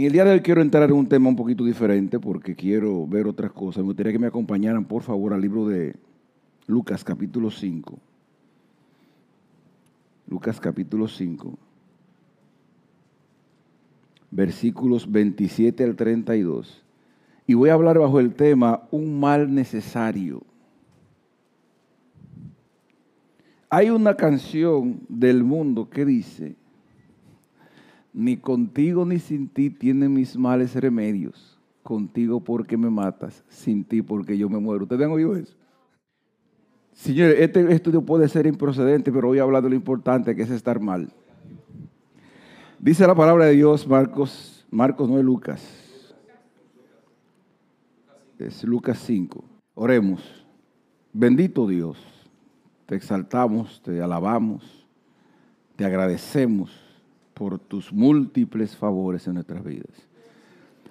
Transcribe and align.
En 0.00 0.06
el 0.06 0.12
día 0.12 0.24
de 0.24 0.30
hoy 0.30 0.40
quiero 0.40 0.62
entrar 0.62 0.88
en 0.88 0.96
un 0.96 1.06
tema 1.06 1.28
un 1.28 1.36
poquito 1.36 1.62
diferente 1.62 2.18
porque 2.18 2.56
quiero 2.56 3.06
ver 3.06 3.26
otras 3.26 3.52
cosas. 3.52 3.82
Me 3.82 3.88
gustaría 3.88 4.12
que 4.12 4.18
me 4.18 4.28
acompañaran, 4.28 4.86
por 4.86 5.02
favor, 5.02 5.34
al 5.34 5.42
libro 5.42 5.68
de 5.68 5.94
Lucas 6.66 7.04
capítulo 7.04 7.50
5. 7.50 7.98
Lucas 10.26 10.58
capítulo 10.58 11.06
5. 11.06 11.52
Versículos 14.30 15.12
27 15.12 15.84
al 15.84 15.96
32. 15.96 16.82
Y 17.46 17.52
voy 17.52 17.68
a 17.68 17.74
hablar 17.74 17.98
bajo 17.98 18.20
el 18.20 18.32
tema 18.32 18.88
un 18.90 19.20
mal 19.20 19.54
necesario. 19.54 20.40
Hay 23.68 23.90
una 23.90 24.16
canción 24.16 25.02
del 25.10 25.44
mundo 25.44 25.90
que 25.90 26.06
dice, 26.06 26.56
ni 28.12 28.36
contigo 28.36 29.04
ni 29.04 29.18
sin 29.18 29.48
ti 29.48 29.70
tienen 29.70 30.12
mis 30.12 30.36
males 30.36 30.74
remedios. 30.74 31.58
Contigo 31.82 32.40
porque 32.40 32.76
me 32.76 32.90
matas, 32.90 33.42
sin 33.48 33.84
ti 33.84 34.02
porque 34.02 34.36
yo 34.36 34.48
me 34.48 34.58
muero. 34.58 34.84
¿Ustedes 34.84 35.02
han 35.02 35.12
oído 35.12 35.34
eso? 35.34 35.56
Señores, 36.92 37.36
este 37.38 37.72
estudio 37.72 38.02
puede 38.02 38.28
ser 38.28 38.46
improcedente, 38.46 39.10
pero 39.10 39.28
voy 39.28 39.38
a 39.38 39.42
hablar 39.42 39.62
de 39.62 39.70
lo 39.70 39.74
importante 39.74 40.36
que 40.36 40.42
es 40.42 40.50
estar 40.50 40.80
mal. 40.80 41.10
Dice 42.78 43.06
la 43.06 43.14
palabra 43.14 43.46
de 43.46 43.52
Dios, 43.52 43.86
Marcos, 43.86 44.66
Marcos 44.70 45.08
no 45.08 45.18
es 45.18 45.24
Lucas. 45.24 45.62
Es 48.38 48.64
Lucas 48.64 48.98
5. 48.98 49.44
Oremos. 49.74 50.46
Bendito 51.12 51.66
Dios, 51.66 51.98
te 52.86 52.94
exaltamos, 52.94 53.82
te 53.82 54.00
alabamos, 54.00 54.86
te 55.76 55.84
agradecemos 55.84 56.89
por 57.40 57.58
tus 57.58 57.90
múltiples 57.90 58.76
favores 58.76 59.26
en 59.26 59.32
nuestras 59.32 59.64
vidas. 59.64 60.06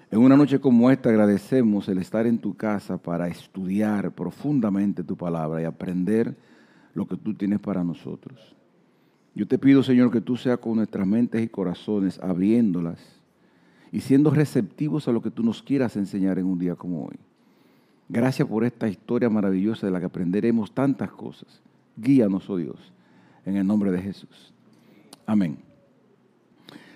En 0.09 0.17
una 0.17 0.35
noche 0.35 0.59
como 0.59 0.89
esta 0.89 1.09
agradecemos 1.09 1.87
el 1.89 1.99
estar 1.99 2.25
en 2.25 2.39
tu 2.39 2.57
casa 2.57 2.97
para 2.97 3.27
estudiar 3.27 4.09
profundamente 4.15 5.03
tu 5.03 5.15
palabra 5.15 5.61
y 5.61 5.65
aprender 5.65 6.35
lo 6.95 7.07
que 7.07 7.17
tú 7.17 7.35
tienes 7.35 7.59
para 7.59 7.83
nosotros. 7.83 8.55
Yo 9.35 9.47
te 9.47 9.59
pido, 9.59 9.83
Señor, 9.83 10.09
que 10.09 10.21
tú 10.21 10.37
seas 10.37 10.57
con 10.57 10.77
nuestras 10.77 11.05
mentes 11.05 11.39
y 11.43 11.47
corazones 11.47 12.19
abriéndolas 12.19 12.99
y 13.91 13.99
siendo 13.99 14.31
receptivos 14.31 15.07
a 15.07 15.11
lo 15.11 15.21
que 15.21 15.29
tú 15.29 15.43
nos 15.43 15.61
quieras 15.61 15.97
enseñar 15.97 16.39
en 16.39 16.47
un 16.47 16.57
día 16.57 16.73
como 16.73 17.05
hoy. 17.05 17.19
Gracias 18.07 18.47
por 18.47 18.63
esta 18.63 18.87
historia 18.87 19.29
maravillosa 19.29 19.85
de 19.85 19.91
la 19.91 19.99
que 19.99 20.07
aprenderemos 20.07 20.71
tantas 20.71 21.11
cosas. 21.11 21.61
Guíanos, 21.95 22.49
oh 22.49 22.57
Dios, 22.57 22.91
en 23.45 23.55
el 23.55 23.67
nombre 23.67 23.91
de 23.91 24.01
Jesús. 24.01 24.51
Amén. 25.27 25.68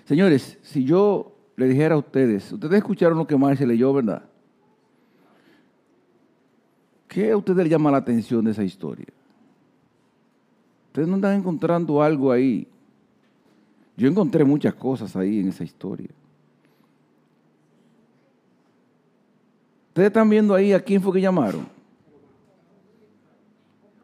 Señores, 0.04 0.58
si 0.62 0.84
yo 0.84 1.34
le 1.56 1.66
dijera 1.66 1.94
a 1.94 1.98
ustedes, 1.98 2.52
ustedes 2.52 2.74
escucharon 2.74 3.16
lo 3.16 3.26
que 3.26 3.36
más 3.36 3.58
se 3.58 3.66
leyó, 3.66 3.92
¿verdad? 3.92 4.22
¿Qué 7.08 7.30
a 7.30 7.36
ustedes 7.36 7.58
les 7.58 7.70
llama 7.70 7.90
la 7.90 7.98
atención 7.98 8.44
de 8.44 8.50
esa 8.50 8.64
historia? 8.64 9.06
Ustedes 10.88 11.08
no 11.08 11.16
están 11.16 11.36
encontrando 11.36 12.02
algo 12.02 12.30
ahí. 12.30 12.66
Yo 13.96 14.08
encontré 14.08 14.44
muchas 14.44 14.74
cosas 14.74 15.14
ahí 15.16 15.40
en 15.40 15.48
esa 15.48 15.64
historia. 15.64 16.10
Ustedes 19.88 20.08
están 20.08 20.28
viendo 20.28 20.54
ahí 20.54 20.72
a 20.72 20.80
quién 20.80 21.00
fue 21.00 21.12
que 21.12 21.20
llamaron. 21.20 21.66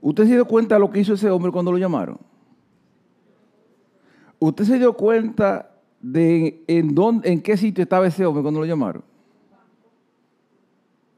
¿Usted 0.00 0.24
se 0.24 0.34
dio 0.34 0.44
cuenta 0.44 0.76
de 0.76 0.80
lo 0.80 0.90
que 0.90 1.00
hizo 1.00 1.14
ese 1.14 1.28
hombre 1.30 1.52
cuando 1.52 1.72
lo 1.72 1.78
llamaron? 1.78 2.16
¿Usted 4.38 4.64
se 4.64 4.78
dio 4.78 4.92
cuenta 4.92 5.70
de 6.00 6.64
en, 6.66 6.94
dónde, 6.94 7.30
en 7.30 7.40
qué 7.40 7.56
sitio 7.56 7.83
estaba 7.83 8.06
ese 8.06 8.24
hombre 8.24 8.42
cuando 8.42 8.61
lo 8.61 8.66
llamaron. 8.66 9.02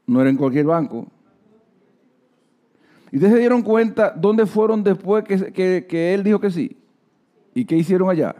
No 0.05 0.21
era 0.21 0.29
en 0.29 0.37
cualquier 0.37 0.65
banco. 0.65 1.07
¿Y 3.11 3.17
ustedes 3.17 3.33
se 3.33 3.39
dieron 3.39 3.61
cuenta 3.61 4.11
dónde 4.11 4.45
fueron 4.45 4.83
después 4.83 5.23
que, 5.23 5.85
que, 5.87 6.13
él 6.13 6.23
dijo 6.23 6.39
que 6.39 6.51
sí? 6.51 6.75
¿Y 7.53 7.63
qué 7.65 7.77
hicieron 7.77 8.09
allá? 8.09 8.35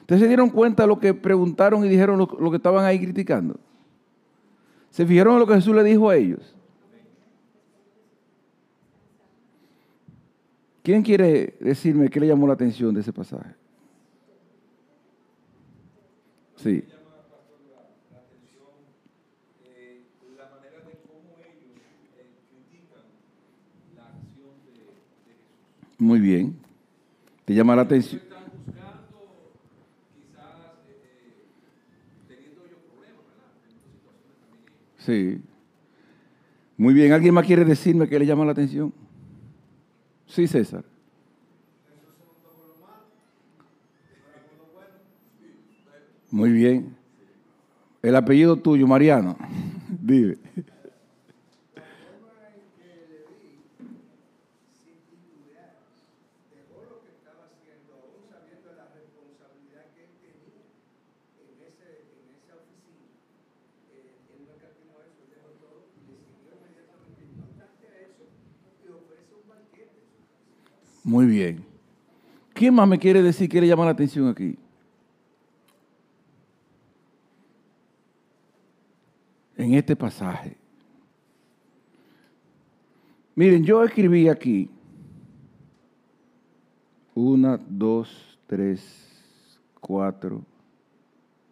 ¿Ustedes 0.00 0.22
se 0.22 0.28
dieron 0.28 0.50
cuenta 0.50 0.82
de 0.82 0.88
lo 0.88 0.98
que 0.98 1.14
preguntaron 1.14 1.84
y 1.84 1.88
dijeron 1.88 2.18
lo, 2.18 2.26
lo 2.38 2.50
que 2.50 2.56
estaban 2.56 2.84
ahí 2.84 2.98
criticando? 2.98 3.58
¿Se 4.90 5.06
fijaron 5.06 5.34
en 5.34 5.40
lo 5.40 5.46
que 5.46 5.54
Jesús 5.54 5.74
le 5.74 5.84
dijo 5.84 6.10
a 6.10 6.16
ellos? 6.16 6.54
¿Quién 10.82 11.02
quiere 11.02 11.56
decirme 11.60 12.08
qué 12.08 12.18
le 12.18 12.26
llamó 12.26 12.46
la 12.46 12.54
atención 12.54 12.94
de 12.94 13.02
ese 13.02 13.12
pasaje? 13.12 13.57
Sí. 16.62 16.84
Muy 25.98 26.20
bien. 26.20 26.56
¿Te 27.44 27.54
llama 27.54 27.74
la 27.76 27.82
atención? 27.82 28.22
Sí. 34.98 35.40
Muy 36.76 36.94
bien. 36.94 37.12
¿Alguien 37.12 37.34
más 37.34 37.46
quiere 37.46 37.64
decirme 37.64 38.08
qué 38.08 38.18
le 38.18 38.26
llama 38.26 38.44
la 38.44 38.52
atención? 38.52 38.92
Sí, 40.26 40.46
César. 40.46 40.84
Muy 46.30 46.50
bien. 46.50 46.94
El 48.02 48.16
apellido 48.16 48.56
tuyo, 48.56 48.86
Mariano. 48.86 49.36
Dime. 50.00 50.36
Muy 71.08 71.24
bien. 71.24 71.64
¿Quién 72.52 72.74
más 72.74 72.86
me 72.86 72.98
quiere 72.98 73.22
decir 73.22 73.48
que 73.48 73.62
le 73.62 73.66
llama 73.66 73.86
la 73.86 73.92
atención 73.92 74.28
aquí? 74.28 74.58
En 79.58 79.74
este 79.74 79.94
pasaje. 79.96 80.56
Miren, 83.34 83.64
yo 83.64 83.84
escribí 83.84 84.28
aquí 84.28 84.70
una, 87.14 87.58
dos, 87.68 88.38
tres, 88.46 89.60
cuatro, 89.80 90.42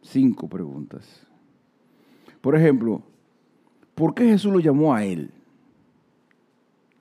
cinco 0.02 0.48
preguntas. 0.48 1.26
Por 2.40 2.56
ejemplo, 2.56 3.02
¿por 3.94 4.14
qué 4.14 4.24
Jesús 4.24 4.52
lo 4.52 4.60
llamó 4.60 4.94
a 4.94 5.04
él? 5.04 5.30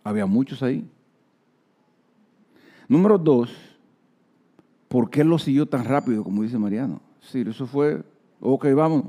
Había 0.04 0.26
muchos 0.26 0.62
ahí. 0.64 0.88
Número 2.88 3.18
dos, 3.18 3.52
¿por 4.88 5.10
qué 5.10 5.24
lo 5.24 5.38
siguió 5.38 5.68
tan 5.68 5.86
rápido, 5.86 6.24
como 6.24 6.44
dice 6.44 6.58
Mariano? 6.58 7.00
Sí, 7.22 7.44
eso 7.48 7.66
fue, 7.68 8.04
ok, 8.40 8.68
vamos 8.76 9.06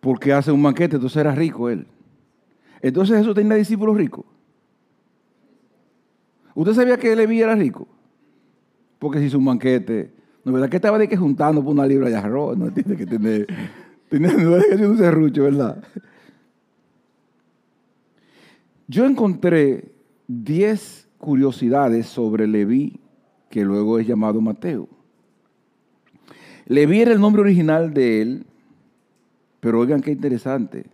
porque 0.00 0.32
hace 0.32 0.50
un 0.50 0.62
banquete, 0.62 0.96
entonces 0.96 1.18
era 1.18 1.34
rico 1.34 1.68
él. 1.68 1.86
Entonces 2.82 3.18
Jesús 3.18 3.34
tenía 3.34 3.56
discípulos 3.56 3.96
ricos. 3.96 4.24
¿Usted 6.54 6.74
sabía 6.74 6.98
que 6.98 7.14
Leví 7.14 7.40
era 7.40 7.54
rico? 7.54 7.86
Porque 8.98 9.18
si 9.18 9.26
hizo 9.26 9.38
un 9.38 9.44
banquete, 9.44 10.12
¿no 10.44 10.52
verdad 10.52 10.68
que 10.68 10.76
estaba 10.76 10.98
de 10.98 11.08
que 11.08 11.16
juntando 11.16 11.62
por 11.62 11.72
una 11.72 11.86
libra 11.86 12.08
de 12.08 12.16
arroz? 12.16 12.56
No 12.56 12.72
tiene 12.72 12.96
que 12.96 13.06
tener, 13.06 13.46
tiene, 14.08 14.32
no 14.34 14.56
es 14.56 14.66
que 14.66 14.86
un 14.86 14.98
serrucho, 14.98 15.44
¿verdad? 15.44 15.82
Yo 18.88 19.06
encontré 19.06 19.92
10 20.26 21.08
curiosidades 21.18 22.06
sobre 22.06 22.46
Leví, 22.46 23.00
que 23.48 23.64
luego 23.64 23.98
es 23.98 24.06
llamado 24.06 24.40
Mateo. 24.40 24.88
Leví 26.66 27.00
era 27.00 27.12
el 27.12 27.20
nombre 27.20 27.42
original 27.42 27.94
de 27.94 28.22
él, 28.22 28.46
pero 29.60 29.78
oigan 29.78 30.00
qué 30.00 30.10
interesante, 30.10 30.86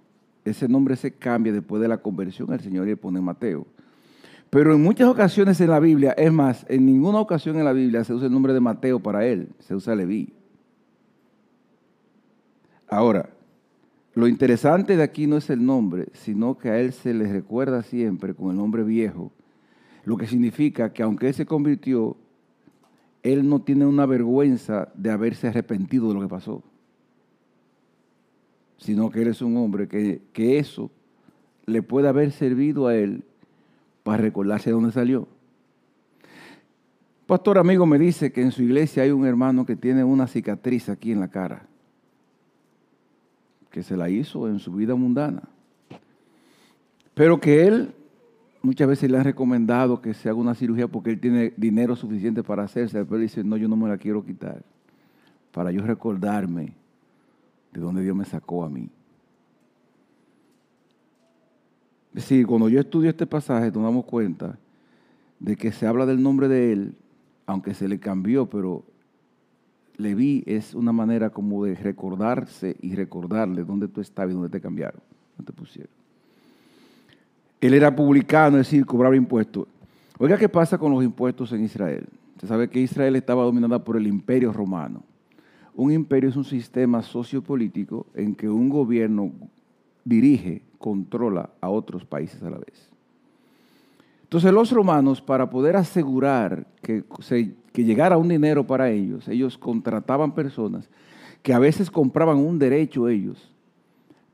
ese 0.45 0.69
nombre 0.69 0.97
se 0.97 1.13
cambia 1.13 1.53
después 1.53 1.81
de 1.81 1.89
la 1.89 1.99
conversión 1.99 2.53
al 2.53 2.61
Señor 2.61 2.87
y 2.87 2.91
le 2.91 2.97
pone 2.97 3.21
Mateo. 3.21 3.67
Pero 4.51 4.75
en 4.75 4.83
muchas 4.83 5.09
ocasiones 5.09 5.61
en 5.61 5.71
la 5.71 5.81
Biblia, 5.81 6.13
es 6.13 6.33
más, 6.33 6.65
en 6.69 6.87
ninguna 6.87 7.19
ocasión 7.19 7.57
en 7.57 7.65
la 7.65 7.73
Biblia 7.73 8.05
se 8.05 8.15
usa 8.15 8.27
el 8.27 8.33
nombre 8.33 8.53
de 8.53 8.61
Mateo 8.61 9.01
para 9.01 9.27
él, 9.27 9.49
se 9.59 9.75
usa 9.75 9.95
Leví. 9.95 10.33
Ahora, 12.89 13.31
lo 14.15 14.29
interesante 14.29 14.97
de 14.97 15.03
aquí 15.03 15.27
no 15.27 15.37
es 15.37 15.51
el 15.51 15.65
nombre, 15.65 16.09
sino 16.13 16.57
que 16.57 16.71
a 16.71 16.81
él 16.81 16.93
se 16.93 17.13
le 17.13 17.31
recuerda 17.31 17.83
siempre 17.83 18.35
con 18.35 18.51
el 18.51 18.57
nombre 18.57 18.85
viejo, 18.85 19.33
lo 20.05 20.17
que 20.17 20.27
significa 20.27 20.93
que 20.93 21.03
aunque 21.03 21.29
él 21.29 21.35
se 21.35 21.45
convirtió, 21.45 22.17
él 23.23 23.49
no 23.49 23.61
tiene 23.63 23.85
una 23.85 24.07
vergüenza 24.07 24.89
de 24.95 25.11
haberse 25.11 25.49
arrepentido 25.49 26.09
de 26.09 26.15
lo 26.15 26.21
que 26.21 26.29
pasó, 26.29 26.63
sino 28.79 29.11
que 29.11 29.23
él 29.23 29.29
es 29.29 29.43
un 29.43 29.57
hombre 29.57 29.89
que, 29.89 30.21
que 30.33 30.59
eso 30.59 30.91
le 31.67 31.83
puede 31.83 32.09
haber 32.09 32.33
servido 32.33 32.87
a 32.87 32.97
él 32.97 33.25
para 34.03 34.19
recordarse 34.19 34.71
de 34.71 34.75
dónde 34.75 34.93
salió. 34.93 35.29
Pastor 37.27 37.59
amigo 37.59 37.87
me 37.87 37.99
dice 37.99 38.31
que 38.31 38.41
en 38.41 38.53
su 38.53 38.63
iglesia 38.63 39.03
hay 39.03 39.11
un 39.11 39.27
hermano 39.27 39.67
que 39.67 39.75
tiene 39.75 40.05
una 40.05 40.29
cicatriz 40.29 40.89
aquí 40.89 41.11
en 41.11 41.19
la 41.19 41.29
cara, 41.29 41.67
que 43.71 43.83
se 43.83 43.97
la 43.97 44.09
hizo 44.09 44.49
en 44.49 44.61
su 44.61 44.73
vida 44.73 44.95
mundana, 44.95 45.43
pero 47.15 47.41
que 47.41 47.67
él 47.67 47.95
muchas 48.63 48.87
veces 48.87 49.11
le 49.11 49.19
han 49.19 49.25
recomendado 49.25 50.01
que 50.01 50.15
se 50.15 50.29
haga 50.29 50.39
una 50.39 50.55
cirugía 50.55 50.87
porque 50.87 51.11
él 51.11 51.21
tiene 51.21 51.53
dinero 51.57 51.97
suficiente 51.97 52.45
para 52.45 52.63
hacerse, 52.63 53.05
pero 53.05 53.19
dice, 53.19 53.43
no, 53.43 53.57
yo 53.57 53.67
no 53.67 53.77
me 53.77 53.89
la 53.89 53.99
quiero 53.99 54.25
quitar, 54.25 54.63
para 55.51 55.73
yo 55.73 55.83
recordarme 55.83 56.75
de 57.79 57.85
dónde 57.85 58.03
Dios 58.03 58.17
me 58.17 58.25
sacó 58.25 58.65
a 58.65 58.69
mí. 58.69 58.89
Es 62.15 62.23
decir, 62.23 62.47
cuando 62.47 62.69
yo 62.69 62.81
estudio 62.81 63.11
este 63.11 63.27
pasaje 63.27 63.67
nos 63.67 63.83
damos 63.83 64.07
cuenta 64.07 64.59
de 65.39 65.57
que 65.57 65.71
se 65.71 65.87
habla 65.87 66.07
del 66.07 66.23
nombre 66.23 66.49
de 66.49 66.73
él 66.73 66.95
aunque 67.47 67.75
se 67.75 67.87
le 67.87 67.99
cambió, 67.99 68.47
pero 68.47 68.83
Leví 69.99 70.43
es 70.47 70.75
una 70.75 70.93
manera 70.93 71.31
como 71.31 71.65
de 71.65 71.75
recordarse 71.75 72.77
y 72.81 72.95
recordarle 72.95 73.63
dónde 73.63 73.89
tú 73.89 74.01
estabas 74.01 74.33
y 74.33 74.35
dónde 74.35 74.49
te 74.49 74.61
cambiaron, 74.61 75.01
dónde 75.37 75.53
te 75.53 75.57
pusieron. 75.57 75.93
Él 77.61 77.75
era 77.75 77.95
publicano, 77.95 78.59
es 78.59 78.67
decir, 78.67 78.85
cobraba 78.85 79.17
impuestos. 79.17 79.67
Oiga, 80.19 80.37
¿qué 80.37 80.49
pasa 80.49 80.77
con 80.77 80.93
los 80.93 81.05
impuestos 81.05 81.53
en 81.53 81.65
Israel? 81.65 82.07
Se 82.41 82.47
sabe 82.47 82.69
que 82.69 82.81
Israel 82.81 83.17
estaba 83.17 83.45
dominada 83.45 83.83
por 83.83 83.97
el 83.97 84.07
imperio 84.07 84.53
romano. 84.53 85.03
Un 85.77 85.93
imperio 85.93 86.31
es 86.31 86.37
un 86.37 86.45
sistema 86.45 87.03
sociopolítico 87.03 88.07
en 88.15 88.35
que 88.35 88.49
un 88.49 88.71
gobierno 88.71 89.31
dirige, 90.05 90.63
controla 90.79 91.51
a 91.61 91.69
otros 91.69 92.05
países 92.07 92.43
a 92.43 92.51
la 92.51 92.57
vez. 92.59 92.91
Entonces 94.23 94.53
los 94.53 94.73
romanos, 94.73 95.21
para 95.21 95.51
poder 95.51 95.77
asegurar 95.77 96.67
que, 96.83 97.05
que 97.73 97.85
llegara 97.85 98.17
un 98.17 98.29
dinero 98.29 98.67
para 98.67 98.91
ellos, 98.91 99.29
ellos 99.29 99.59
contrataban 99.59 100.35
personas 100.35 100.89
que 101.43 101.53
a 101.53 101.59
veces 101.59 101.91
compraban 101.91 102.39
un 102.39 102.59
derecho 102.59 103.09
ellos 103.09 103.53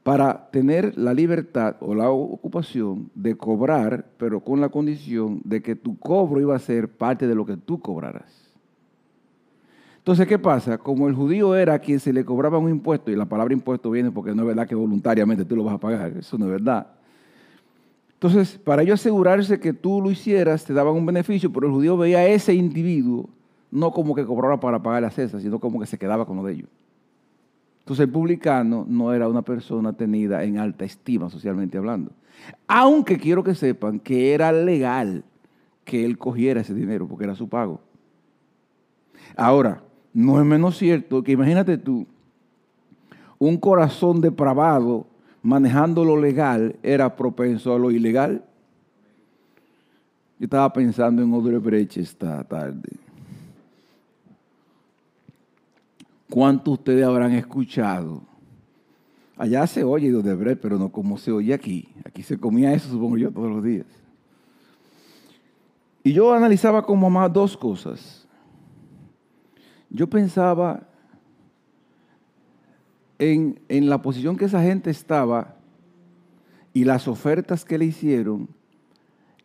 para 0.02 0.48
tener 0.50 0.96
la 0.96 1.12
libertad 1.12 1.76
o 1.80 1.94
la 1.94 2.10
ocupación 2.10 3.10
de 3.14 3.36
cobrar, 3.36 4.06
pero 4.16 4.40
con 4.40 4.60
la 4.60 4.68
condición 4.68 5.40
de 5.44 5.60
que 5.60 5.76
tu 5.76 5.98
cobro 5.98 6.40
iba 6.40 6.56
a 6.56 6.60
ser 6.60 6.88
parte 6.88 7.26
de 7.26 7.34
lo 7.34 7.44
que 7.44 7.56
tú 7.56 7.80
cobraras. 7.80 8.41
Entonces, 10.02 10.26
¿qué 10.26 10.37
pasa? 10.37 10.78
Como 10.78 11.06
el 11.06 11.14
judío 11.14 11.54
era 11.54 11.78
quien 11.78 12.00
se 12.00 12.12
le 12.12 12.25
cobraba 12.25 12.58
un 12.58 12.69
impuesto, 12.69 13.12
y 13.12 13.14
la 13.14 13.26
palabra 13.26 13.54
impuesto 13.54 13.88
viene 13.88 14.10
porque 14.10 14.34
no 14.34 14.43
es 14.43 14.49
verdad 14.49 14.66
que 14.66 14.75
voluntariamente 14.75 15.44
tú 15.44 15.54
lo 15.54 15.62
vas 15.62 15.76
a 15.76 15.78
pagar, 15.78 16.16
eso 16.16 16.37
no 16.37 16.46
es 16.46 16.50
verdad. 16.50 16.88
Entonces, 18.14 18.58
para 18.58 18.82
ellos 18.82 18.99
asegurarse 18.99 19.60
que 19.60 19.72
tú 19.72 20.02
lo 20.02 20.10
hicieras, 20.10 20.64
te 20.64 20.72
daban 20.72 20.94
un 20.94 21.06
beneficio, 21.06 21.52
pero 21.52 21.69
el 21.69 21.72
judío 21.72 21.96
veía 21.96 22.19
a 22.19 22.26
ese 22.26 22.52
individuo 22.52 23.28
no 23.70 23.93
como 23.93 24.16
que 24.16 24.26
cobraba 24.26 24.58
para 24.58 24.82
pagar 24.82 25.02
la 25.02 25.10
cesa, 25.10 25.38
sino 25.38 25.60
como 25.60 25.78
que 25.78 25.87
se 25.87 25.99
quedaba 25.99 26.26
con 26.26 26.37
lo 26.37 26.43
de 26.43 26.55
ellos. 26.55 26.69
Entonces, 27.78 28.05
el 28.05 28.10
publicano 28.10 28.84
no 28.88 29.12
era 29.12 29.28
una 29.28 29.43
persona 29.43 29.93
tenida 29.93 30.43
en 30.43 30.58
alta 30.58 30.84
estima, 30.84 31.31
socialmente 31.31 31.78
hablando. 31.78 32.10
Aunque 32.66 33.19
quiero 33.19 33.44
que 33.44 33.55
sepan 33.55 34.00
que 34.00 34.34
era 34.34 34.50
legal 34.50 35.22
que 35.84 36.05
él 36.05 36.19
cogiera 36.19 36.60
ese 36.60 36.75
dinero, 36.75 37.06
porque 37.06 37.22
era 37.22 37.37
su 37.37 37.48
pago. 37.48 37.81
Ahora, 39.37 39.82
no 40.12 40.40
es 40.40 40.46
menos 40.46 40.76
cierto 40.78 41.22
que 41.22 41.32
imagínate 41.32 41.78
tú, 41.78 42.06
un 43.38 43.56
corazón 43.56 44.20
depravado 44.20 45.06
manejando 45.42 46.04
lo 46.04 46.16
legal 46.16 46.76
era 46.82 47.16
propenso 47.16 47.74
a 47.74 47.78
lo 47.78 47.90
ilegal. 47.90 48.44
Yo 50.38 50.44
estaba 50.44 50.72
pensando 50.72 51.22
en 51.22 51.32
Odebrecht 51.32 51.96
esta 51.96 52.42
tarde. 52.44 52.90
¿Cuántos 56.30 56.74
ustedes 56.74 57.04
habrán 57.04 57.32
escuchado? 57.32 58.22
Allá 59.36 59.66
se 59.66 59.82
oye 59.82 60.14
Odebrecht, 60.14 60.60
pero 60.60 60.78
no 60.78 60.90
como 60.90 61.18
se 61.18 61.32
oye 61.32 61.52
aquí. 61.52 61.88
Aquí 62.04 62.22
se 62.22 62.38
comía 62.38 62.72
eso, 62.72 62.88
supongo 62.88 63.18
yo, 63.18 63.30
todos 63.30 63.50
los 63.50 63.62
días. 63.62 63.86
Y 66.04 66.12
yo 66.12 66.32
analizaba 66.32 66.82
con 66.82 67.00
mamá 67.00 67.28
dos 67.28 67.56
cosas. 67.56 68.21
Yo 69.92 70.08
pensaba 70.08 70.88
en, 73.18 73.60
la 73.68 74.00
posición 74.00 74.36
que 74.36 74.46
esa 74.46 74.62
gente 74.62 74.90
estaba 74.90 75.56
y 76.72 76.84
las 76.84 77.06
ofertas 77.06 77.64
que 77.64 77.76
le 77.76 77.84
hicieron 77.84 78.48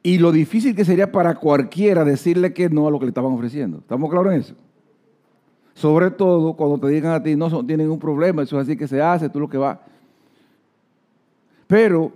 y 0.02 0.20
lo 0.20 0.32
difícil 0.32 0.74
que 0.74 0.86
sería 0.86 1.12
para 1.12 1.36
cualquiera 1.36 2.06
decirle 2.06 2.54
que 2.54 2.70
no 2.70 2.88
a 2.88 2.92
lo 2.92 2.98
que 2.98 3.06
le 3.06 3.10
estaban 3.10 3.34
ofreciendo. 3.34 3.80
¿Estamos 3.80 4.10
claros 4.10 4.34
en 4.34 4.40
eso? 4.40 4.56
Sobre 5.74 6.12
todo 6.12 6.54
cuando 6.54 6.80
te 6.80 6.88
digan 6.94 7.12
a 7.12 7.22
ti, 7.22 7.36
no, 7.36 7.50
tienen 7.66 7.88
ningún 7.88 8.00
problema, 8.00 8.42
eso 8.42 8.58
es 8.58 8.68
así 8.68 8.78
que 8.78 8.88
se 8.88 9.02
hace, 9.02 9.30
tú 9.30 9.42
lo 9.42 9.50
que 9.50 9.58
va. 9.58 9.82
Pero 11.68 12.14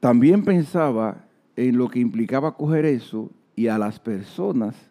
también 0.00 0.44
pensaba 0.44 1.24
en 1.56 1.78
lo 1.78 1.88
que 1.88 1.98
implicaba 1.98 2.54
coger 2.54 2.84
eso 2.84 3.30
y 3.56 3.68
a 3.68 3.78
las 3.78 3.98
personas 3.98 4.89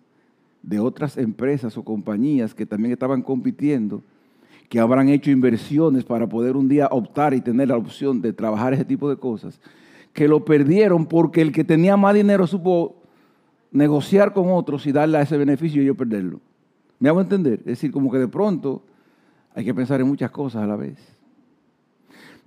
de 0.62 0.80
otras 0.80 1.18
empresas 1.18 1.78
o 1.78 1.84
compañías 1.84 2.54
que 2.54 2.66
también 2.66 2.92
estaban 2.92 3.22
compitiendo 3.22 4.04
que 4.70 4.80
habrán 4.80 5.10
hecho 5.10 5.32
inversiones 5.32 6.04
para 6.04 6.30
poder 6.30 6.56
un 6.56 6.70
día 6.70 6.88
optar 6.92 7.34
y 7.34 7.42
tener 7.42 7.70
la 7.70 7.78
opción 7.78 8.22
de 8.22 8.34
trabajar 8.34 8.74
ese 8.74 8.86
tipo 8.86 9.10
de 9.10 9.18
cosas, 9.18 9.60
que 10.14 10.28
lo 10.28 10.46
perdieron 10.46 11.08
porque 11.08 11.42
el 11.42 11.52
que 11.52 11.64
tenía 11.64 11.98
más 11.98 12.14
dinero 12.14 12.46
supo 12.46 12.96
negociar 13.72 14.32
con 14.32 14.52
otros 14.52 14.86
y 14.86 14.92
darle 14.92 15.18
a 15.18 15.22
ese 15.22 15.38
beneficio 15.38 15.82
y 15.82 15.86
yo 15.86 15.96
perderlo. 15.96 16.40
¿Me 17.00 17.10
hago 17.10 17.20
entender? 17.20 17.60
Es 17.62 17.66
decir, 17.66 17.92
como 17.92 18.12
que 18.12 18.20
de 18.20 18.28
pronto 18.28 18.84
hay 19.56 19.66
que 19.66 19.74
pensar 19.74 20.02
en 20.02 20.08
muchas 20.08 20.30
cosas 20.30 20.64
a 20.64 20.68
la 20.68 20.76
vez. 20.76 20.98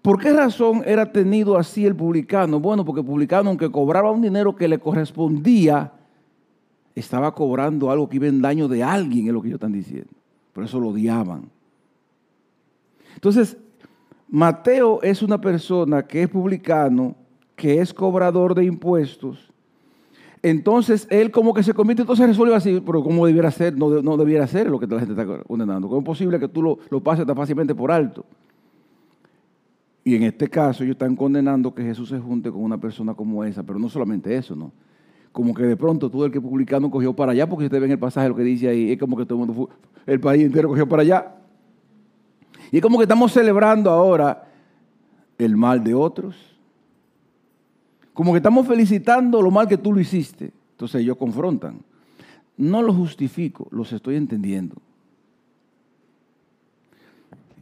¿Por 0.00 0.20
qué 0.20 0.32
razón 0.32 0.82
era 0.84 1.12
tenido 1.12 1.56
así 1.56 1.86
el 1.86 1.94
publicano? 1.94 2.60
Bueno, 2.60 2.84
porque 2.84 3.00
el 3.00 3.06
publicano, 3.06 3.50
aunque 3.50 3.70
cobraba 3.70 4.10
un 4.10 4.22
dinero 4.22 4.54
que 4.54 4.68
le 4.68 4.78
correspondía, 4.78 5.92
estaba 6.94 7.34
cobrando 7.34 7.90
algo 7.90 8.08
que 8.08 8.16
iba 8.16 8.26
en 8.26 8.42
daño 8.42 8.68
de 8.68 8.82
alguien, 8.82 9.26
es 9.26 9.32
lo 9.32 9.40
que 9.40 9.48
ellos 9.48 9.56
están 9.56 9.72
diciendo. 9.72 10.10
Por 10.52 10.64
eso 10.64 10.78
lo 10.78 10.88
odiaban. 10.88 11.50
Entonces, 13.14 13.56
Mateo 14.28 15.00
es 15.02 15.22
una 15.22 15.40
persona 15.40 16.02
que 16.06 16.22
es 16.22 16.28
publicano, 16.28 17.14
que 17.56 17.80
es 17.80 17.92
cobrador 17.92 18.54
de 18.54 18.64
impuestos. 18.64 19.52
Entonces, 20.42 21.06
él 21.08 21.30
como 21.30 21.54
que 21.54 21.62
se 21.62 21.72
convierte, 21.72 22.02
entonces 22.02 22.26
resuelve 22.26 22.54
así, 22.54 22.82
pero 22.84 23.02
¿cómo 23.02 23.26
debiera 23.26 23.50
ser? 23.50 23.76
No, 23.76 24.02
no 24.02 24.16
debiera 24.16 24.46
ser 24.46 24.68
lo 24.68 24.80
que 24.80 24.86
la 24.86 24.98
gente 24.98 25.12
está 25.12 25.44
condenando. 25.44 25.88
¿Cómo 25.88 26.00
es 26.00 26.06
posible 26.06 26.40
que 26.40 26.48
tú 26.48 26.62
lo, 26.62 26.78
lo 26.90 27.00
pases 27.00 27.24
tan 27.24 27.36
fácilmente 27.36 27.74
por 27.74 27.92
alto? 27.92 28.24
Y 30.04 30.16
en 30.16 30.24
este 30.24 30.48
caso 30.48 30.82
ellos 30.82 30.94
están 30.94 31.14
condenando 31.14 31.72
que 31.72 31.84
Jesús 31.84 32.08
se 32.08 32.18
junte 32.18 32.50
con 32.50 32.62
una 32.64 32.78
persona 32.78 33.14
como 33.14 33.44
esa, 33.44 33.62
pero 33.62 33.78
no 33.78 33.88
solamente 33.88 34.34
eso, 34.34 34.56
¿no? 34.56 34.72
Como 35.32 35.54
que 35.54 35.62
de 35.62 35.76
pronto 35.76 36.10
todo 36.10 36.26
el 36.26 36.32
que 36.32 36.40
publicano 36.40 36.90
cogió 36.90 37.14
para 37.16 37.32
allá, 37.32 37.48
porque 37.48 37.64
ustedes 37.64 37.80
ven 37.80 37.90
el 37.90 37.98
pasaje, 37.98 38.28
lo 38.28 38.36
que 38.36 38.42
dice 38.42 38.68
ahí, 38.68 38.92
es 38.92 38.98
como 38.98 39.16
que 39.16 39.24
todo 39.24 39.42
el 39.42 39.48
mundo, 39.48 39.70
el 40.06 40.20
país 40.20 40.44
entero 40.44 40.68
cogió 40.68 40.86
para 40.86 41.02
allá. 41.02 41.34
Y 42.70 42.76
es 42.76 42.82
como 42.82 42.98
que 42.98 43.04
estamos 43.04 43.32
celebrando 43.32 43.90
ahora 43.90 44.48
el 45.38 45.56
mal 45.56 45.82
de 45.82 45.94
otros. 45.94 46.36
Como 48.12 48.32
que 48.32 48.38
estamos 48.38 48.66
felicitando 48.66 49.40
lo 49.40 49.50
mal 49.50 49.66
que 49.66 49.78
tú 49.78 49.92
lo 49.92 50.00
hiciste. 50.00 50.52
Entonces 50.72 51.00
ellos 51.00 51.16
confrontan. 51.16 51.80
No 52.56 52.82
lo 52.82 52.92
justifico, 52.92 53.68
los 53.70 53.92
estoy 53.92 54.16
entendiendo. 54.16 54.76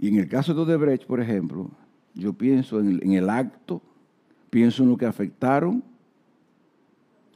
Y 0.00 0.08
en 0.08 0.16
el 0.16 0.28
caso 0.28 0.54
de 0.54 0.62
Odebrecht, 0.62 1.06
por 1.06 1.20
ejemplo, 1.20 1.70
yo 2.14 2.32
pienso 2.32 2.80
en 2.80 3.12
el 3.12 3.30
acto, 3.30 3.82
pienso 4.48 4.82
en 4.82 4.88
lo 4.90 4.96
que 4.96 5.06
afectaron, 5.06 5.84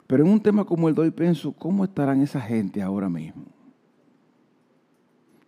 pero 0.07 0.25
en 0.25 0.31
un 0.31 0.41
tema 0.41 0.65
como 0.65 0.89
el 0.89 0.95
de 0.95 1.03
hoy 1.03 1.11
pienso, 1.11 1.53
¿cómo 1.53 1.85
estarán 1.85 2.21
esa 2.21 2.41
gente 2.41 2.83
ahora 2.83 3.09
mismo? 3.09 3.45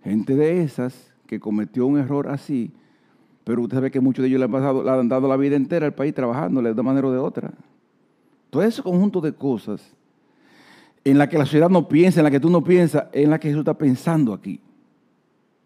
Gente 0.03 0.35
de 0.35 0.63
esas 0.63 1.13
que 1.27 1.41
cometió 1.41 1.87
un 1.87 1.99
error 1.99 2.29
así, 2.29 2.73
pero 3.45 3.63
usted 3.63 3.77
sabe 3.77 3.91
que 3.91 4.01
muchos 4.01 4.23
de 4.23 4.29
ellos 4.29 4.39
le 4.39 4.47
han, 4.47 4.53
pasado, 4.53 4.83
le 4.83 4.91
han 4.91 5.09
dado 5.09 5.29
la 5.29 5.37
vida 5.37 5.57
entera 5.57 5.87
al 5.87 5.95
país 5.95 6.15
trabajando 6.15 6.63
de 6.63 6.73
una 6.73 6.83
manera 6.83 7.09
o 7.09 7.13
de 7.13 7.19
otra. 7.19 7.53
Todo 8.51 8.63
ese 8.63 8.83
conjunto 8.83 9.21
de 9.21 9.33
cosas 9.33 9.95
en 11.05 11.19
la 11.19 11.29
que 11.29 11.39
la 11.39 11.45
sociedad 11.45 11.69
no 11.69 11.87
piensa, 11.87 12.21
en 12.21 12.25
la 12.25 12.31
que 12.31 12.41
tú 12.41 12.51
no 12.51 12.65
piensas, 12.65 13.05
en 13.13 13.31
la 13.31 13.39
que 13.39 13.49
Jesús 13.49 13.61
está 13.61 13.75
pensando 13.75 14.33
aquí. 14.33 14.61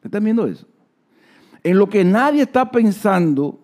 ¿Están 0.02 0.25
viendo 0.25 0.47
eso? 0.47 0.66
En 1.62 1.78
lo 1.78 1.88
que 1.88 2.04
nadie 2.04 2.42
está 2.42 2.70
pensando, 2.70 3.59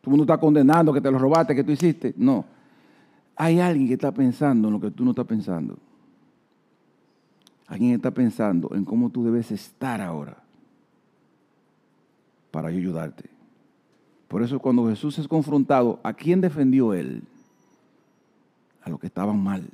todo 0.00 0.06
el 0.06 0.10
mundo 0.10 0.24
está 0.24 0.38
condenando 0.38 0.92
que 0.92 1.00
te 1.00 1.10
lo 1.10 1.18
robaste, 1.18 1.54
que 1.54 1.64
tú 1.64 1.72
hiciste. 1.72 2.14
No. 2.16 2.44
Hay 3.36 3.60
alguien 3.60 3.88
que 3.88 3.94
está 3.94 4.12
pensando 4.12 4.68
en 4.68 4.74
lo 4.74 4.80
que 4.80 4.90
tú 4.90 5.04
no 5.04 5.10
estás 5.10 5.26
pensando. 5.26 5.78
Alguien 7.66 7.92
está 7.94 8.10
pensando 8.10 8.70
en 8.74 8.84
cómo 8.84 9.10
tú 9.10 9.24
debes 9.24 9.50
estar 9.50 10.00
ahora 10.00 10.36
para 12.50 12.68
ayudarte. 12.68 13.30
Por 14.28 14.42
eso 14.42 14.58
cuando 14.58 14.88
Jesús 14.88 15.18
es 15.18 15.26
confrontado, 15.26 16.00
¿a 16.02 16.12
quién 16.12 16.40
defendió 16.40 16.94
él? 16.94 17.22
A 18.82 18.90
los 18.90 19.00
que 19.00 19.06
estaban 19.06 19.42
mal. 19.42 19.68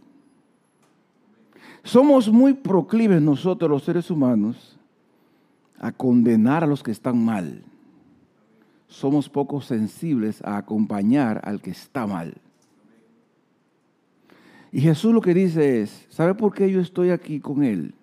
Somos 1.83 2.31
muy 2.31 2.55
proclives 2.55 3.23
nosotros 3.23 3.71
los 3.71 3.85
seres 3.85 4.11
humanos 4.11 4.79
a 5.79 5.93
condenar 5.93 6.62
a 6.62 6.67
los 6.67 6.83
que 6.83 6.90
están 6.90 7.25
mal. 7.25 7.62
Somos 8.87 9.29
poco 9.29 9.61
sensibles 9.61 10.43
a 10.43 10.59
acompañar 10.59 11.40
al 11.45 11.61
que 11.61 11.71
está 11.71 12.07
mal. 12.07 12.35
Y 14.73 14.81
Jesús 14.81 15.12
lo 15.12 15.21
que 15.21 15.35
dice 15.35 15.83
es, 15.83 16.07
¿sabe 16.11 16.35
por 16.35 16.55
qué 16.55 16.71
yo 16.71 16.81
estoy 16.81 17.11
aquí 17.11 17.41
con 17.41 17.62
él? 17.62 17.95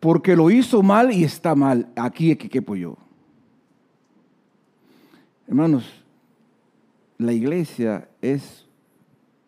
Porque 0.00 0.36
lo 0.36 0.50
hizo 0.50 0.82
mal 0.82 1.12
y 1.12 1.24
está 1.24 1.54
mal. 1.54 1.88
Aquí 1.96 2.30
es 2.30 2.38
que 2.38 2.48
quepo 2.48 2.76
yo. 2.76 2.96
Hermanos, 5.46 5.84
la 7.18 7.32
iglesia 7.32 8.08
es 8.20 8.66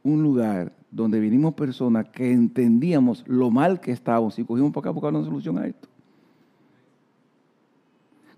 un 0.03 0.23
lugar 0.23 0.73
donde 0.91 1.21
vinimos 1.21 1.55
personas 1.55 2.09
que 2.09 2.33
entendíamos 2.33 3.25
lo 3.27 3.51
mal 3.51 3.81
que 3.81 3.93
estábamos 3.93 4.39
y 4.39 4.45
cogimos 4.45 4.73
para 4.73 4.81
acá 4.81 4.91
buscar 4.91 5.15
una 5.15 5.25
solución 5.25 5.59
a 5.59 5.67
esto. 5.67 5.89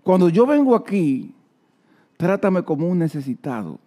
Cuando 0.03 0.29
yo 0.29 0.45
vengo 0.45 0.75
aquí, 0.75 1.33
trátame 2.17 2.63
como 2.63 2.87
un 2.87 2.99
necesitado. 2.99 3.79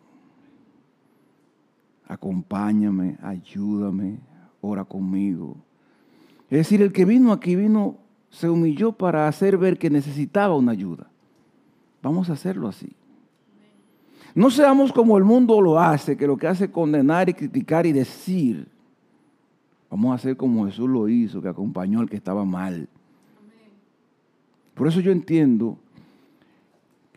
Acompáñame, 2.07 3.17
ayúdame, 3.23 4.19
ora 4.61 4.85
conmigo. 4.85 5.57
Es 6.51 6.59
decir, 6.59 6.83
el 6.83 6.93
que 6.93 7.05
vino 7.05 7.33
aquí 7.33 7.57
vino, 7.57 7.99
se 8.31 8.49
humilló 8.49 8.93
para 8.93 9.29
hacer 9.29 9.57
ver 9.57 9.79
que 9.79 9.91
necesitaba 9.91 10.57
una 10.57 10.73
ayuda. 10.73 11.09
Vamos 12.03 12.29
a 12.29 12.35
hacerlo 12.35 12.69
así. 12.69 12.95
No 14.35 14.51
seamos 14.51 14.93
como 14.93 15.17
el 15.17 15.25
mundo 15.25 15.61
lo 15.61 15.79
hace, 15.79 16.17
que 16.17 16.27
lo 16.27 16.37
que 16.37 16.49
hace 16.49 16.65
es 16.65 16.71
condenar 16.71 17.29
y 17.29 17.35
criticar 17.35 17.87
y 17.87 17.93
decir. 17.93 18.69
Vamos 19.89 20.11
a 20.11 20.15
hacer 20.17 20.37
como 20.37 20.67
Jesús 20.67 20.91
lo 20.91 21.09
hizo, 21.09 21.41
que 21.41 21.49
acompañó 21.49 22.01
al 22.01 22.11
que 22.11 22.17
estaba 22.17 22.45
mal. 22.45 22.89
Por 24.75 24.89
eso 24.89 24.99
yo 24.99 25.13
entiendo, 25.13 25.79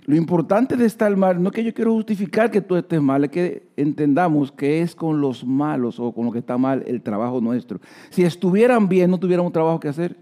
lo 0.07 0.15
importante 0.15 0.77
de 0.77 0.85
estar 0.85 1.13
mal, 1.17 1.43
no 1.43 1.49
es 1.49 1.55
que 1.55 1.63
yo 1.65 1.73
quiero 1.73 1.91
justificar 1.91 2.49
que 2.49 2.61
tú 2.61 2.77
estés 2.77 3.01
mal, 3.01 3.25
es 3.25 3.29
que 3.29 3.67
entendamos 3.75 4.53
que 4.53 4.81
es 4.81 4.95
con 4.95 5.19
los 5.19 5.45
malos 5.45 5.99
o 5.99 6.13
con 6.13 6.25
lo 6.25 6.31
que 6.31 6.39
está 6.39 6.57
mal 6.57 6.81
el 6.87 7.01
trabajo 7.01 7.41
nuestro. 7.41 7.81
Si 8.09 8.23
estuvieran 8.23 8.87
bien, 8.87 9.11
no 9.11 9.19
tuviéramos 9.19 9.51
trabajo 9.51 9.81
que 9.81 9.89
hacer. 9.89 10.15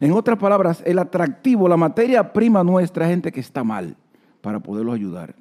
En 0.00 0.10
otras 0.12 0.38
palabras, 0.38 0.82
el 0.86 0.98
atractivo, 0.98 1.68
la 1.68 1.76
materia 1.76 2.32
prima 2.32 2.64
nuestra 2.64 3.04
es 3.04 3.10
gente 3.10 3.30
que 3.30 3.40
está 3.40 3.62
mal 3.62 3.94
para 4.40 4.58
poderlos 4.58 4.94
ayudar. 4.94 5.34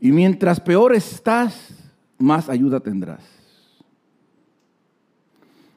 Y 0.00 0.10
mientras 0.10 0.58
peor 0.58 0.96
estás, 0.96 1.92
más 2.18 2.48
ayuda 2.48 2.80
tendrás. 2.80 3.22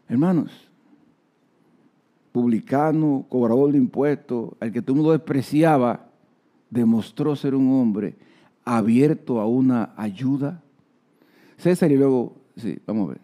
Hermanos, 0.09 0.64
publicano, 2.35 3.25
cobrador 3.29 3.71
de 3.71 3.77
impuestos, 3.77 4.49
al 4.59 4.73
que 4.73 4.81
todo 4.81 4.91
el 4.91 4.97
mundo 4.97 5.13
despreciaba, 5.13 6.09
demostró 6.69 7.33
ser 7.33 7.55
un 7.55 7.71
hombre 7.71 8.15
abierto 8.65 9.39
a 9.39 9.47
una 9.47 9.93
ayuda. 9.95 10.61
César 11.55 11.93
y 11.93 11.95
luego, 11.95 12.35
sí, 12.57 12.77
vamos 12.85 13.07
a 13.07 13.11
ver. 13.13 13.21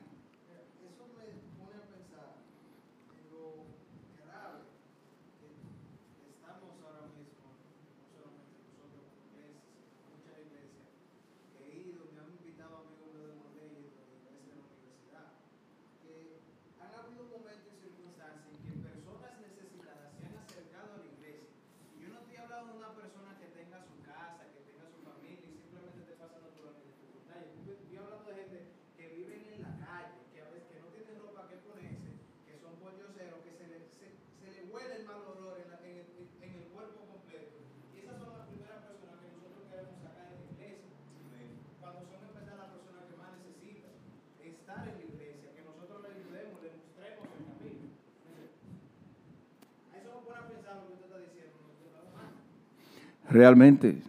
Realmente, 53.31 54.01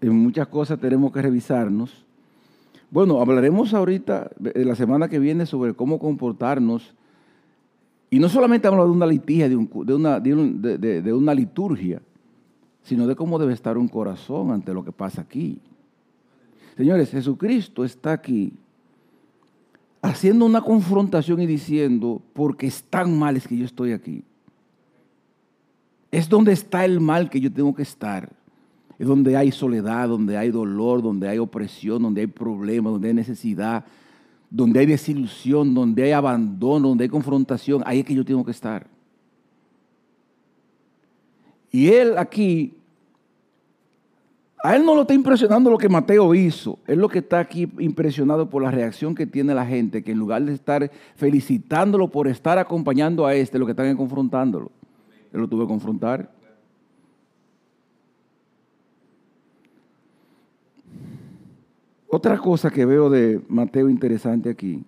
en 0.00 0.14
muchas 0.14 0.46
cosas 0.46 0.78
tenemos 0.78 1.12
que 1.12 1.20
revisarnos. 1.20 2.04
Bueno, 2.90 3.20
hablaremos 3.20 3.74
ahorita, 3.74 4.30
la 4.38 4.74
semana 4.76 5.08
que 5.08 5.18
viene, 5.18 5.46
sobre 5.46 5.74
cómo 5.74 5.98
comportarnos. 5.98 6.94
Y 8.08 8.20
no 8.20 8.28
solamente 8.28 8.68
hablamos 8.68 8.90
de 8.90 8.96
una 8.96 9.06
liturgia, 9.06 9.48
de, 9.48 9.56
una, 9.56 10.20
de 10.20 11.12
una 11.12 11.34
liturgia, 11.34 12.00
sino 12.82 13.06
de 13.08 13.16
cómo 13.16 13.38
debe 13.38 13.52
estar 13.52 13.76
un 13.76 13.88
corazón 13.88 14.52
ante 14.52 14.72
lo 14.72 14.84
que 14.84 14.92
pasa 14.92 15.22
aquí. 15.22 15.60
Señores, 16.76 17.10
Jesucristo 17.10 17.84
está 17.84 18.12
aquí 18.12 18.52
haciendo 20.00 20.46
una 20.46 20.60
confrontación 20.60 21.42
y 21.42 21.46
diciendo, 21.46 22.22
porque 22.32 22.68
es 22.68 22.84
tan 22.84 23.18
mal 23.18 23.36
es 23.36 23.48
que 23.48 23.56
yo 23.56 23.64
estoy 23.64 23.90
aquí. 23.90 24.22
Es 26.12 26.28
donde 26.28 26.52
está 26.52 26.84
el 26.84 27.00
mal 27.00 27.28
que 27.28 27.40
yo 27.40 27.52
tengo 27.52 27.74
que 27.74 27.82
estar 27.82 28.30
es 28.30 28.37
donde 29.06 29.36
hay 29.36 29.52
soledad, 29.52 30.08
donde 30.08 30.36
hay 30.36 30.50
dolor, 30.50 31.02
donde 31.02 31.28
hay 31.28 31.38
opresión, 31.38 32.02
donde 32.02 32.22
hay 32.22 32.26
problemas, 32.26 32.92
donde 32.92 33.08
hay 33.08 33.14
necesidad, 33.14 33.84
donde 34.50 34.80
hay 34.80 34.86
desilusión, 34.86 35.72
donde 35.72 36.02
hay 36.02 36.12
abandono, 36.12 36.88
donde 36.88 37.04
hay 37.04 37.08
confrontación. 37.08 37.82
Ahí 37.86 38.00
es 38.00 38.04
que 38.04 38.14
yo 38.14 38.24
tengo 38.24 38.44
que 38.44 38.50
estar. 38.50 38.86
Y 41.70 41.88
él 41.88 42.16
aquí, 42.18 42.74
a 44.64 44.74
él 44.74 44.84
no 44.84 44.94
lo 44.94 45.02
está 45.02 45.14
impresionando 45.14 45.70
lo 45.70 45.78
que 45.78 45.88
Mateo 45.88 46.34
hizo. 46.34 46.78
Él 46.86 46.98
lo 46.98 47.08
que 47.08 47.18
está 47.18 47.38
aquí 47.38 47.70
impresionado 47.78 48.48
por 48.48 48.62
la 48.62 48.70
reacción 48.70 49.14
que 49.14 49.26
tiene 49.26 49.54
la 49.54 49.66
gente, 49.66 50.02
que 50.02 50.12
en 50.12 50.18
lugar 50.18 50.42
de 50.42 50.54
estar 50.54 50.90
felicitándolo 51.14 52.08
por 52.08 52.26
estar 52.26 52.58
acompañando 52.58 53.26
a 53.26 53.34
este, 53.34 53.58
lo 53.58 53.66
que 53.66 53.72
están 53.72 53.86
es 53.86 53.96
confrontándolo. 53.96 54.72
Él 55.32 55.40
lo 55.40 55.48
tuvo 55.48 55.62
que 55.62 55.68
confrontar. 55.68 56.37
Otra 62.10 62.38
cosa 62.38 62.70
que 62.70 62.86
veo 62.86 63.10
de 63.10 63.40
Mateo 63.48 63.88
interesante 63.90 64.48
aquí. 64.48 64.82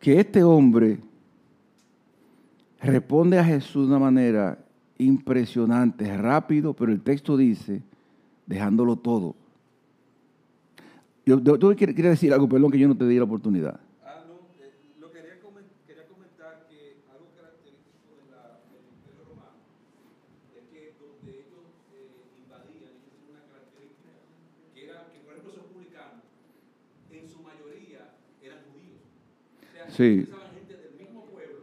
Que 0.00 0.18
este 0.18 0.42
hombre 0.42 0.98
responde 2.80 3.38
a 3.38 3.44
Jesús 3.44 3.88
de 3.88 3.94
una 3.94 4.04
manera 4.04 4.58
impresionante, 4.98 6.16
rápido, 6.16 6.74
pero 6.74 6.90
el 6.90 7.00
texto 7.00 7.36
dice, 7.36 7.82
dejándolo 8.46 8.96
todo. 8.96 9.36
Yo, 11.24 11.40
tú 11.40 11.74
quieres 11.76 11.96
decir 11.96 12.32
algo, 12.32 12.48
perdón, 12.48 12.70
que 12.70 12.78
yo 12.78 12.88
no 12.88 12.96
te 12.96 13.06
di 13.06 13.16
la 13.16 13.24
oportunidad. 13.24 13.78
Sí. 29.98 30.28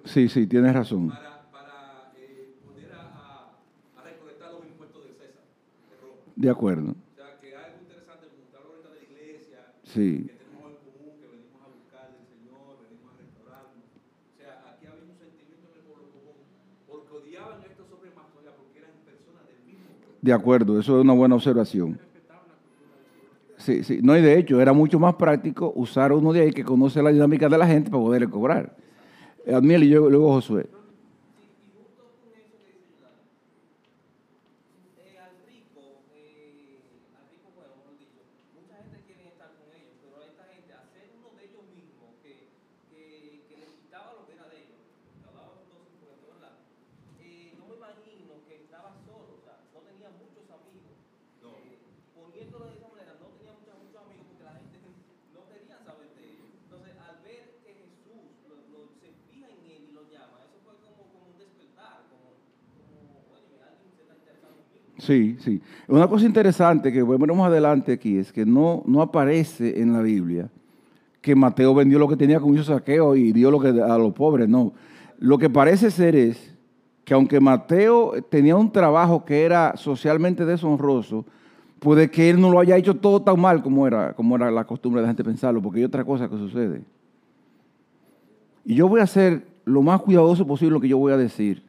Sí, 0.04 0.28
sí, 0.28 0.46
tienes 0.46 0.74
razón. 0.74 1.08
Para, 1.08 2.12
eh, 2.18 2.52
poner 2.66 2.92
a, 2.92 3.56
a, 3.96 4.04
recolectar 4.04 4.52
los 4.52 4.66
impuestos 4.68 5.06
del 5.06 5.16
César, 5.16 5.48
de 5.90 5.96
Roma. 5.96 6.20
De 6.36 6.50
acuerdo. 6.50 6.92
O 6.92 7.16
sea, 7.16 7.40
que 7.40 7.56
algo 7.56 7.80
interesante, 7.80 8.28
como 8.28 8.44
ahorita 8.60 8.90
de 8.92 8.96
la 9.00 9.04
iglesia, 9.08 9.72
sí. 9.86 10.28
que 10.28 10.36
tenemos 10.36 10.68
en 10.68 10.84
común, 10.84 11.16
que 11.16 11.28
venimos 11.32 11.64
a 11.64 11.72
buscar 11.80 12.12
del 12.12 12.28
Señor, 12.28 12.76
venimos 12.84 13.08
a 13.08 13.16
restaurarnos. 13.24 13.88
O 13.88 14.36
sea, 14.36 14.52
aquí 14.68 14.84
había 14.84 15.08
un 15.08 15.16
sentimiento 15.16 15.72
en 15.72 15.80
el 15.80 15.84
pueblo 15.88 16.12
común, 16.12 16.36
porque 16.92 17.12
odiaban 17.16 17.64
a 17.64 17.66
estos 17.72 17.88
hombres 17.88 18.12
porque 18.20 18.84
eran 18.84 19.00
personas 19.08 19.48
del 19.48 19.64
mismo 19.64 19.96
pueblo. 19.96 20.20
De 20.20 20.34
acuerdo, 20.36 20.76
eso 20.76 21.00
es 21.00 21.08
una 21.08 21.16
buena 21.16 21.40
observación. 21.40 22.04
Sí, 23.66 23.84
sí. 23.84 24.00
No, 24.04 24.16
y 24.16 24.22
de 24.22 24.38
hecho, 24.38 24.62
era 24.62 24.74
mucho 24.74 25.00
más 25.00 25.16
práctico 25.16 25.74
usar 25.76 26.14
uno 26.14 26.32
de 26.32 26.42
ahí 26.42 26.52
que 26.52 26.64
conoce 26.64 27.02
la 27.02 27.10
dinámica 27.12 27.50
de 27.50 27.58
la 27.58 27.66
gente 27.66 27.90
para 27.90 28.04
poderle 28.04 28.30
cobrar. 28.30 28.76
Admiel 29.52 29.86
y 29.86 29.90
yo, 29.90 30.08
luego 30.08 30.34
Josué. 30.34 30.68
Sí, 65.06 65.38
sí. 65.40 65.62
Una 65.88 66.08
cosa 66.08 66.26
interesante 66.26 66.92
que 66.92 67.04
veremos 67.04 67.46
adelante 67.46 67.94
aquí 67.94 68.18
es 68.18 68.34
que 68.34 68.46
no, 68.46 68.82
no 68.88 69.02
aparece 69.02 69.80
en 69.80 69.94
la 69.94 70.02
Biblia 70.02 70.50
que 71.22 71.36
Mateo 71.36 71.74
vendió 71.74 72.00
lo 72.00 72.08
que 72.08 72.18
tenía 72.18 72.40
con 72.40 72.54
hizo 72.54 72.64
saqueo 72.64 73.16
y 73.16 73.32
dio 73.32 73.52
lo 73.52 73.60
que 73.60 73.70
a 73.70 73.98
los 73.98 74.14
pobres. 74.14 74.48
No. 74.48 74.74
Lo 75.20 75.38
que 75.38 75.50
parece 75.50 75.92
ser 75.92 76.16
es 76.16 76.56
que 77.04 77.14
aunque 77.14 77.40
Mateo 77.40 78.14
tenía 78.30 78.56
un 78.56 78.72
trabajo 78.72 79.26
que 79.26 79.44
era 79.44 79.74
socialmente 79.76 80.46
deshonroso, 80.46 81.26
puede 81.80 82.10
que 82.10 82.30
él 82.30 82.42
no 82.42 82.52
lo 82.52 82.60
haya 82.60 82.78
hecho 82.78 82.96
todo 82.96 83.22
tan 83.22 83.40
mal 83.40 83.62
como 83.62 83.86
era, 83.86 84.14
como 84.14 84.36
era 84.36 84.50
la 84.50 84.66
costumbre 84.66 85.02
de 85.02 85.04
la 85.04 85.10
gente 85.10 85.24
pensarlo, 85.24 85.62
porque 85.62 85.80
hay 85.80 85.86
otra 85.86 86.04
cosa 86.04 86.28
que 86.28 86.38
sucede. 86.38 86.82
Y 88.64 88.74
yo 88.76 88.88
voy 88.88 89.02
a 89.02 89.08
ser 89.08 89.46
lo 89.66 89.84
más 89.84 90.02
cuidadoso 90.02 90.48
posible 90.48 90.74
lo 90.74 90.82
que 90.82 90.88
yo 90.88 90.98
voy 90.98 91.14
a 91.14 91.18
decir. 91.18 91.64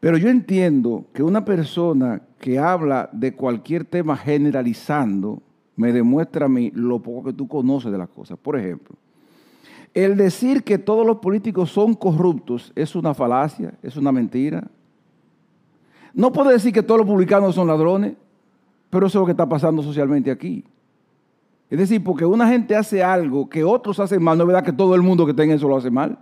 Pero 0.00 0.16
yo 0.16 0.28
entiendo 0.28 1.06
que 1.12 1.22
una 1.22 1.44
persona 1.44 2.22
que 2.38 2.58
habla 2.58 3.10
de 3.12 3.34
cualquier 3.34 3.84
tema 3.84 4.16
generalizando 4.16 5.42
me 5.76 5.92
demuestra 5.92 6.46
a 6.46 6.48
mí 6.48 6.70
lo 6.74 7.00
poco 7.00 7.24
que 7.24 7.32
tú 7.32 7.48
conoces 7.48 7.90
de 7.90 7.98
las 7.98 8.08
cosas. 8.08 8.38
Por 8.38 8.58
ejemplo, 8.58 8.96
el 9.94 10.16
decir 10.16 10.62
que 10.62 10.78
todos 10.78 11.06
los 11.06 11.18
políticos 11.18 11.70
son 11.70 11.94
corruptos 11.94 12.72
es 12.74 12.94
una 12.94 13.14
falacia, 13.14 13.74
es 13.82 13.96
una 13.96 14.12
mentira. 14.12 14.68
No 16.14 16.32
puedo 16.32 16.50
decir 16.50 16.72
que 16.72 16.82
todos 16.82 16.98
los 16.98 17.06
publicanos 17.06 17.54
son 17.54 17.66
ladrones, 17.66 18.14
pero 18.90 19.06
eso 19.06 19.18
es 19.18 19.20
lo 19.20 19.26
que 19.26 19.32
está 19.32 19.48
pasando 19.48 19.82
socialmente 19.82 20.30
aquí. 20.30 20.64
Es 21.70 21.78
decir, 21.78 22.02
porque 22.02 22.24
una 22.24 22.48
gente 22.48 22.74
hace 22.76 23.02
algo 23.02 23.48
que 23.48 23.62
otros 23.62 24.00
hacen 24.00 24.22
mal, 24.22 24.38
no 24.38 24.44
es 24.44 24.48
verdad 24.48 24.64
que 24.64 24.72
todo 24.72 24.94
el 24.94 25.02
mundo 25.02 25.26
que 25.26 25.34
tenga 25.34 25.54
eso 25.54 25.68
lo 25.68 25.76
hace 25.76 25.90
mal. 25.90 26.18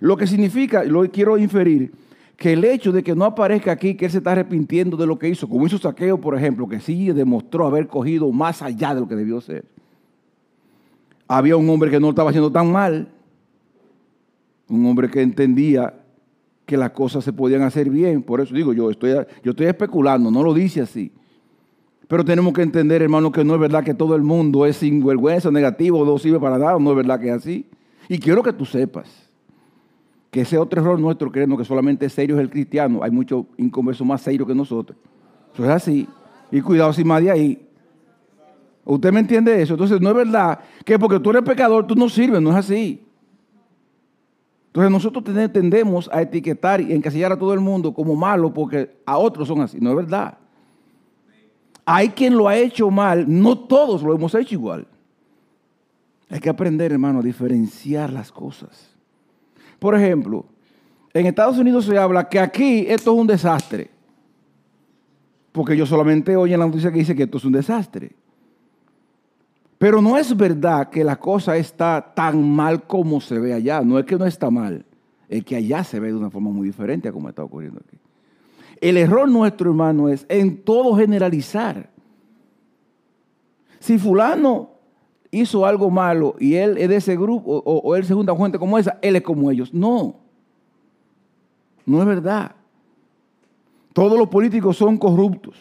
Lo 0.00 0.16
que 0.16 0.26
significa, 0.26 0.84
lo 0.84 1.08
quiero 1.10 1.38
inferir, 1.38 1.92
que 2.36 2.52
el 2.52 2.64
hecho 2.64 2.92
de 2.92 3.02
que 3.02 3.14
no 3.14 3.24
aparezca 3.24 3.72
aquí 3.72 3.94
que 3.94 4.04
él 4.04 4.10
se 4.10 4.18
está 4.18 4.32
arrepintiendo 4.32 4.96
de 4.96 5.06
lo 5.06 5.18
que 5.18 5.28
hizo, 5.28 5.48
como 5.48 5.66
hizo 5.66 5.78
Saqueo, 5.78 6.20
por 6.20 6.36
ejemplo, 6.36 6.68
que 6.68 6.80
sí 6.80 7.10
demostró 7.12 7.66
haber 7.66 7.86
cogido 7.86 8.30
más 8.30 8.60
allá 8.62 8.94
de 8.94 9.00
lo 9.00 9.08
que 9.08 9.16
debió 9.16 9.40
ser. 9.40 9.64
Había 11.26 11.56
un 11.56 11.68
hombre 11.70 11.90
que 11.90 11.98
no 11.98 12.10
estaba 12.10 12.30
haciendo 12.30 12.52
tan 12.52 12.70
mal, 12.70 13.08
un 14.68 14.86
hombre 14.86 15.10
que 15.10 15.22
entendía 15.22 15.94
que 16.66 16.76
las 16.76 16.90
cosas 16.90 17.24
se 17.24 17.32
podían 17.32 17.62
hacer 17.62 17.88
bien. 17.88 18.22
Por 18.22 18.40
eso 18.40 18.54
digo, 18.54 18.72
yo 18.74 18.90
estoy, 18.90 19.12
yo 19.42 19.52
estoy 19.52 19.66
especulando, 19.66 20.30
no 20.30 20.42
lo 20.42 20.52
dice 20.52 20.82
así. 20.82 21.12
Pero 22.06 22.24
tenemos 22.24 22.52
que 22.52 22.62
entender, 22.62 23.02
hermano, 23.02 23.32
que 23.32 23.44
no 23.44 23.54
es 23.54 23.60
verdad 23.60 23.82
que 23.82 23.94
todo 23.94 24.14
el 24.14 24.22
mundo 24.22 24.66
es 24.66 24.76
sinvergüenza, 24.76 25.50
negativo, 25.50 26.04
no 26.04 26.18
sirve 26.18 26.38
para 26.38 26.58
nada, 26.58 26.78
no 26.78 26.90
es 26.90 26.96
verdad 26.96 27.18
que 27.18 27.28
es 27.28 27.34
así. 27.34 27.66
Y 28.08 28.18
quiero 28.18 28.42
que 28.42 28.52
tú 28.52 28.64
sepas 28.64 29.25
que 30.36 30.42
ese 30.42 30.58
otro 30.58 30.82
error 30.82 31.00
nuestro, 31.00 31.32
creemos 31.32 31.56
que 31.56 31.64
solamente 31.64 32.10
serio 32.10 32.36
es 32.36 32.42
el 32.42 32.50
cristiano. 32.50 33.02
Hay 33.02 33.10
muchos 33.10 33.46
inconversos 33.56 34.06
más 34.06 34.20
serios 34.20 34.46
que 34.46 34.54
nosotros. 34.54 34.98
Eso 35.54 35.64
es 35.64 35.70
así. 35.70 36.06
Y 36.52 36.60
cuidado 36.60 36.92
sin 36.92 37.06
más 37.06 37.22
de 37.22 37.30
ahí. 37.30 37.66
¿Usted 38.84 39.14
me 39.14 39.20
entiende 39.20 39.62
eso? 39.62 39.72
Entonces 39.72 39.98
no 39.98 40.10
es 40.10 40.14
verdad 40.14 40.60
que 40.84 40.98
porque 40.98 41.18
tú 41.20 41.30
eres 41.30 41.40
pecador 41.40 41.86
tú 41.86 41.94
no 41.94 42.10
sirves, 42.10 42.42
no 42.42 42.50
es 42.50 42.56
así. 42.56 43.02
Entonces 44.66 44.92
nosotros 44.92 45.24
tendemos 45.24 46.10
a 46.12 46.20
etiquetar 46.20 46.82
y 46.82 46.92
encasillar 46.92 47.32
a 47.32 47.38
todo 47.38 47.54
el 47.54 47.60
mundo 47.60 47.94
como 47.94 48.14
malo 48.14 48.52
porque 48.52 48.94
a 49.06 49.16
otros 49.16 49.48
son 49.48 49.62
así. 49.62 49.78
No 49.80 49.88
es 49.88 49.96
verdad. 49.96 50.36
Hay 51.86 52.10
quien 52.10 52.36
lo 52.36 52.46
ha 52.46 52.58
hecho 52.58 52.90
mal, 52.90 53.24
no 53.26 53.58
todos 53.58 54.02
lo 54.02 54.14
hemos 54.14 54.34
hecho 54.34 54.54
igual. 54.54 54.86
Hay 56.28 56.40
que 56.40 56.50
aprender, 56.50 56.92
hermano, 56.92 57.20
a 57.20 57.22
diferenciar 57.22 58.12
las 58.12 58.30
cosas. 58.30 58.95
Por 59.86 59.94
ejemplo, 59.94 60.44
en 61.14 61.26
Estados 61.26 61.58
Unidos 61.58 61.84
se 61.84 61.96
habla 61.96 62.28
que 62.28 62.40
aquí 62.40 62.86
esto 62.88 63.14
es 63.14 63.20
un 63.20 63.26
desastre. 63.28 63.88
Porque 65.52 65.76
yo 65.76 65.86
solamente 65.86 66.36
oye 66.36 66.54
en 66.54 66.58
la 66.58 66.66
noticia 66.66 66.90
que 66.90 66.98
dice 66.98 67.14
que 67.14 67.22
esto 67.22 67.38
es 67.38 67.44
un 67.44 67.52
desastre. 67.52 68.10
Pero 69.78 70.02
no 70.02 70.18
es 70.18 70.36
verdad 70.36 70.90
que 70.90 71.04
la 71.04 71.14
cosa 71.14 71.56
está 71.56 72.14
tan 72.16 72.50
mal 72.50 72.82
como 72.88 73.20
se 73.20 73.38
ve 73.38 73.52
allá. 73.52 73.80
No 73.82 73.96
es 73.96 74.06
que 74.06 74.16
no 74.16 74.26
está 74.26 74.50
mal, 74.50 74.84
es 75.28 75.44
que 75.44 75.54
allá 75.54 75.84
se 75.84 76.00
ve 76.00 76.08
de 76.08 76.16
una 76.16 76.30
forma 76.30 76.50
muy 76.50 76.66
diferente 76.66 77.06
a 77.06 77.12
como 77.12 77.28
está 77.28 77.44
ocurriendo 77.44 77.80
aquí. 77.86 77.96
El 78.80 78.96
error 78.96 79.28
nuestro, 79.28 79.70
hermano, 79.70 80.08
es 80.08 80.26
en 80.28 80.64
todo 80.64 80.96
generalizar. 80.96 81.90
Si 83.78 83.98
fulano 83.98 84.75
hizo 85.40 85.66
algo 85.66 85.90
malo 85.90 86.34
y 86.38 86.54
él 86.54 86.78
es 86.78 86.88
de 86.88 86.96
ese 86.96 87.16
grupo 87.16 87.62
o, 87.64 87.96
él 87.96 88.04
se 88.04 88.14
junta 88.14 88.32
con 88.32 88.42
gente 88.42 88.58
como 88.58 88.78
esa, 88.78 88.98
él 89.02 89.16
es 89.16 89.22
como 89.22 89.50
ellos. 89.50 89.72
No, 89.72 90.16
no 91.84 92.00
es 92.00 92.06
verdad. 92.06 92.56
Todos 93.92 94.18
los 94.18 94.28
políticos 94.28 94.76
son 94.76 94.98
corruptos. 94.98 95.54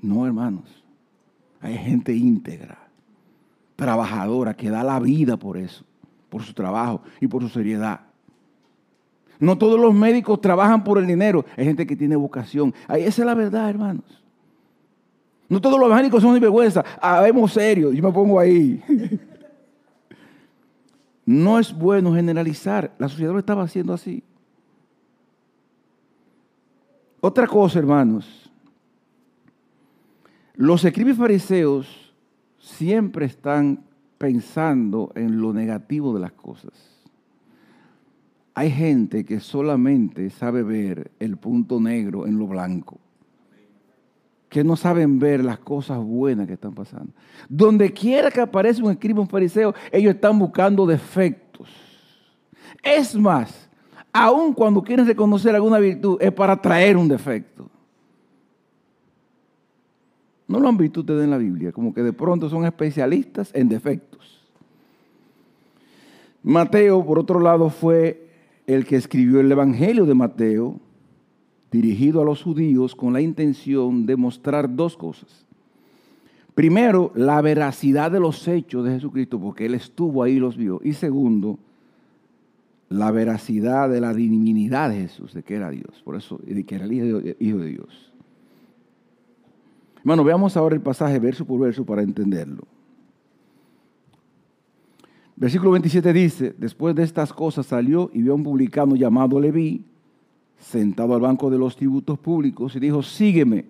No, 0.00 0.26
hermanos. 0.26 0.84
Hay 1.60 1.76
gente 1.78 2.14
íntegra, 2.14 2.78
trabajadora, 3.76 4.54
que 4.54 4.70
da 4.70 4.84
la 4.84 5.00
vida 5.00 5.36
por 5.36 5.56
eso, 5.56 5.84
por 6.28 6.42
su 6.42 6.52
trabajo 6.52 7.02
y 7.20 7.26
por 7.26 7.42
su 7.42 7.48
seriedad. 7.48 8.00
No 9.38 9.58
todos 9.58 9.78
los 9.78 9.94
médicos 9.94 10.40
trabajan 10.40 10.84
por 10.84 10.98
el 10.98 11.06
dinero. 11.06 11.44
Hay 11.56 11.64
gente 11.64 11.86
que 11.86 11.96
tiene 11.96 12.16
vocación. 12.16 12.74
esa 12.88 13.22
es 13.22 13.26
la 13.26 13.34
verdad, 13.34 13.68
hermanos. 13.68 14.15
No 15.48 15.60
todos 15.60 15.78
los 15.78 15.86
evangélicos 15.86 16.22
son 16.22 16.38
vergüenza. 16.40 16.84
Habemos 17.00 17.52
serios. 17.52 17.94
Yo 17.94 18.02
me 18.02 18.12
pongo 18.12 18.38
ahí. 18.38 18.82
No 21.28 21.58
es 21.58 21.76
bueno 21.76 22.14
generalizar. 22.14 22.94
La 22.98 23.08
sociedad 23.08 23.32
lo 23.32 23.40
estaba 23.40 23.64
haciendo 23.64 23.92
así. 23.92 24.22
Otra 27.20 27.48
cosa, 27.48 27.80
hermanos. 27.80 28.48
Los 30.54 30.84
escribes 30.84 31.16
fariseos 31.16 32.14
siempre 32.60 33.26
están 33.26 33.82
pensando 34.18 35.10
en 35.16 35.40
lo 35.40 35.52
negativo 35.52 36.14
de 36.14 36.20
las 36.20 36.30
cosas. 36.30 36.72
Hay 38.54 38.70
gente 38.70 39.24
que 39.24 39.40
solamente 39.40 40.30
sabe 40.30 40.62
ver 40.62 41.10
el 41.18 41.38
punto 41.38 41.80
negro 41.80 42.28
en 42.28 42.38
lo 42.38 42.46
blanco 42.46 43.00
que 44.56 44.64
no 44.64 44.74
saben 44.74 45.18
ver 45.18 45.44
las 45.44 45.58
cosas 45.58 45.98
buenas 45.98 46.46
que 46.46 46.54
están 46.54 46.72
pasando. 46.72 47.12
Donde 47.46 47.92
quiera 47.92 48.30
que 48.30 48.40
aparece 48.40 48.82
un 48.82 48.90
escriba, 48.90 49.20
un 49.20 49.28
fariseo, 49.28 49.74
ellos 49.92 50.14
están 50.14 50.38
buscando 50.38 50.86
defectos. 50.86 51.68
Es 52.82 53.14
más, 53.14 53.68
aun 54.10 54.54
cuando 54.54 54.82
quieren 54.82 55.06
reconocer 55.06 55.54
alguna 55.54 55.78
virtud, 55.78 56.16
es 56.22 56.32
para 56.32 56.56
traer 56.56 56.96
un 56.96 57.06
defecto. 57.06 57.68
No 60.48 60.58
lo 60.58 60.70
han 60.70 60.78
visto 60.78 61.00
ustedes 61.00 61.24
en 61.24 61.32
la 61.32 61.36
Biblia, 61.36 61.70
como 61.70 61.92
que 61.92 62.02
de 62.02 62.14
pronto 62.14 62.48
son 62.48 62.64
especialistas 62.64 63.50
en 63.52 63.68
defectos. 63.68 64.42
Mateo, 66.42 67.04
por 67.04 67.18
otro 67.18 67.40
lado, 67.40 67.68
fue 67.68 68.30
el 68.66 68.86
que 68.86 68.96
escribió 68.96 69.38
el 69.40 69.52
Evangelio 69.52 70.06
de 70.06 70.14
Mateo, 70.14 70.80
dirigido 71.76 72.22
a 72.22 72.24
los 72.24 72.42
judíos 72.42 72.94
con 72.94 73.12
la 73.12 73.20
intención 73.20 74.06
de 74.06 74.16
mostrar 74.16 74.74
dos 74.74 74.96
cosas. 74.96 75.46
Primero, 76.54 77.12
la 77.14 77.40
veracidad 77.42 78.10
de 78.10 78.18
los 78.18 78.48
hechos 78.48 78.84
de 78.84 78.92
Jesucristo, 78.92 79.38
porque 79.38 79.66
Él 79.66 79.74
estuvo 79.74 80.22
ahí 80.22 80.34
y 80.34 80.38
los 80.38 80.56
vio. 80.56 80.80
Y 80.82 80.94
segundo, 80.94 81.58
la 82.88 83.10
veracidad 83.10 83.90
de 83.90 84.00
la 84.00 84.14
divinidad 84.14 84.88
de 84.88 85.02
Jesús, 85.02 85.34
de 85.34 85.42
que 85.42 85.54
era 85.54 85.70
Dios, 85.70 86.00
por 86.02 86.16
eso, 86.16 86.40
de 86.42 86.64
que 86.64 86.74
era 86.76 86.86
el 86.86 87.36
hijo 87.38 87.58
de 87.58 87.68
Dios. 87.68 88.12
Bueno, 90.02 90.24
veamos 90.24 90.56
ahora 90.56 90.76
el 90.76 90.80
pasaje 90.80 91.18
verso 91.18 91.44
por 91.44 91.60
verso 91.60 91.84
para 91.84 92.02
entenderlo. 92.02 92.64
Versículo 95.36 95.72
27 95.72 96.12
dice, 96.14 96.54
después 96.56 96.94
de 96.94 97.02
estas 97.02 97.32
cosas 97.34 97.66
salió 97.66 98.10
y 98.14 98.22
vio 98.22 98.32
a 98.32 98.36
un 98.36 98.42
publicano 98.42 98.96
llamado 98.96 99.38
Leví, 99.38 99.84
sentado 100.58 101.14
al 101.14 101.20
banco 101.20 101.50
de 101.50 101.58
los 101.58 101.76
tributos 101.76 102.18
públicos 102.18 102.74
y 102.76 102.80
dijo, 102.80 103.02
sígueme. 103.02 103.66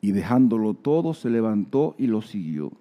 Y 0.00 0.12
dejándolo 0.12 0.74
todo, 0.74 1.12
se 1.12 1.28
levantó 1.28 1.94
y 1.98 2.06
lo 2.06 2.22
siguió. 2.22 2.72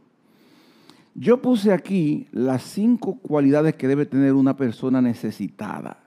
Yo 1.15 1.41
puse 1.41 1.73
aquí 1.73 2.27
las 2.31 2.63
cinco 2.63 3.15
cualidades 3.15 3.75
que 3.75 3.87
debe 3.87 4.05
tener 4.05 4.33
una 4.33 4.55
persona 4.55 5.01
necesitada. 5.01 5.97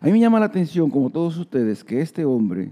A 0.00 0.06
mí 0.06 0.12
me 0.12 0.20
llama 0.20 0.40
la 0.40 0.46
atención, 0.46 0.88
como 0.88 1.10
todos 1.10 1.36
ustedes, 1.36 1.84
que 1.84 2.00
este 2.00 2.24
hombre, 2.24 2.70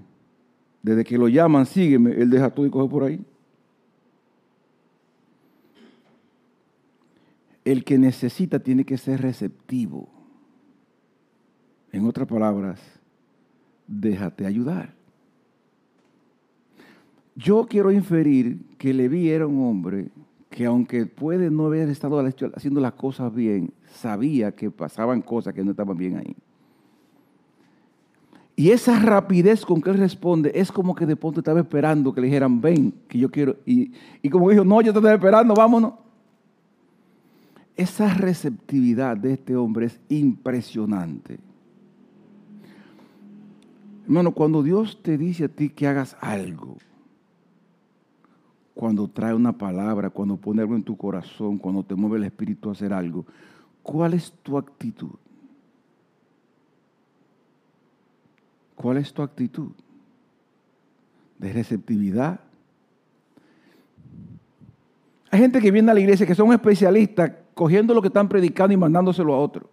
desde 0.82 1.04
que 1.04 1.18
lo 1.18 1.28
llaman, 1.28 1.66
sígueme, 1.66 2.12
él 2.12 2.30
deja 2.30 2.48
todo 2.48 2.64
y 2.64 2.70
coge 2.70 2.88
por 2.88 3.04
ahí. 3.04 3.20
El 7.66 7.84
que 7.84 7.98
necesita 7.98 8.58
tiene 8.60 8.86
que 8.86 8.96
ser 8.96 9.20
receptivo. 9.20 10.08
En 11.92 12.06
otras 12.06 12.28
palabras, 12.28 12.80
déjate 13.86 14.46
ayudar. 14.46 14.94
Yo 17.34 17.66
quiero 17.68 17.92
inferir 17.92 18.58
que 18.78 18.92
Leví 18.92 19.30
era 19.30 19.46
un 19.46 19.64
hombre 19.64 20.08
que 20.50 20.66
aunque 20.66 21.06
puede 21.06 21.50
no 21.50 21.66
haber 21.66 21.88
estado 21.88 22.18
haciendo 22.54 22.80
las 22.80 22.92
cosas 22.94 23.32
bien, 23.34 23.72
sabía 23.94 24.52
que 24.52 24.70
pasaban 24.70 25.22
cosas 25.22 25.54
que 25.54 25.62
no 25.62 25.70
estaban 25.70 25.96
bien 25.96 26.16
ahí. 26.16 26.34
Y 28.56 28.70
esa 28.70 28.98
rapidez 28.98 29.64
con 29.64 29.80
que 29.80 29.90
él 29.90 29.98
responde 29.98 30.50
es 30.52 30.72
como 30.72 30.96
que 30.96 31.06
de 31.06 31.14
pronto 31.14 31.38
estaba 31.38 31.60
esperando 31.60 32.12
que 32.12 32.20
le 32.20 32.26
dijeran, 32.26 32.60
ven, 32.60 32.92
que 33.06 33.16
yo 33.16 33.30
quiero. 33.30 33.54
Y, 33.64 33.92
y 34.20 34.28
como 34.28 34.50
dijo, 34.50 34.64
no, 34.64 34.80
yo 34.80 34.92
te 34.92 34.98
estoy 34.98 35.14
esperando, 35.14 35.54
vámonos. 35.54 35.92
Esa 37.76 38.12
receptividad 38.14 39.16
de 39.16 39.34
este 39.34 39.54
hombre 39.54 39.86
es 39.86 40.00
impresionante. 40.08 41.38
Hermano, 44.08 44.32
cuando 44.32 44.62
Dios 44.62 45.02
te 45.02 45.18
dice 45.18 45.44
a 45.44 45.48
ti 45.48 45.68
que 45.68 45.86
hagas 45.86 46.16
algo, 46.22 46.78
cuando 48.72 49.06
trae 49.06 49.34
una 49.34 49.52
palabra, 49.52 50.08
cuando 50.08 50.38
pone 50.38 50.62
algo 50.62 50.74
en 50.76 50.82
tu 50.82 50.96
corazón, 50.96 51.58
cuando 51.58 51.82
te 51.82 51.94
mueve 51.94 52.16
el 52.16 52.24
espíritu 52.24 52.70
a 52.70 52.72
hacer 52.72 52.94
algo, 52.94 53.26
¿cuál 53.82 54.14
es 54.14 54.32
tu 54.42 54.56
actitud? 54.56 55.10
¿Cuál 58.76 58.96
es 58.96 59.12
tu 59.12 59.20
actitud? 59.20 59.72
¿De 61.38 61.52
receptividad? 61.52 62.40
Hay 65.30 65.38
gente 65.38 65.60
que 65.60 65.70
viene 65.70 65.90
a 65.90 65.94
la 65.94 66.00
iglesia 66.00 66.26
que 66.26 66.34
son 66.34 66.50
especialistas 66.50 67.30
cogiendo 67.52 67.92
lo 67.92 68.00
que 68.00 68.08
están 68.08 68.30
predicando 68.30 68.72
y 68.72 68.78
mandándoselo 68.78 69.34
a 69.34 69.38
otro. 69.38 69.68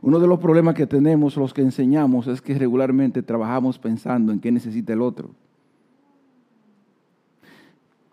Uno 0.00 0.20
de 0.20 0.26
los 0.26 0.38
problemas 0.38 0.74
que 0.74 0.86
tenemos 0.86 1.36
los 1.36 1.52
que 1.52 1.62
enseñamos 1.62 2.26
es 2.26 2.40
que 2.40 2.58
regularmente 2.58 3.22
trabajamos 3.22 3.78
pensando 3.78 4.32
en 4.32 4.40
qué 4.40 4.52
necesita 4.52 4.92
el 4.92 5.02
otro. 5.02 5.30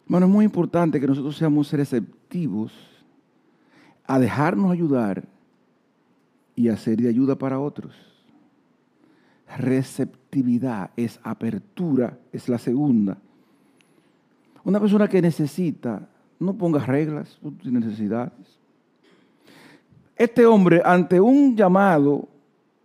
Bueno, 0.07 0.25
es 0.27 0.31
muy 0.31 0.45
importante 0.45 0.99
que 0.99 1.07
nosotros 1.07 1.35
seamos 1.35 1.71
receptivos 1.71 2.73
a 4.05 4.19
dejarnos 4.19 4.71
ayudar 4.71 5.27
y 6.55 6.69
hacer 6.69 6.97
de 7.01 7.09
ayuda 7.09 7.35
para 7.35 7.59
otros. 7.59 7.93
Receptividad 9.57 10.91
es 10.95 11.19
apertura, 11.23 12.17
es 12.31 12.49
la 12.49 12.57
segunda. 12.57 13.17
Una 14.63 14.79
persona 14.79 15.07
que 15.07 15.21
necesita, 15.21 16.07
no 16.39 16.55
ponga 16.55 16.83
reglas, 16.85 17.39
sin 17.61 17.73
necesidades. 17.73 18.59
Este 20.15 20.45
hombre, 20.45 20.82
ante 20.86 21.19
un 21.19 21.56
llamado, 21.56 22.28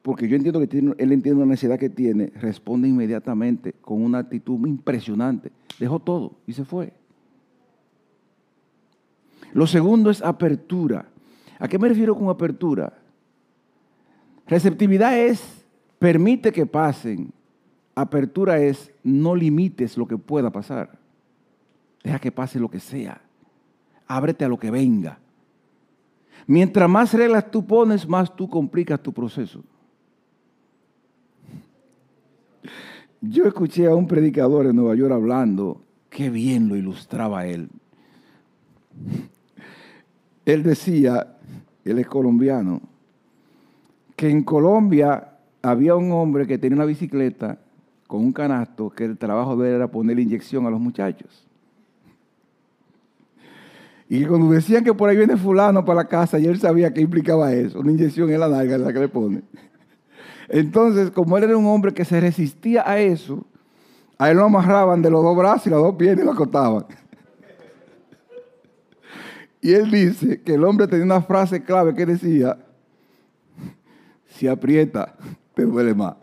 porque 0.03 0.29
yo 0.29 0.37
entiendo 0.37 0.59
que 0.61 0.79
él 0.79 1.12
entiende 1.12 1.40
la 1.40 1.47
necesidad 1.47 1.79
que 1.79 1.90
tiene, 1.90 2.33
responde 2.40 2.88
inmediatamente 2.88 3.75
con 3.81 4.03
una 4.03 4.19
actitud 4.19 4.66
impresionante. 4.66 5.53
Dejó 5.79 6.01
todo 6.01 6.33
y 6.47 6.53
se 6.53 6.64
fue. 6.64 6.93
Lo 9.53 9.66
segundo 9.66 10.11
es 10.11 10.23
apertura. 10.23 11.07
¿A 11.59 11.69
qué 11.69 11.79
me 11.79 11.88
refiero 11.88 12.16
con 12.16 12.29
apertura? 12.29 12.93
Receptividad 14.47 15.19
es 15.19 15.64
permite 15.99 16.53
que 16.53 16.66
pasen. 16.66 17.33
Apertura 17.95 18.59
es 18.59 18.90
no 19.05 19.35
limites 19.35 19.97
lo 19.97 20.07
que 20.07 20.16
pueda 20.16 20.51
pasar. 20.51 20.99
Deja 22.03 22.19
que 22.19 22.33
pase 22.33 22.59
lo 22.59 22.71
que 22.71 22.81
sea. 22.81 23.21
Ábrete 24.07 24.45
a 24.45 24.49
lo 24.49 24.59
que 24.59 24.71
venga. 24.71 25.19
Mientras 26.46 26.88
más 26.88 27.14
reglas 27.14 27.50
tú 27.50 27.66
pones, 27.66 28.09
más 28.09 28.35
tú 28.35 28.48
complicas 28.48 29.03
tu 29.03 29.12
proceso. 29.12 29.62
Yo 33.20 33.44
escuché 33.44 33.87
a 33.87 33.94
un 33.94 34.07
predicador 34.07 34.66
en 34.66 34.76
Nueva 34.76 34.94
York 34.94 35.12
hablando, 35.12 35.83
qué 36.09 36.31
bien 36.31 36.68
lo 36.68 36.76
ilustraba 36.76 37.46
él. 37.46 37.68
Él 40.46 40.62
decía, 40.62 41.37
él 41.85 41.98
es 41.98 42.07
colombiano, 42.07 42.81
que 44.16 44.31
en 44.31 44.42
Colombia 44.42 45.37
había 45.62 45.94
un 45.96 46.11
hombre 46.12 46.46
que 46.46 46.59
tenía 46.59 46.76
una 46.76 46.87
bicicleta 46.87 47.59
con 48.07 48.22
un 48.22 48.33
canasto 48.33 48.90
que 48.90 49.05
el 49.05 49.18
trabajo 49.18 49.57
de 49.57 49.68
él 49.68 49.74
era 49.76 49.90
poner 49.90 50.18
inyección 50.18 50.66
a 50.66 50.70
los 50.70 50.81
muchachos. 50.81 51.46
Y 54.12 54.25
cuando 54.25 54.51
decían 54.51 54.83
que 54.83 54.92
por 54.92 55.09
ahí 55.09 55.16
viene 55.16 55.37
fulano 55.37 55.85
para 55.85 56.03
la 56.03 56.09
casa, 56.09 56.37
y 56.40 56.44
él 56.44 56.59
sabía 56.59 56.92
qué 56.92 57.01
implicaba 57.01 57.53
eso, 57.53 57.79
una 57.79 57.92
inyección 57.92 58.29
en 58.29 58.40
la 58.40 58.49
nalga 58.49 58.77
la 58.77 58.92
que 58.92 58.99
le 58.99 59.09
pone. 59.09 59.42
Entonces, 60.49 61.12
como 61.12 61.38
él 61.38 61.44
era 61.44 61.57
un 61.57 61.66
hombre 61.66 61.94
que 61.94 62.05
se 62.05 62.20
resistía 62.20 62.83
a 62.85 62.99
eso, 62.99 63.46
a 64.18 64.29
él 64.33 64.38
lo 64.38 64.46
amarraban 64.46 65.01
de 65.01 65.11
los 65.11 65.23
dos 65.23 65.37
brazos 65.37 65.68
y 65.68 65.70
las 65.70 65.79
dos 65.79 65.94
piernas 65.94 66.25
y 66.25 66.27
lo 66.27 66.33
acotaban. 66.33 66.87
Y 69.61 69.75
él 69.75 69.88
dice 69.92 70.40
que 70.42 70.55
el 70.55 70.64
hombre 70.64 70.88
tenía 70.88 71.05
una 71.05 71.23
frase 71.23 71.62
clave 71.62 71.94
que 71.94 72.05
decía, 72.05 72.59
si 74.27 74.49
aprieta, 74.49 75.14
te 75.55 75.62
duele 75.62 75.94
más. 75.94 76.16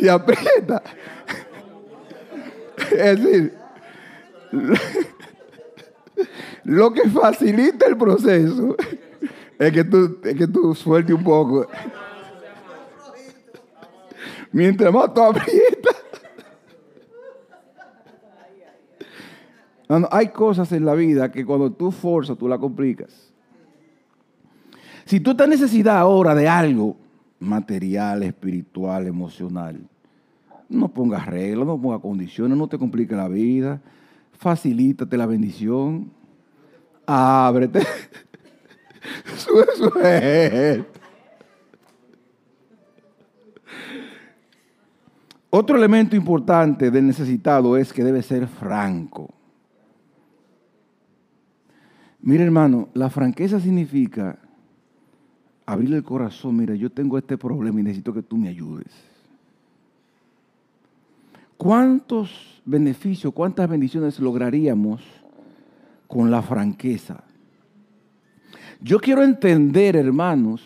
Si 0.00 0.08
aprieta. 0.08 0.82
Es 2.90 3.22
decir, 3.22 3.54
lo 6.64 6.92
que 6.92 7.08
facilita 7.10 7.86
el 7.86 7.98
proceso 7.98 8.76
es 9.58 9.72
que 9.72 9.84
tú, 9.84 10.18
es 10.24 10.34
que 10.34 10.46
tú 10.46 10.74
sueltes 10.74 11.14
un 11.14 11.22
poco. 11.22 11.66
Mientras 14.52 14.90
más 14.90 15.12
tú 15.12 15.22
aprietas, 15.22 15.96
hay 20.10 20.28
cosas 20.28 20.72
en 20.72 20.86
la 20.86 20.94
vida 20.94 21.30
que 21.30 21.44
cuando 21.44 21.70
tú 21.70 21.92
forzas, 21.92 22.38
tú 22.38 22.48
la 22.48 22.56
complicas. 22.56 23.30
Si 25.04 25.20
tú 25.20 25.32
estás 25.32 25.48
necesidad 25.48 25.98
ahora 25.98 26.34
de 26.34 26.48
algo 26.48 26.96
material, 27.40 28.22
espiritual, 28.22 29.06
emocional, 29.06 29.80
no 30.68 30.88
pongas 30.88 31.26
reglas, 31.26 31.66
no 31.66 31.80
pongas 31.80 32.00
condiciones, 32.00 32.56
no 32.56 32.68
te 32.68 32.78
compliques 32.78 33.16
la 33.16 33.28
vida, 33.28 33.80
facilítate 34.32 35.16
la 35.16 35.26
bendición, 35.26 36.12
ábrete. 37.06 37.80
Otro 45.52 45.76
elemento 45.76 46.14
importante 46.14 46.92
del 46.92 47.08
necesitado 47.08 47.76
es 47.76 47.92
que 47.92 48.04
debe 48.04 48.22
ser 48.22 48.46
franco. 48.46 49.34
Mira 52.20 52.44
hermano, 52.44 52.88
la 52.94 53.10
franqueza 53.10 53.58
significa 53.58 54.38
abrir 55.72 55.94
el 55.94 56.02
corazón. 56.02 56.56
Mira, 56.56 56.74
yo 56.74 56.90
tengo 56.90 57.18
este 57.18 57.38
problema 57.38 57.80
y 57.80 57.82
necesito 57.82 58.12
que 58.12 58.22
tú 58.22 58.36
me 58.36 58.48
ayudes. 58.48 58.92
¿Cuántos 61.56 62.62
beneficios, 62.64 63.32
cuántas 63.34 63.68
bendiciones 63.68 64.18
lograríamos 64.18 65.02
con 66.06 66.30
la 66.30 66.42
franqueza? 66.42 67.22
Yo 68.80 68.98
quiero 68.98 69.22
entender, 69.22 69.96
hermanos, 69.96 70.62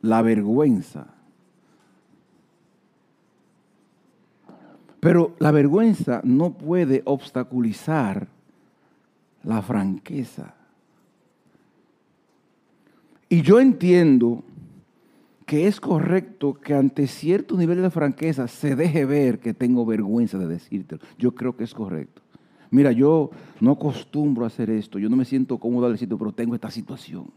la 0.00 0.22
vergüenza. 0.22 1.06
Pero 5.00 5.36
la 5.38 5.50
vergüenza 5.50 6.22
no 6.24 6.54
puede 6.54 7.02
obstaculizar 7.04 8.28
la 9.42 9.60
franqueza. 9.60 10.54
Y 13.28 13.42
yo 13.42 13.60
entiendo 13.60 14.44
que 15.46 15.66
es 15.66 15.80
correcto 15.80 16.54
que 16.54 16.74
ante 16.74 17.06
cierto 17.06 17.56
nivel 17.56 17.82
de 17.82 17.90
franqueza 17.90 18.48
se 18.48 18.76
deje 18.76 19.04
ver 19.04 19.40
que 19.40 19.54
tengo 19.54 19.84
vergüenza 19.84 20.38
de 20.38 20.46
decírtelo. 20.46 21.02
Yo 21.18 21.34
creo 21.34 21.56
que 21.56 21.64
es 21.64 21.74
correcto. 21.74 22.22
Mira, 22.70 22.92
yo 22.92 23.30
no 23.60 23.72
acostumbro 23.72 24.44
a 24.44 24.48
hacer 24.48 24.70
esto, 24.70 24.98
yo 24.98 25.08
no 25.08 25.16
me 25.16 25.24
siento 25.24 25.58
cómodo 25.58 25.86
al 25.86 25.98
sitio, 25.98 26.18
pero 26.18 26.32
tengo 26.32 26.54
esta 26.54 26.70
situación. 26.70 27.30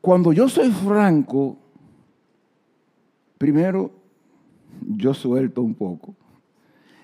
Cuando 0.00 0.32
yo 0.32 0.48
soy 0.48 0.70
franco, 0.70 1.56
primero, 3.38 3.90
yo 4.88 5.14
suelto 5.14 5.62
un 5.62 5.74
poco. 5.74 6.14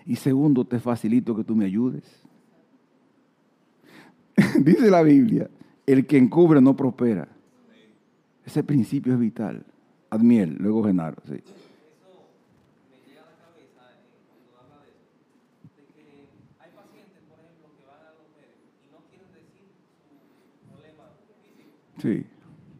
Y 0.04 0.16
segundo, 0.16 0.64
te 0.64 0.78
facilito 0.78 1.34
que 1.36 1.44
tú 1.44 1.54
me 1.54 1.64
ayudes. 1.64 2.25
Dice 4.60 4.90
la 4.90 5.02
Biblia, 5.02 5.48
el 5.86 6.06
que 6.06 6.18
encubre 6.18 6.60
no 6.60 6.76
prospera. 6.76 7.28
Ese 8.44 8.62
principio 8.62 9.14
es 9.14 9.18
vital. 9.18 9.64
Admiel, 10.10 10.56
luego 10.60 10.84
Genaro. 10.84 11.16
Sí. 11.26 11.42
Sí. 21.96 22.22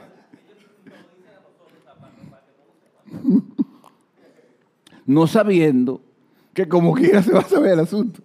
No 5.06 5.26
sabiendo 5.26 6.02
que 6.54 6.68
como 6.68 6.94
quiera 6.94 7.22
se 7.22 7.32
va 7.32 7.40
a 7.40 7.48
saber 7.48 7.72
el 7.72 7.80
asunto. 7.80 8.22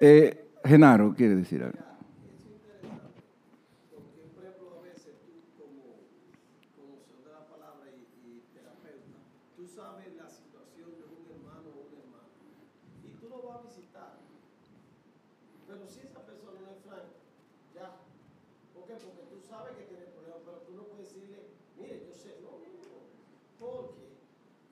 Eh, 0.00 0.48
Genaro 0.64 1.14
quiere 1.14 1.36
decir 1.36 1.62
algo. 1.62 1.78
Porque, 3.90 4.24
por 4.34 4.42
ejemplo, 4.44 4.80
a 4.80 4.82
veces 4.82 5.14
tú 5.22 5.30
como 5.60 6.00
conocedor 6.74 7.20
de 7.24 7.30
la 7.36 7.44
palabra 7.46 7.86
y, 7.92 8.00
y 8.00 8.42
terapeuta, 8.54 9.20
tú 9.56 9.66
sabes 9.68 10.08
la 10.16 10.28
situación 10.28 10.88
de 10.98 11.04
un 11.04 11.22
hermano 11.30 11.68
o 11.68 11.84
una 11.92 12.00
hermana 12.00 12.32
y 13.04 13.12
tú 13.20 13.28
lo 13.28 13.42
vas 13.46 13.60
a 13.60 13.68
visitar. 13.68 14.18
Pero 15.68 15.86
si 15.86 16.00
esa 16.00 16.24
persona 16.24 16.58
no 16.64 16.70
es 16.74 16.80
franca, 16.82 17.12
ya. 17.76 17.86
¿Por 18.74 18.88
qué? 18.88 18.94
Porque 18.98 19.22
tú 19.30 19.38
sabes 19.46 19.76
que 19.76 19.84
tiene 19.84 20.08
problemas, 20.16 20.40
pero 20.48 20.64
tú 20.64 20.72
no 20.74 20.82
puedes 20.88 21.12
decirle, 21.12 21.44
mire, 21.76 22.08
yo 22.08 22.12
sé, 22.16 22.40
no, 22.40 22.56
no, 22.56 22.72
no. 22.72 22.98
Porque 23.60 24.16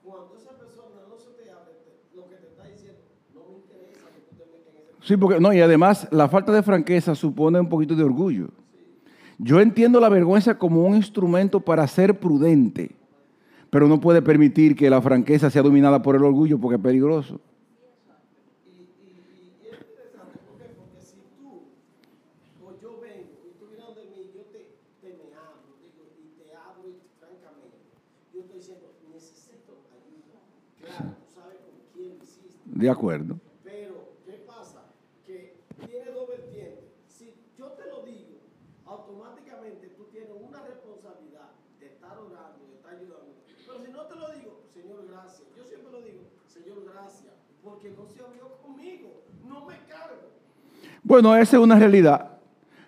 cuando 0.01 0.33
esa 0.41 0.57
persona 0.57 1.05
no 1.05 1.15
se 1.21 1.37
te 1.37 1.45
abre, 1.53 1.77
te- 1.85 2.01
lo 2.17 2.25
que 2.25 2.35
te 2.41 2.47
está 2.49 2.65
diciendo, 2.65 3.05
no 3.35 3.45
me 3.45 3.53
interesa 3.61 4.09
que 4.09 4.21
tú 4.25 4.33
te 4.35 4.45
metas 4.49 4.73
en 4.73 4.81
ese 4.81 4.93
Sí, 5.09 5.17
porque 5.17 5.39
no, 5.39 5.51
y 5.51 5.59
además 5.59 6.07
la 6.11 6.29
falta 6.29 6.51
de 6.51 6.61
franqueza 6.61 7.15
supone 7.15 7.59
un 7.59 7.67
poquito 7.67 7.95
de 7.95 8.03
orgullo. 8.03 8.49
Yo 9.39 9.59
entiendo 9.59 9.99
la 9.99 10.07
vergüenza 10.07 10.59
como 10.59 10.83
un 10.85 10.95
instrumento 10.95 11.61
para 11.61 11.87
ser 11.87 12.19
prudente, 12.19 12.91
pero 13.71 13.87
no 13.87 13.99
puede 13.99 14.21
permitir 14.21 14.75
que 14.75 14.87
la 14.87 15.01
franqueza 15.01 15.49
sea 15.49 15.63
dominada 15.63 16.03
por 16.03 16.15
el 16.15 16.23
orgullo 16.23 16.59
porque 16.59 16.75
es 16.75 16.81
peligroso. 16.83 17.41
Y, 18.67 18.69
y, 18.69 18.85
y, 19.01 19.55
y 19.63 19.73
es 19.73 19.81
interesante, 19.81 20.37
¿por 20.47 20.59
qué? 20.59 20.69
Porque 20.77 21.01
si 21.01 21.17
tú, 21.41 21.63
o 22.63 22.79
yo 22.79 23.01
vengo 23.01 23.49
y 23.49 23.57
tú 23.57 23.65
vienes 23.65 23.87
donde 23.87 24.03
mí, 24.11 24.29
yo 24.35 24.43
te, 24.53 24.77
te 25.01 25.07
me 25.17 25.33
abro, 25.33 25.73
digo, 25.81 26.05
y 26.21 26.37
te 26.37 26.53
abro 26.53 26.85
y 26.87 27.01
francamente, 27.17 27.81
yo 28.31 28.41
estoy 28.41 28.57
diciendo, 28.59 28.93
necesito 29.11 29.73
ayuda. 29.89 30.37
Claro, 30.85 31.15
tú 31.17 31.33
sabes 31.33 31.57
con 31.65 31.73
quién 31.95 32.19
lo 32.19 32.23
hiciste. 32.23 32.61
De 32.63 32.89
acuerdo. 32.91 33.39
Pero, 33.63 34.13
¿qué 34.25 34.33
pasa? 34.45 34.85
Que 35.25 35.61
tiene 35.85 36.09
dos 36.11 36.27
vertientes. 36.27 36.89
Si 37.07 37.35
yo 37.55 37.67
te 37.77 37.85
lo 37.87 38.01
digo, 38.03 38.41
automáticamente 38.85 39.93
tú 39.95 40.05
tienes 40.11 40.31
una 40.41 40.63
responsabilidad 40.65 41.51
de 41.79 41.85
estar 41.85 42.17
orando, 42.17 42.65
de 42.65 42.75
estar 42.75 42.95
ayudando. 42.95 43.35
Pero 43.67 43.85
si 43.85 43.91
no 43.91 44.01
te 44.07 44.15
lo 44.15 44.33
digo, 44.33 44.61
Señor, 44.73 45.05
gracias. 45.07 45.45
Yo 45.55 45.63
siempre 45.65 45.91
lo 45.91 46.01
digo, 46.01 46.23
Señor, 46.47 46.83
gracias. 46.83 47.33
Porque 47.63 47.91
no 47.91 48.07
se 48.07 48.23
abrió 48.23 48.57
conmigo. 48.63 49.21
No 49.45 49.67
me 49.67 49.77
cargo. 49.85 50.33
Bueno, 51.09 51.35
esa 51.35 51.57
es 51.57 51.63
una 51.63 51.79
realidad. 51.79 52.37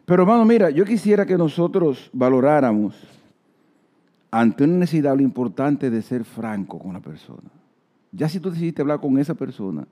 Pero 0.06 0.22
hermano, 0.22 0.46
mira, 0.46 0.70
yo 0.70 0.86
quisiera 0.86 1.26
que 1.26 1.36
nosotros 1.36 2.08
valoráramos 2.14 2.96
ante 4.30 4.64
una 4.64 4.78
necesidad 4.78 5.16
lo 5.16 5.24
importante 5.24 5.90
de 5.90 6.04
ser 6.04 6.24
franco 6.24 6.78
con 6.78 6.94
la 6.94 7.00
persona. 7.00 7.50
Ya 8.12 8.30
si 8.30 8.40
tú 8.40 8.52
decidiste 8.52 8.84
hablar 8.84 9.00
con 9.00 9.18
esa 9.18 9.34
persona, 9.34 9.88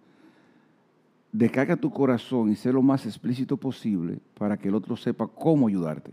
descarga 1.31 1.75
tu 1.75 1.89
corazón 1.89 2.51
y 2.51 2.55
sé 2.55 2.71
lo 2.71 2.83
más 2.83 3.03
explícito 3.07 3.57
posible 3.57 4.19
para 4.37 4.57
que 4.57 4.67
el 4.67 4.75
otro 4.75 4.95
sepa 4.95 5.25
cómo 5.25 5.67
ayudarte. 5.67 6.11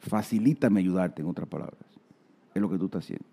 Facilítame 0.00 0.80
ayudarte, 0.80 1.22
en 1.22 1.28
otras 1.28 1.48
palabras. 1.48 1.80
Es 2.54 2.60
lo 2.60 2.68
que 2.68 2.76
tú 2.76 2.84
estás 2.84 3.04
haciendo. 3.04 3.24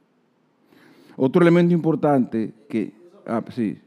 Otro 1.18 1.42
elemento 1.42 1.74
importante 1.74 2.54
que... 2.70 2.94
Ah, 3.28 3.44
sí. 3.54 3.78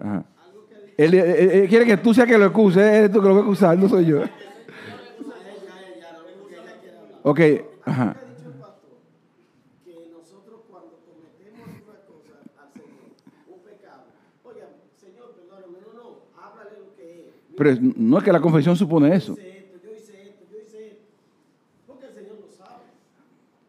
Ajá. 0.00 0.26
Algo 0.98 1.10
que 1.10 1.16
dice 1.16 1.32
Él, 1.32 1.48
él- 1.50 1.50
él 1.62 1.68
quiere 1.68 1.86
que 1.86 1.96
tú 1.96 2.14
seas 2.14 2.26
que 2.26 2.38
lo 2.38 2.46
excuse, 2.46 2.80
eres 2.80 3.10
tú 3.12 3.20
que 3.20 3.28
lo 3.28 3.34
vas 3.34 3.42
a 3.42 3.46
acusar, 3.46 3.78
no 3.78 3.88
soy 3.88 4.06
yo. 4.06 4.22
Ok, 7.22 7.40
ajá. 7.84 8.16
Pero 17.56 17.76
no 17.80 18.18
es 18.18 18.24
que 18.24 18.32
la 18.32 18.40
confesión 18.40 18.76
supone 18.76 19.14
eso. 19.14 19.38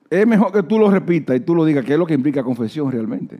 Es 0.09 0.27
mejor 0.27 0.51
que 0.51 0.61
tú 0.63 0.77
lo 0.77 0.91
repitas 0.91 1.35
y 1.35 1.39
tú 1.39 1.55
lo 1.55 1.65
digas, 1.65 1.83
que 1.83 1.93
es 1.93 1.99
lo 1.99 2.05
que 2.05 2.13
implica 2.13 2.43
confesión 2.43 2.91
realmente. 2.91 3.39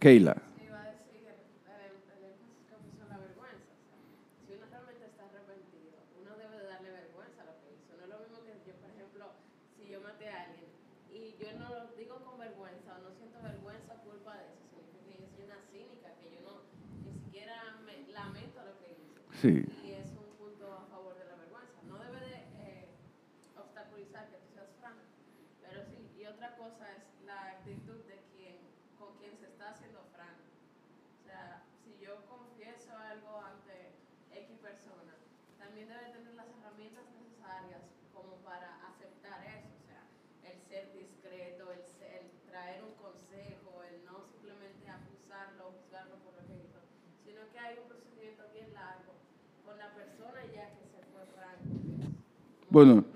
Keila. 0.00 0.34
Iba 0.66 0.82
a 0.82 0.90
decir 0.90 1.22
el, 1.22 1.38
el, 1.70 1.94
el 2.10 2.24
énfasis 2.26 2.66
que 2.66 2.74
puso 2.82 3.02
en 3.06 3.10
la 3.14 3.18
vergüenza. 3.22 3.70
O 3.70 3.86
sea, 3.86 4.42
si 4.42 4.50
uno 4.58 4.66
realmente 4.66 5.06
está 5.06 5.22
arrepentido, 5.30 5.94
uno 6.18 6.30
debe 6.42 6.58
de 6.58 6.66
darle 6.74 6.90
vergüenza 6.90 7.38
a 7.38 7.46
lo 7.46 7.54
que 7.62 7.68
hizo. 7.70 7.94
No 7.94 8.02
es 8.02 8.10
lo 8.10 8.18
mismo 8.18 8.38
que 8.42 8.54
yo, 8.66 8.74
por 8.82 8.90
ejemplo, 8.90 9.24
si 9.78 9.82
yo 9.86 9.98
maté 10.02 10.26
a 10.26 10.36
alguien 10.50 10.68
y 11.14 11.38
yo 11.38 11.48
no 11.54 11.70
digo 11.96 12.16
con 12.24 12.38
vergüenza 12.38 12.98
no 12.98 13.10
siento 13.14 13.40
vergüenza 13.42 13.94
culpa 14.02 14.36
de 14.38 14.44
eso, 14.52 14.64
significa 14.70 15.04
que 15.06 15.18
yo 15.20 15.26
soy 15.34 15.44
una 15.44 15.60
cínica, 15.70 16.08
que 16.20 16.30
yo 16.34 16.40
no 16.42 16.62
ni 17.04 17.12
siquiera 17.20 17.76
me 17.84 18.06
lamento 18.12 18.62
lo 18.64 18.78
que 18.78 18.92
hice. 18.92 19.20
Sí. 19.40 19.52
Y 19.84 19.92
es 19.92 20.10
un 20.16 20.34
punto 20.36 20.72
a 20.72 20.86
favor 20.86 21.16
de 21.18 21.24
la 21.26 21.36
vergüenza. 21.36 21.76
No 21.84 21.98
debe 21.98 22.20
de 22.20 22.34
eh, 22.56 22.88
obstaculizar 23.56 24.28
que 24.30 24.38
tú 24.38 24.48
seas 24.54 24.70
franco. 24.80 25.02
Pero 25.62 25.84
sí, 25.84 26.10
y 26.18 26.26
otra 26.26 26.56
cosa 26.56 26.90
es 26.96 27.02
la 27.24 27.50
actitud 27.60 28.00
de 28.08 28.16
quien, 28.34 28.58
con 28.98 29.16
quien 29.18 29.36
se 29.38 29.46
está 29.46 29.70
haciendo 29.70 30.02
franco. 30.14 30.42
O 31.20 31.24
sea, 31.26 31.62
si 31.84 31.98
yo 32.02 32.24
confieso 32.26 32.96
algo 32.96 33.40
ante 33.40 33.92
X 34.32 34.58
persona, 34.58 35.14
también 35.58 35.88
debe 35.88 36.10
tener 36.12 36.34
las 36.34 36.48
herramientas 36.48 37.04
necesarias 37.12 37.82
como 38.14 38.36
para 38.42 38.86
aceptar 38.88 39.44
eso. 39.44 39.68
O 39.76 39.82
sea, 39.86 40.02
el 40.50 40.58
ser 40.62 40.92
discreto, 40.92 41.70
el, 41.72 41.82
ser- 41.84 42.24
el 42.24 42.30
traer 42.48 42.82
un 42.84 42.94
consejo, 42.94 43.82
el 43.84 44.04
no 44.06 44.24
simplemente 44.32 44.88
acusarlo, 44.88 45.72
juzgarlo 45.82 46.16
por 46.24 46.34
lo 46.40 46.46
que 46.46 46.56
hizo, 46.64 46.80
sino 47.24 47.40
que 47.52 47.58
hay 47.58 47.78
un 47.78 47.88
procedimiento 47.88 48.44
bien 48.52 48.72
largo 48.72 49.12
con 49.64 49.76
la 49.78 49.92
persona 49.94 50.44
ya 50.54 50.70
que 50.78 50.86
se 50.86 51.02
fue 51.10 51.26
franco. 51.34 51.74
que 51.84 52.65
es 52.65 52.65
Bueno, 52.76 53.06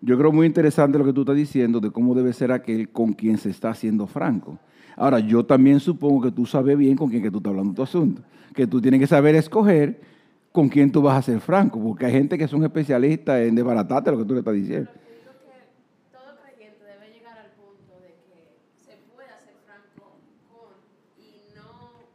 yo 0.00 0.16
creo 0.16 0.32
muy 0.32 0.46
interesante 0.46 0.96
lo 0.96 1.04
que 1.04 1.12
tú 1.12 1.20
estás 1.20 1.36
diciendo 1.36 1.78
de 1.78 1.90
cómo 1.90 2.14
debe 2.14 2.32
ser 2.32 2.52
aquel 2.52 2.88
con 2.88 3.12
quien 3.12 3.36
se 3.36 3.50
está 3.50 3.68
haciendo 3.68 4.06
franco. 4.06 4.58
Ahora, 4.96 5.18
yo 5.20 5.44
también 5.44 5.78
supongo 5.78 6.22
que 6.22 6.30
tú 6.32 6.46
sabes 6.46 6.78
bien 6.78 6.96
con 6.96 7.10
quién 7.10 7.22
que 7.22 7.30
tú 7.30 7.36
estás 7.36 7.50
hablando 7.50 7.74
tu 7.74 7.82
asunto. 7.82 8.22
Que 8.54 8.66
tú 8.66 8.80
tienes 8.80 8.98
que 8.98 9.06
saber 9.06 9.34
escoger 9.34 10.00
con 10.52 10.70
quién 10.70 10.90
tú 10.90 11.02
vas 11.02 11.18
a 11.18 11.22
ser 11.22 11.38
franco, 11.40 11.78
porque 11.82 12.06
hay 12.06 12.12
gente 12.12 12.38
que 12.38 12.48
son 12.48 12.64
especialistas 12.64 13.40
en 13.42 13.54
desbaratarte 13.56 14.10
lo 14.10 14.16
que 14.16 14.24
tú 14.24 14.32
le 14.32 14.38
estás 14.40 14.54
diciendo. 14.54 14.88
Pero 14.90 15.04
yo 15.04 15.20
digo 15.20 15.32
que 15.44 16.16
todo 16.16 16.40
creyente 16.40 16.80
debe 16.82 17.12
llegar 17.12 17.36
al 17.36 17.50
punto 17.60 17.92
de 18.00 18.16
que 18.24 18.56
se 18.80 18.96
pueda 19.12 19.36
ser 19.44 19.52
franco 19.68 20.16
con 20.48 20.80
y 21.20 21.52
no 21.52 22.08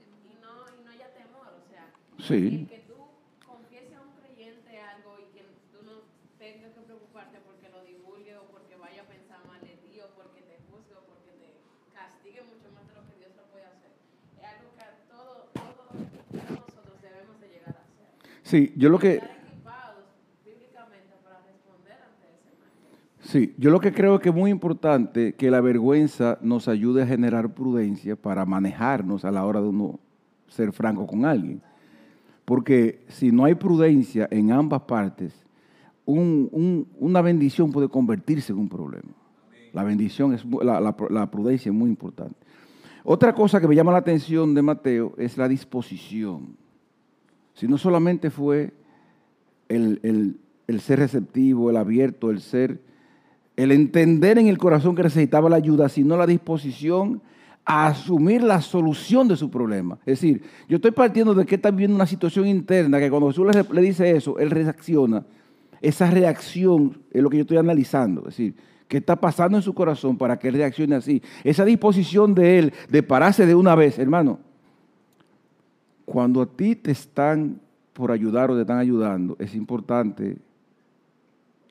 y 0.00 0.40
no 0.40 0.72
y 0.72 0.84
no 0.86 0.90
haya 0.90 1.12
temor, 1.12 1.52
o 1.52 1.60
sea, 1.68 1.84
Sí. 2.16 2.64
el 2.64 2.68
que 2.72 2.80
tú 2.88 2.96
confieses 3.44 3.92
a 3.92 4.00
un 4.00 4.16
creyente 4.24 4.72
algo 4.80 5.20
y 5.20 5.28
que 5.36 5.44
tú 5.70 5.84
no 5.86 6.02
tengas 6.42 6.74
que 6.74 6.82
preocuparte 6.82 7.38
porque 7.46 7.70
lo 7.70 7.86
divulgue 7.86 8.34
o 8.34 8.50
porque 8.50 8.74
vaya 8.82 9.02
a 9.02 9.06
pensar 9.06 9.38
mal 9.46 9.62
de 9.62 9.78
ti 9.78 9.94
o 10.02 10.10
porque 10.18 10.42
te 10.42 10.58
juzgue 10.66 10.94
o 10.98 11.02
porque 11.06 11.30
te 11.38 11.48
castigue 11.94 12.42
mucho 12.50 12.66
más 12.74 12.82
de 12.90 12.94
lo 12.98 13.02
que 13.06 13.14
Dios 13.22 13.30
lo 13.38 13.46
puede 13.54 13.66
hacer. 13.70 13.94
Es 14.38 14.46
algo 14.46 14.70
que 14.74 14.82
a 14.82 14.90
todo, 15.10 15.50
todo- 15.54 15.86
todos 15.90 16.62
nosotros 16.62 16.96
debemos 17.02 17.38
de 17.42 17.46
llegar 17.50 17.74
a 17.74 17.82
hacer. 17.86 18.06
Sí, 18.48 18.72
yo 18.76 18.88
lo 18.88 18.98
que... 18.98 19.16
Estar 19.16 19.30
equipados 19.30 20.04
bíblicamente 20.42 21.14
para 21.22 21.40
responder 21.44 21.92
ante 21.92 22.26
ese 22.34 22.56
mal. 22.56 23.20
Sí, 23.20 23.54
yo 23.58 23.70
lo 23.70 23.78
que 23.78 23.92
creo 23.92 24.14
es 24.14 24.20
que 24.22 24.30
es 24.30 24.34
muy 24.34 24.50
importante 24.50 25.34
que 25.34 25.50
la 25.50 25.60
vergüenza 25.60 26.38
nos 26.40 26.66
ayude 26.66 27.02
a 27.02 27.06
generar 27.06 27.52
prudencia 27.52 28.16
para 28.16 28.46
manejarnos 28.46 29.26
a 29.26 29.30
la 29.30 29.44
hora 29.44 29.60
de 29.60 29.68
uno 29.68 30.00
ser 30.46 30.72
franco 30.72 31.06
con 31.06 31.26
alguien. 31.26 31.60
Porque 32.46 33.04
si 33.08 33.30
no 33.30 33.44
hay 33.44 33.54
prudencia 33.54 34.26
en 34.30 34.50
ambas 34.50 34.80
partes, 34.82 35.34
un- 36.06 36.48
un- 36.50 36.88
una 36.98 37.20
bendición 37.20 37.70
puede 37.70 37.90
convertirse 37.90 38.52
en 38.52 38.60
un 38.60 38.68
problema. 38.70 39.10
La 39.74 39.84
bendición 39.84 40.32
es 40.32 40.42
la, 40.62 40.80
la- 40.80 40.96
la 41.10 41.30
prudencia 41.30 41.68
es 41.68 41.74
muy 41.76 41.90
importante. 41.90 42.34
Otra 43.04 43.34
cosa 43.34 43.60
que 43.60 43.68
me 43.68 43.74
llama 43.74 43.92
la 43.92 43.98
atención 43.98 44.54
de 44.54 44.62
Mateo 44.62 45.12
es 45.18 45.36
la 45.36 45.46
disposición. 45.48 46.56
Si 47.58 47.66
no 47.66 47.76
solamente 47.76 48.30
fue 48.30 48.72
el, 49.68 49.98
el- 50.04 50.38
el 50.68 50.80
ser 50.80 50.98
receptivo, 50.98 51.70
el 51.70 51.76
abierto, 51.78 52.30
el 52.30 52.40
ser, 52.40 52.78
el 53.56 53.72
entender 53.72 54.38
en 54.38 54.46
el 54.48 54.58
corazón 54.58 54.94
que 54.94 55.02
necesitaba 55.02 55.48
la 55.48 55.56
ayuda, 55.56 55.88
sino 55.88 56.14
la 56.16 56.26
disposición 56.26 57.22
a 57.64 57.86
asumir 57.86 58.42
la 58.42 58.60
solución 58.60 59.28
de 59.28 59.36
su 59.36 59.50
problema. 59.50 59.98
Es 60.06 60.20
decir, 60.20 60.42
yo 60.68 60.76
estoy 60.76 60.90
partiendo 60.90 61.34
de 61.34 61.46
que 61.46 61.54
está 61.54 61.70
viviendo 61.70 61.96
una 61.96 62.06
situación 62.06 62.46
interna 62.46 62.98
que 63.00 63.08
cuando 63.10 63.28
Jesús 63.28 63.46
le, 63.46 63.64
le 63.74 63.80
dice 63.80 64.10
eso, 64.14 64.38
él 64.38 64.50
reacciona. 64.50 65.24
Esa 65.80 66.10
reacción 66.10 66.98
es 67.10 67.22
lo 67.22 67.30
que 67.30 67.38
yo 67.38 67.42
estoy 67.42 67.56
analizando. 67.56 68.20
Es 68.22 68.36
decir, 68.36 68.54
qué 68.88 68.98
está 68.98 69.16
pasando 69.16 69.56
en 69.56 69.62
su 69.62 69.72
corazón 69.74 70.18
para 70.18 70.38
que 70.38 70.48
él 70.48 70.54
reaccione 70.54 70.96
así. 70.96 71.22
Esa 71.44 71.64
disposición 71.64 72.34
de 72.34 72.58
él 72.58 72.72
de 72.90 73.02
pararse 73.02 73.46
de 73.46 73.54
una 73.54 73.74
vez, 73.74 73.98
hermano. 73.98 74.38
Cuando 76.08 76.40
a 76.40 76.46
ti 76.46 76.74
te 76.74 76.90
están 76.90 77.60
por 77.92 78.10
ayudar 78.10 78.50
o 78.50 78.54
te 78.54 78.62
están 78.62 78.78
ayudando, 78.78 79.36
es 79.38 79.54
importante 79.54 80.38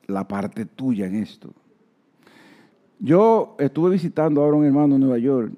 la 0.06 0.28
parte 0.28 0.64
tuya 0.64 1.06
en 1.06 1.16
esto. 1.16 1.52
Yo 3.00 3.56
estuve 3.58 3.90
visitando 3.90 4.40
ahora 4.40 4.58
un 4.58 4.64
hermano 4.64 4.94
en 4.94 5.00
Nueva 5.00 5.18
York 5.18 5.52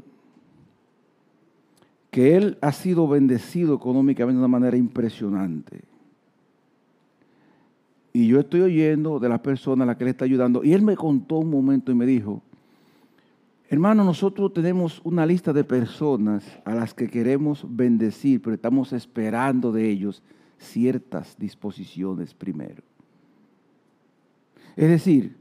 que 2.11 2.38
él 2.38 2.57
ha 2.62 2.73
sido 2.73 3.07
bendecido 3.07 3.75
económicamente 3.75 4.38
de 4.38 4.45
una 4.47 4.49
manera 4.49 4.79
impresionante. 4.79 5.83
Y 8.14 8.29
yo 8.29 8.40
estoy 8.40 8.62
oyendo 8.62 9.19
de 9.19 9.29
las 9.29 9.40
personas 9.40 9.85
a 9.85 9.88
las 9.88 9.97
que 9.99 10.05
le 10.05 10.12
está 10.12 10.25
ayudando. 10.25 10.64
Y 10.64 10.73
él 10.73 10.81
me 10.81 10.97
contó 10.97 11.37
un 11.37 11.51
momento 11.51 11.93
y 11.93 11.95
me 11.95 12.07
dijo, 12.07 12.43
hermano, 13.71 14.03
nosotros 14.03 14.53
tenemos 14.53 15.01
una 15.05 15.25
lista 15.25 15.53
de 15.53 15.63
personas 15.63 16.45
a 16.65 16.75
las 16.75 16.93
que 16.93 17.09
queremos 17.09 17.65
bendecir, 17.69 18.43
pero 18.43 18.55
estamos 18.55 18.93
esperando 18.93 19.71
de 19.71 19.89
ellos 19.89 20.23
ciertas 20.59 21.39
disposiciones 21.39 22.35
primero. 22.35 22.83
Es 24.77 24.89
decir, 24.89 25.37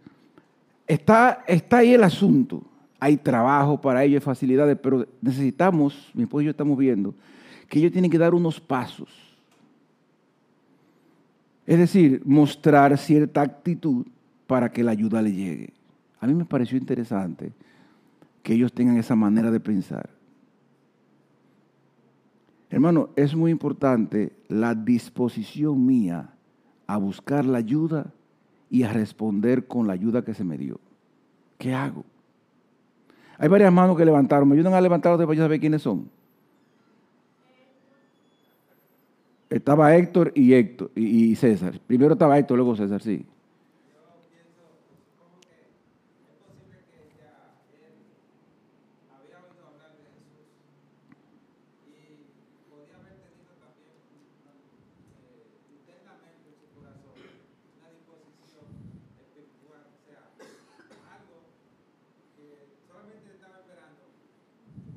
está, 0.88 1.44
está 1.48 1.80
ahí 1.80 1.94
el 1.94 2.04
asunto. 2.04 2.63
Hay 3.00 3.18
trabajo 3.18 3.82
para 3.82 4.04
ellos, 4.04 4.24
facilidades, 4.24 4.78
pero 4.82 5.08
necesitamos, 5.22 6.12
mi 6.13 6.24
esposo 6.24 6.42
y 6.42 6.46
yo 6.46 6.52
estamos 6.52 6.78
viendo, 6.78 7.15
que 7.68 7.80
ellos 7.80 7.92
tienen 7.92 8.12
que 8.12 8.18
dar 8.18 8.36
unos 8.36 8.60
pasos. 8.60 9.10
Es 11.65 11.80
decir, 11.80 12.22
mostrar 12.26 12.96
cierta 12.98 13.42
actitud 13.42 14.06
para 14.46 14.72
que 14.72 14.84
la 14.84 14.92
ayuda 14.92 15.22
le 15.22 15.32
llegue. 15.32 15.74
A 16.20 16.28
mí 16.28 16.34
me 16.34 16.46
pareció 16.46 16.78
interesante 16.78 17.54
que 18.49 18.55
ellos 18.55 18.73
tengan 18.73 18.97
esa 18.97 19.15
manera 19.15 19.51
de 19.51 19.59
pensar. 19.59 20.09
Hermano, 22.71 23.09
es 23.15 23.35
muy 23.35 23.51
importante 23.51 24.33
la 24.47 24.73
disposición 24.73 25.85
mía 25.85 26.31
a 26.88 26.97
buscar 26.97 27.45
la 27.45 27.59
ayuda 27.59 28.12
y 28.71 28.81
a 28.81 28.91
responder 28.91 29.67
con 29.67 29.85
la 29.85 29.93
ayuda 29.93 30.25
que 30.25 30.33
se 30.33 30.43
me 30.43 30.57
dio. 30.57 30.79
¿Qué 31.59 31.75
hago? 31.75 32.03
Hay 33.38 33.49
varias 33.49 33.71
manos 33.71 33.95
que 33.95 34.03
levantaron. 34.03 34.49
¿Me 34.49 34.55
ayudan 34.55 34.73
a 34.73 34.81
levantar 34.81 35.15
para 35.15 35.31
yo 35.31 35.43
saber 35.43 35.59
quiénes 35.59 35.83
son? 35.83 36.09
Estaba 39.47 39.95
Héctor 39.95 40.31
y 40.33 40.53
Héctor 40.53 40.89
y, 40.95 41.05
y 41.05 41.35
César. 41.35 41.79
Primero 41.85 42.13
estaba 42.13 42.39
Héctor, 42.39 42.57
luego 42.57 42.75
César, 42.75 42.99
sí. 42.99 43.23
había 49.09 49.38
oído 49.45 49.67
hablar 49.67 49.91
de 49.97 50.05
Jesús 50.09 50.49
y 51.85 52.39
podía 52.69 52.97
haber 52.97 53.17
tenido 53.19 53.53
también 53.59 53.99
eh, 55.21 55.45
internamente 55.69 56.49
en 56.49 56.57
su 56.57 56.67
corazón 56.73 57.17
una 57.77 57.89
disposición 57.93 58.65
espiritual, 59.17 59.85
o 59.85 60.01
sea, 60.01 60.23
algo 61.13 61.51
que 62.38 62.79
solamente 62.88 63.38
estaba 63.38 63.59
esperando 63.59 64.13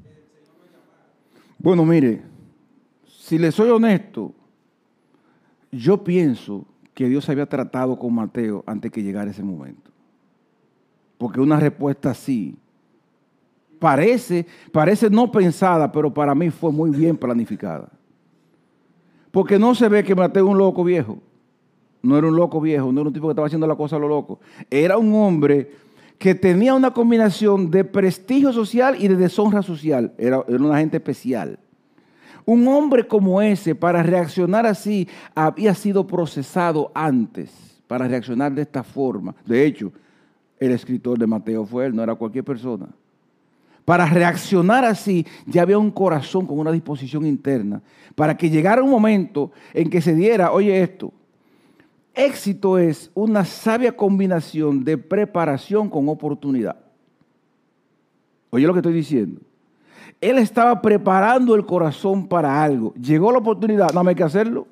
que 0.03 0.11
el 0.13 0.27
Señor 0.33 0.55
lo 0.61 0.67
llamara. 0.71 1.13
Bueno, 1.63 1.85
mire, 1.85 2.23
si 3.07 3.39
le 3.39 3.53
soy 3.53 3.71
honesto, 3.71 4.33
yo 5.71 6.03
pienso 6.03 6.67
que 6.93 7.09
Dios 7.09 7.29
había 7.29 7.47
tratado 7.47 7.97
con 7.97 8.13
Mateo 8.15 8.65
antes 8.67 8.91
que 8.91 9.03
llegara 9.03 9.31
ese 9.31 9.45
momento. 9.45 9.91
Porque 11.19 11.41
una 11.41 11.61
respuesta 11.61 12.11
así 12.11 12.57
parece, 13.79 14.45
parece 14.73 15.09
no 15.09 15.31
pensada, 15.31 15.91
pero 15.93 16.13
para 16.13 16.35
mí 16.35 16.51
fue 16.51 16.73
muy 16.73 16.91
bien 16.91 17.17
planificada. 17.17 17.89
Porque 19.31 19.57
no 19.57 19.75
se 19.77 19.89
ve 19.89 20.03
que 20.03 20.17
Mateo 20.17 20.45
es 20.45 20.51
un 20.51 20.59
loco 20.59 20.83
viejo. 20.83 21.19
No 22.03 22.19
era 22.19 22.27
un 22.27 22.35
loco 22.35 22.61
viejo, 22.61 22.91
no 22.91 23.01
era 23.01 23.09
un 23.09 23.15
tipo 23.15 23.29
que 23.29 23.33
estaba 23.33 23.47
haciendo 23.47 23.69
la 23.69 23.77
cosa 23.77 23.95
a 23.95 23.99
lo 24.01 24.09
loco. 24.09 24.41
Era 24.69 24.99
un 24.99 25.15
hombre 25.15 25.71
que 26.23 26.37
tenía 26.37 26.73
una 26.73 26.93
combinación 26.93 27.69
de 27.69 27.83
prestigio 27.83 28.53
social 28.53 28.95
y 28.97 29.09
de 29.09 29.17
deshonra 29.17 29.61
social. 29.61 30.13
Era, 30.17 30.45
era 30.47 30.59
una 30.63 30.79
gente 30.79 30.99
especial. 30.99 31.59
Un 32.45 32.69
hombre 32.69 33.09
como 33.09 33.43
ese, 33.43 33.75
para 33.75 34.05
reaccionar 34.05 34.65
así, 34.65 35.09
había 35.35 35.75
sido 35.75 36.07
procesado 36.07 36.93
antes, 36.95 37.51
para 37.89 38.07
reaccionar 38.07 38.53
de 38.53 38.63
esta 38.63 38.85
forma. 38.85 39.35
De 39.45 39.67
hecho, 39.67 39.93
el 40.61 40.71
escritor 40.71 41.19
de 41.19 41.27
Mateo 41.27 41.67
fue 41.67 41.87
él, 41.87 41.97
no 41.97 42.05
era 42.05 42.15
cualquier 42.15 42.45
persona. 42.45 42.87
Para 43.85 44.07
reaccionar 44.07 44.85
así, 44.85 45.27
ya 45.45 45.63
había 45.63 45.79
un 45.79 45.91
corazón 45.91 46.47
con 46.47 46.57
una 46.57 46.71
disposición 46.71 47.27
interna, 47.27 47.83
para 48.15 48.37
que 48.37 48.49
llegara 48.49 48.81
un 48.81 48.91
momento 48.91 49.51
en 49.75 49.91
que 49.91 50.01
se 50.01 50.15
diera, 50.15 50.53
oye 50.53 50.85
esto, 50.85 51.13
éxito 52.15 52.79
es 52.79 53.11
una 53.15 53.45
sabia 53.45 53.97
combinación 53.97 54.85
de 54.85 54.99
preparación 54.99 55.89
con 55.89 56.09
oportunidad. 56.09 56.77
Oye 58.51 58.67
lo 58.67 58.73
que 58.73 58.81
estoy 58.81 58.93
diciendo. 58.93 59.41
Él 60.21 60.39
estaba 60.39 60.81
preparando 60.81 61.55
el 61.55 61.67
corazón 61.67 62.29
para 62.29 62.63
algo. 62.63 62.95
Llegó 62.95 63.33
la 63.33 63.39
oportunidad, 63.39 63.93
no 63.93 64.09
hay 64.09 64.15
que 64.15 64.23
hacerlo. 64.23 64.69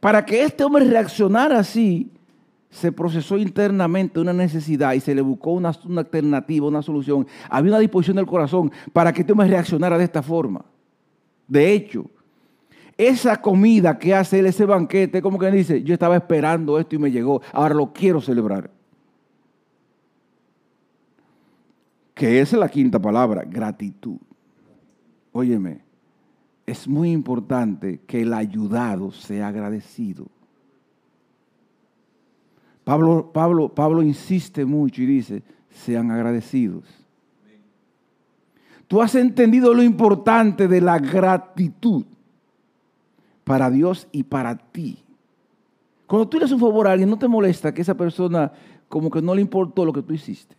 Para 0.00 0.24
que 0.24 0.42
este 0.42 0.64
hombre 0.64 0.84
reaccionara 0.84 1.58
así, 1.58 2.10
se 2.70 2.92
procesó 2.92 3.38
internamente 3.38 4.20
una 4.20 4.32
necesidad 4.32 4.92
y 4.92 5.00
se 5.00 5.14
le 5.14 5.22
buscó 5.22 5.52
una, 5.52 5.72
alternativa, 5.96 6.66
una 6.66 6.82
solución. 6.82 7.26
Había 7.50 7.72
una 7.72 7.80
disposición 7.80 8.16
del 8.16 8.26
corazón 8.26 8.70
para 8.92 9.12
que 9.12 9.22
este 9.22 9.32
hombre 9.32 9.48
reaccionara 9.48 9.98
de 9.98 10.04
esta 10.04 10.22
forma. 10.22 10.64
De 11.46 11.72
hecho, 11.72 12.06
esa 12.98 13.40
comida 13.40 13.98
que 13.98 14.14
hace 14.14 14.40
él, 14.40 14.46
ese 14.46 14.66
banquete, 14.66 15.22
como 15.22 15.38
que 15.38 15.50
dice, 15.50 15.82
yo 15.82 15.94
estaba 15.94 16.16
esperando 16.16 16.78
esto 16.78 16.96
y 16.96 16.98
me 16.98 17.10
llegó, 17.10 17.40
ahora 17.52 17.74
lo 17.74 17.92
quiero 17.92 18.20
celebrar. 18.20 18.70
que 22.18 22.40
esa 22.40 22.56
es 22.56 22.60
la 22.60 22.68
quinta 22.68 22.98
palabra, 22.98 23.44
gratitud. 23.46 24.18
Óyeme, 25.30 25.80
es 26.66 26.88
muy 26.88 27.12
importante 27.12 28.00
que 28.06 28.22
el 28.22 28.34
ayudado 28.34 29.12
sea 29.12 29.48
agradecido. 29.48 30.26
Pablo, 32.82 33.30
Pablo, 33.32 33.72
Pablo 33.72 34.02
insiste 34.02 34.64
mucho 34.64 35.00
y 35.02 35.06
dice, 35.06 35.44
sean 35.70 36.10
agradecidos. 36.10 36.84
Tú 38.88 39.00
has 39.00 39.14
entendido 39.14 39.72
lo 39.72 39.82
importante 39.84 40.66
de 40.66 40.80
la 40.80 40.98
gratitud 40.98 42.04
para 43.48 43.70
Dios 43.70 44.06
y 44.12 44.22
para 44.22 44.56
ti. 44.56 45.02
Cuando 46.06 46.28
tú 46.28 46.38
le 46.38 46.44
haces 46.44 46.54
un 46.54 46.60
favor 46.60 46.86
a 46.86 46.92
alguien, 46.92 47.10
no 47.10 47.18
te 47.18 47.28
molesta 47.28 47.74
que 47.74 47.82
esa 47.82 47.96
persona 47.96 48.52
como 48.88 49.10
que 49.10 49.20
no 49.20 49.34
le 49.34 49.40
importó 49.42 49.84
lo 49.84 49.92
que 49.92 50.02
tú 50.02 50.12
hiciste. 50.14 50.56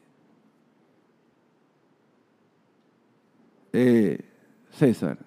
eh, 3.72 4.20
César 4.72 5.20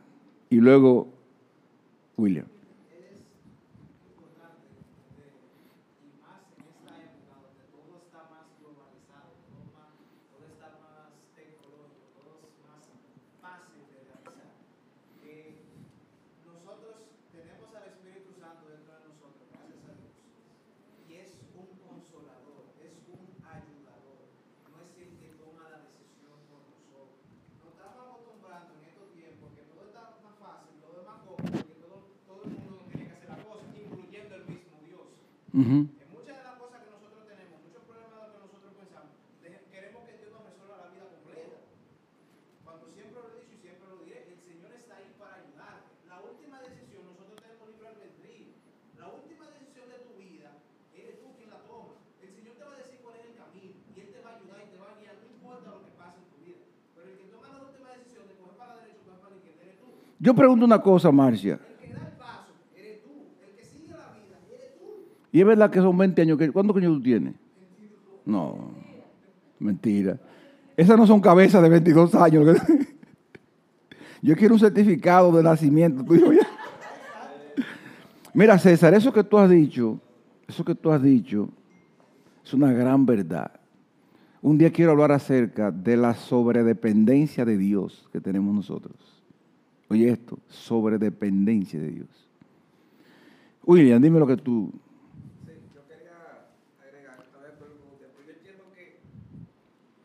y 0.50 0.56
luego 0.56 1.06
William. 2.16 2.46
y 6.02 6.08
más 6.20 6.42
en 6.58 6.66
esta 6.66 6.90
época 6.98 7.38
donde 7.38 7.62
todo 7.70 8.02
está 8.02 8.26
más 8.34 8.46
globalizado, 8.58 9.30
todo, 9.46 9.62
más- 9.78 9.94
todo 10.34 10.42
está 10.50 10.68
más 10.82 11.14
tecnológico, 11.38 12.06
todo 12.18 12.50
es 12.50 12.54
más 12.66 12.82
fácil 13.38 13.78
de 13.94 14.10
realizar. 14.10 14.50
Que 15.22 15.62
nosotros 16.42 17.06
tenemos 17.30 17.70
al 17.78 17.86
Espíritu 17.94 18.34
Santo 18.42 18.66
dentro 18.66 18.90
de 18.98 19.02
nosotros, 19.06 19.46
gracias 19.54 19.86
a 19.86 19.94
Dios, 20.02 20.10
y 21.06 21.10
es 21.22 21.30
un 21.54 21.70
consolador, 21.78 22.74
Ujú. 35.52 35.84
En 35.84 36.08
muchas 36.16 36.32
de 36.40 36.44
las 36.48 36.56
cosas 36.56 36.80
que 36.80 36.90
nosotros 36.96 37.28
tenemos, 37.28 37.60
muchos 37.60 37.84
problemas 37.84 38.32
que 38.32 38.40
nosotros 38.40 38.72
pensamos, 38.72 39.12
queremos 39.68 40.00
que 40.08 40.12
Dios 40.16 40.30
nos 40.32 40.42
resuelva 40.48 40.76
la 40.80 40.88
vida 40.88 41.06
completa. 41.12 41.56
Cuando 42.64 42.84
siempre 42.88 43.20
lo 43.20 43.28
he 43.28 43.36
dicho 43.44 43.52
y 43.52 43.60
siempre 43.60 43.84
lo 43.92 43.96
diré, 44.00 44.32
el 44.32 44.40
Señor 44.40 44.72
está 44.72 44.96
ahí 44.96 45.12
para 45.20 45.44
ayudarte. 45.44 45.92
La 46.08 46.24
última 46.24 46.56
decisión, 46.64 47.04
nosotros 47.04 47.36
tenemos 47.36 47.68
libre 47.68 47.84
albedrío. 47.92 48.56
La 48.96 49.06
última 49.12 49.44
decisión 49.52 49.86
de 49.92 49.98
tu 50.08 50.12
vida, 50.16 50.56
eres 50.96 51.20
tú 51.20 51.36
quien 51.36 51.52
la 51.52 51.60
toma. 51.68 52.00
El 52.24 52.30
Señor 52.32 52.56
te 52.56 52.64
va 52.64 52.72
a 52.72 52.80
decir 52.80 52.96
cuál 53.04 53.20
es 53.20 53.24
el 53.28 53.36
camino 53.36 53.76
y 53.92 53.96
Él 54.00 54.08
te 54.08 54.20
va 54.24 54.28
a 54.32 54.34
ayudar 54.40 54.58
y 54.64 54.68
te 54.72 54.78
va 54.80 54.88
a 54.88 54.96
guiar, 54.96 55.20
no 55.20 55.28
importa 55.36 55.68
lo 55.68 55.84
que 55.84 55.92
pase 56.00 56.16
en 56.16 56.28
tu 56.32 56.36
vida. 56.40 56.64
Pero 56.96 57.06
el 57.12 57.16
que 57.20 57.28
toma 57.28 57.52
la 57.52 57.60
última 57.68 57.92
decisión 57.92 58.24
de 58.24 58.34
coger 58.40 58.56
para 58.56 58.72
la 58.72 58.88
derecha 58.88 59.04
o 59.04 59.04
coger 59.04 59.20
para 59.20 59.36
la 59.36 59.36
izquierda, 59.36 59.60
eres 59.68 59.76
tú. 59.76 59.88
Yo 60.16 60.32
pregunto 60.32 60.64
una 60.64 60.80
cosa, 60.80 61.12
Marcia. 61.12 61.60
El 61.60 61.76
que 61.76 61.92
da 61.92 62.08
el 62.08 62.16
paso, 62.16 62.56
eres 62.72 63.04
tú. 63.04 63.12
El 63.42 63.52
que 63.52 63.64
sigue 63.68 63.92
la 63.92 64.16
vida, 64.16 64.40
eres 64.48 64.78
tú. 64.80 65.12
¿Y 65.32 65.40
es 65.40 65.46
verdad 65.46 65.70
que 65.70 65.80
son 65.80 65.96
20 65.96 66.22
años? 66.22 66.38
¿Cuántos 66.52 66.76
años 66.76 66.92
tú 66.96 67.02
tienes? 67.02 67.34
No, 68.24 68.70
mentira. 69.58 70.18
Esas 70.76 70.96
no 70.98 71.06
son 71.06 71.20
cabezas 71.20 71.62
de 71.62 71.68
22 71.68 72.14
años. 72.14 72.56
Yo 74.22 74.36
quiero 74.36 74.54
un 74.54 74.60
certificado 74.60 75.32
de 75.32 75.42
nacimiento. 75.42 76.04
Mira, 78.34 78.58
César, 78.58 78.94
eso 78.94 79.12
que 79.12 79.24
tú 79.24 79.38
has 79.38 79.50
dicho, 79.50 79.98
eso 80.46 80.64
que 80.64 80.74
tú 80.74 80.90
has 80.92 81.02
dicho, 81.02 81.48
es 82.44 82.54
una 82.54 82.72
gran 82.72 83.04
verdad. 83.04 83.50
Un 84.40 84.58
día 84.58 84.70
quiero 84.72 84.92
hablar 84.92 85.12
acerca 85.12 85.70
de 85.70 85.96
la 85.96 86.14
sobredependencia 86.14 87.44
de 87.44 87.56
Dios 87.56 88.08
que 88.12 88.20
tenemos 88.20 88.54
nosotros. 88.54 88.96
Oye 89.88 90.08
esto, 90.10 90.38
sobredependencia 90.48 91.78
de 91.80 91.90
Dios. 91.90 92.08
William, 93.64 94.00
dime 94.02 94.18
lo 94.18 94.26
que 94.26 94.36
tú... 94.38 94.72
Sí, 95.44 95.52
yo 95.74 95.86
quería 95.86 96.16
agregar, 96.82 97.20
esta 97.22 97.38
vez 97.38 97.52
por 97.60 97.68
un 97.70 97.94
tiempo. 98.00 98.18
Yo 98.26 98.32
entiendo 98.32 98.64
que 98.74 98.98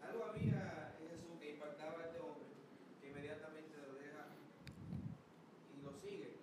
algo 0.05 0.25
había 0.29 0.91
en 1.01 1.07
Jesús 1.09 1.33
que 1.41 1.55
impactaba 1.57 1.97
a 1.97 2.05
este 2.05 2.19
hombre, 2.21 2.45
que 3.01 3.09
inmediatamente 3.09 3.73
lo 3.81 3.95
deja 3.97 4.29
y 5.73 5.81
lo 5.81 5.91
sigue. 5.97 6.37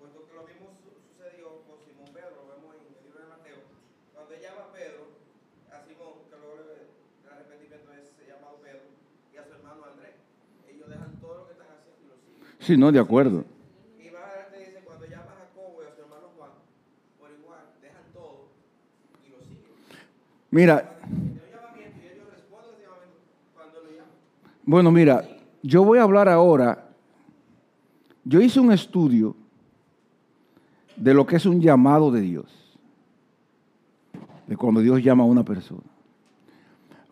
Puesto 0.00 0.26
que 0.26 0.34
lo 0.34 0.42
mismo 0.50 0.74
su- 0.82 0.98
sucedió 1.14 1.62
con 1.70 1.78
Simón 1.86 2.10
Pedro, 2.10 2.34
lo 2.42 2.58
vemos 2.58 2.74
en 2.74 2.90
el 2.90 3.06
libro 3.06 3.22
de 3.22 3.28
Mateo. 3.30 3.60
Cuando 4.16 4.34
él 4.34 4.40
llama 4.42 4.66
a 4.66 4.74
Pedro, 4.74 5.02
a 5.70 5.78
Simón, 5.86 6.26
que 6.26 6.34
luego 6.40 6.58
le- 6.66 6.90
el 6.90 7.28
arrepentimiento 7.30 7.86
es 7.94 8.10
llamado 8.26 8.56
Pedro, 8.64 8.88
y 9.30 9.36
a 9.38 9.44
su 9.46 9.52
hermano 9.54 9.84
Andrés, 9.86 10.16
ellos 10.66 10.88
dejan 10.90 11.14
todo 11.22 11.38
lo 11.38 11.42
que 11.46 11.54
están 11.54 11.70
haciendo 11.70 12.02
y 12.02 12.10
lo 12.10 12.16
siguen. 12.18 12.55
Sí, 12.66 12.76
no, 12.76 12.90
de 12.90 12.98
acuerdo. 12.98 13.44
Y 13.96 14.10
más 14.10 14.22
adelante 14.24 14.58
dice, 14.58 14.82
cuando 14.84 15.06
llama 15.06 15.22
a 15.22 15.46
Jacobo 15.46 15.82
y 15.82 15.86
a 15.86 15.94
su 15.94 16.02
hermano 16.02 16.26
Juan, 16.36 16.50
por 17.16 17.30
igual, 17.30 17.60
dejan 17.80 18.02
todo 18.12 18.48
y 19.24 19.30
lo 19.30 19.38
siguen. 19.38 19.70
Mira, 20.50 20.98
bueno, 24.64 24.90
mira, 24.90 25.28
yo 25.62 25.84
voy 25.84 26.00
a 26.00 26.02
hablar 26.02 26.28
ahora. 26.28 26.88
Yo 28.24 28.40
hice 28.40 28.58
un 28.58 28.72
estudio 28.72 29.36
de 30.96 31.14
lo 31.14 31.24
que 31.24 31.36
es 31.36 31.46
un 31.46 31.60
llamado 31.60 32.10
de 32.10 32.20
Dios. 32.20 32.76
De 34.48 34.56
cuando 34.56 34.80
Dios 34.80 35.04
llama 35.04 35.22
a 35.22 35.26
una 35.28 35.44
persona. 35.44 35.84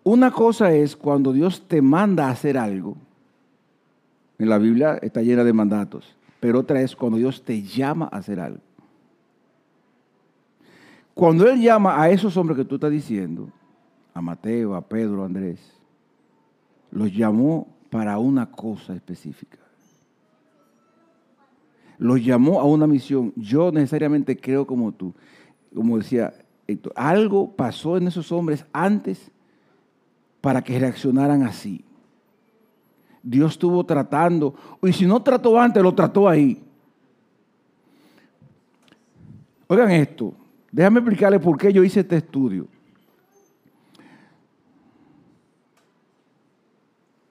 Una 0.03 0.33
cosa 0.33 0.73
es 0.73 0.97
cuando 0.97 1.33
Dios 1.33 1.63
te 1.69 1.81
manda 1.81 2.27
a 2.27 2.31
hacer 2.31 2.59
algo. 2.59 2.97
En 4.39 4.49
la 4.49 4.59
Biblia 4.59 4.99
está 5.03 5.23
llena 5.23 5.45
de 5.45 5.53
mandatos. 5.53 6.17
Pero 6.41 6.61
otra 6.61 6.81
es 6.81 6.95
cuando 6.95 7.19
Dios 7.19 7.43
te 7.43 7.63
llama 7.63 8.09
a 8.13 8.19
hacer 8.19 8.41
algo. 8.41 8.61
Cuando 11.15 11.49
Él 11.49 11.61
llama 11.61 12.01
a 12.01 12.11
esos 12.11 12.37
hombres 12.37 12.59
que 12.59 12.65
tú 12.65 12.75
estás 12.75 12.91
diciendo, 12.91 13.49
a 14.13 14.21
Mateo, 14.21 14.75
a 14.75 14.83
Pedro, 14.83 15.23
a 15.23 15.27
Andrés, 15.27 15.61
los 16.91 17.13
llamó 17.15 17.69
para 17.91 18.19
una 18.19 18.51
cosa 18.51 18.95
específica. 18.95 19.59
Los 21.99 22.25
llamó 22.25 22.61
a 22.61 22.65
una 22.65 22.87
misión. 22.87 23.33
Yo 23.37 23.71
necesariamente 23.71 24.37
creo 24.37 24.67
como 24.67 24.93
tú. 24.93 25.15
Como 25.75 25.99
decía 25.99 26.35
Héctor, 26.67 26.93
algo 26.97 27.53
pasó 27.53 27.97
en 27.97 28.09
esos 28.09 28.33
hombres 28.33 28.65
antes 28.73 29.31
para 30.41 30.63
que 30.63 30.79
reaccionaran 30.79 31.43
así. 31.43 31.85
Dios 33.25 33.53
estuvo 33.53 33.85
tratando, 33.85 34.55
y 34.83 34.93
si 34.93 35.07
no 35.07 35.23
trató 35.23 35.59
antes, 35.59 35.83
lo 35.83 35.95
trató 35.95 36.29
ahí. 36.29 36.63
Oigan 39.67 39.91
esto, 39.91 40.35
déjame 40.71 41.01
explicarles 41.01 41.41
por 41.41 41.57
qué 41.57 41.73
yo 41.73 41.83
hice 41.83 42.01
este 42.01 42.19
estudio. 42.19 42.69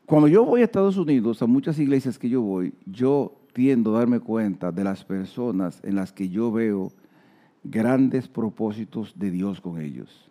Cuando 0.07 0.27
yo 0.27 0.43
voy 0.43 0.61
a 0.61 0.65
Estados 0.65 0.97
Unidos, 0.97 1.41
a 1.41 1.45
muchas 1.45 1.79
iglesias 1.79 2.17
que 2.17 2.27
yo 2.27 2.41
voy, 2.41 2.73
yo 2.85 3.33
tiendo 3.53 3.95
a 3.95 3.99
darme 3.99 4.19
cuenta 4.19 4.71
de 4.71 4.83
las 4.83 5.05
personas 5.05 5.79
en 5.83 5.95
las 5.95 6.11
que 6.11 6.27
yo 6.27 6.51
veo 6.51 6.91
grandes 7.63 8.27
propósitos 8.27 9.13
de 9.17 9.31
Dios 9.31 9.61
con 9.61 9.79
ellos. 9.79 10.29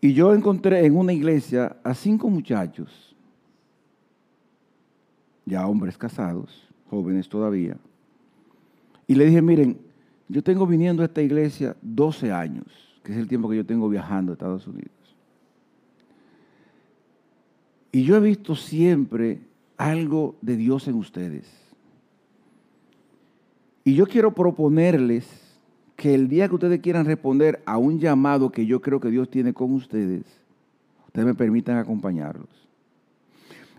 Y 0.00 0.12
yo 0.12 0.32
encontré 0.32 0.86
en 0.86 0.96
una 0.96 1.12
iglesia 1.12 1.76
a 1.82 1.92
cinco 1.92 2.30
muchachos, 2.30 3.15
ya 5.46 5.66
hombres 5.66 5.96
casados, 5.96 6.68
jóvenes 6.90 7.28
todavía, 7.28 7.78
y 9.06 9.14
le 9.14 9.26
dije, 9.26 9.40
miren, 9.40 9.78
yo 10.28 10.42
tengo 10.42 10.66
viniendo 10.66 11.02
a 11.02 11.06
esta 11.06 11.22
iglesia 11.22 11.76
12 11.80 12.32
años, 12.32 12.66
que 13.02 13.12
es 13.12 13.18
el 13.18 13.28
tiempo 13.28 13.48
que 13.48 13.56
yo 13.56 13.64
tengo 13.64 13.88
viajando 13.88 14.32
a 14.32 14.34
Estados 14.34 14.66
Unidos. 14.66 14.90
Y 17.92 18.02
yo 18.02 18.16
he 18.16 18.20
visto 18.20 18.56
siempre 18.56 19.40
algo 19.76 20.36
de 20.42 20.56
Dios 20.56 20.88
en 20.88 20.96
ustedes. 20.96 21.48
Y 23.84 23.94
yo 23.94 24.06
quiero 24.06 24.34
proponerles 24.34 25.26
que 25.94 26.14
el 26.14 26.28
día 26.28 26.48
que 26.48 26.56
ustedes 26.56 26.80
quieran 26.80 27.06
responder 27.06 27.62
a 27.64 27.78
un 27.78 28.00
llamado 28.00 28.50
que 28.50 28.66
yo 28.66 28.80
creo 28.80 29.00
que 29.00 29.10
Dios 29.10 29.30
tiene 29.30 29.54
con 29.54 29.72
ustedes, 29.72 30.24
ustedes 31.06 31.26
me 31.26 31.34
permitan 31.34 31.78
acompañarlos. 31.78 32.65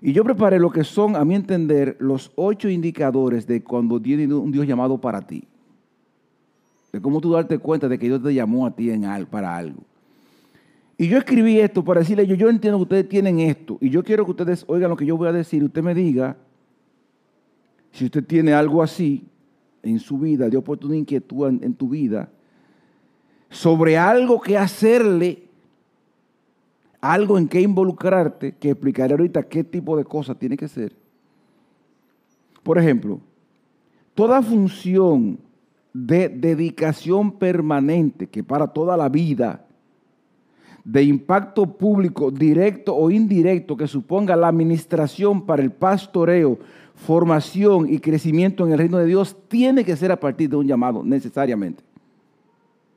Y 0.01 0.13
yo 0.13 0.23
preparé 0.23 0.59
lo 0.59 0.69
que 0.69 0.83
son, 0.83 1.15
a 1.15 1.25
mi 1.25 1.35
entender, 1.35 1.97
los 1.99 2.31
ocho 2.35 2.69
indicadores 2.69 3.47
de 3.47 3.63
cuando 3.63 3.99
tiene 3.99 4.31
un 4.33 4.51
Dios 4.51 4.67
llamado 4.67 4.99
para 4.99 5.21
ti. 5.21 5.43
De 6.91 7.01
cómo 7.01 7.19
tú 7.19 7.31
darte 7.31 7.57
cuenta 7.57 7.87
de 7.87 7.97
que 7.97 8.05
Dios 8.05 8.21
te 8.21 8.33
llamó 8.33 8.65
a 8.65 8.75
ti 8.75 8.91
en 8.91 9.05
para 9.25 9.55
algo. 9.55 9.83
Y 10.97 11.07
yo 11.07 11.17
escribí 11.17 11.59
esto 11.59 11.83
para 11.83 11.99
decirle, 11.99 12.25
yo, 12.25 12.35
yo 12.35 12.49
entiendo 12.49 12.77
que 12.79 12.83
ustedes 12.83 13.09
tienen 13.09 13.39
esto. 13.39 13.77
Y 13.81 13.89
yo 13.89 14.03
quiero 14.03 14.25
que 14.25 14.31
ustedes 14.31 14.65
oigan 14.67 14.89
lo 14.89 14.97
que 14.97 15.05
yo 15.05 15.17
voy 15.17 15.27
a 15.27 15.31
decir. 15.31 15.63
Usted 15.63 15.83
me 15.83 15.93
diga 15.93 16.37
si 17.91 18.05
usted 18.05 18.23
tiene 18.23 18.53
algo 18.53 18.83
así 18.83 19.25
en 19.81 19.99
su 19.99 20.19
vida, 20.19 20.49
Dios 20.49 20.63
puesto 20.63 20.87
una 20.87 20.97
inquietud 20.97 21.47
en, 21.47 21.63
en 21.63 21.73
tu 21.73 21.89
vida, 21.89 22.29
sobre 23.49 23.97
algo 23.97 24.41
que 24.41 24.57
hacerle, 24.57 25.46
algo 27.01 27.37
en 27.37 27.47
que 27.47 27.61
involucrarte, 27.61 28.53
que 28.53 28.71
explicaré 28.71 29.13
ahorita 29.13 29.43
qué 29.43 29.63
tipo 29.63 29.97
de 29.97 30.05
cosas 30.05 30.37
tiene 30.37 30.57
que 30.57 30.67
ser. 30.67 30.93
Por 32.63 32.77
ejemplo, 32.77 33.19
toda 34.13 34.41
función 34.41 35.39
de 35.93 36.29
dedicación 36.29 37.31
permanente 37.31 38.27
que 38.27 38.43
para 38.43 38.67
toda 38.67 38.97
la 38.97 39.09
vida, 39.09 39.65
de 40.83 41.03
impacto 41.03 41.65
público 41.65 42.31
directo 42.31 42.95
o 42.95 43.11
indirecto 43.11 43.75
que 43.75 43.87
suponga 43.87 44.35
la 44.35 44.47
administración 44.47 45.45
para 45.45 45.61
el 45.61 45.71
pastoreo, 45.71 46.59
formación 46.95 47.93
y 47.93 47.99
crecimiento 47.99 48.65
en 48.65 48.71
el 48.71 48.77
reino 48.79 48.97
de 48.97 49.05
Dios, 49.05 49.35
tiene 49.49 49.83
que 49.83 49.97
ser 49.97 50.11
a 50.11 50.19
partir 50.19 50.49
de 50.49 50.55
un 50.55 50.65
llamado 50.65 51.03
necesariamente 51.03 51.83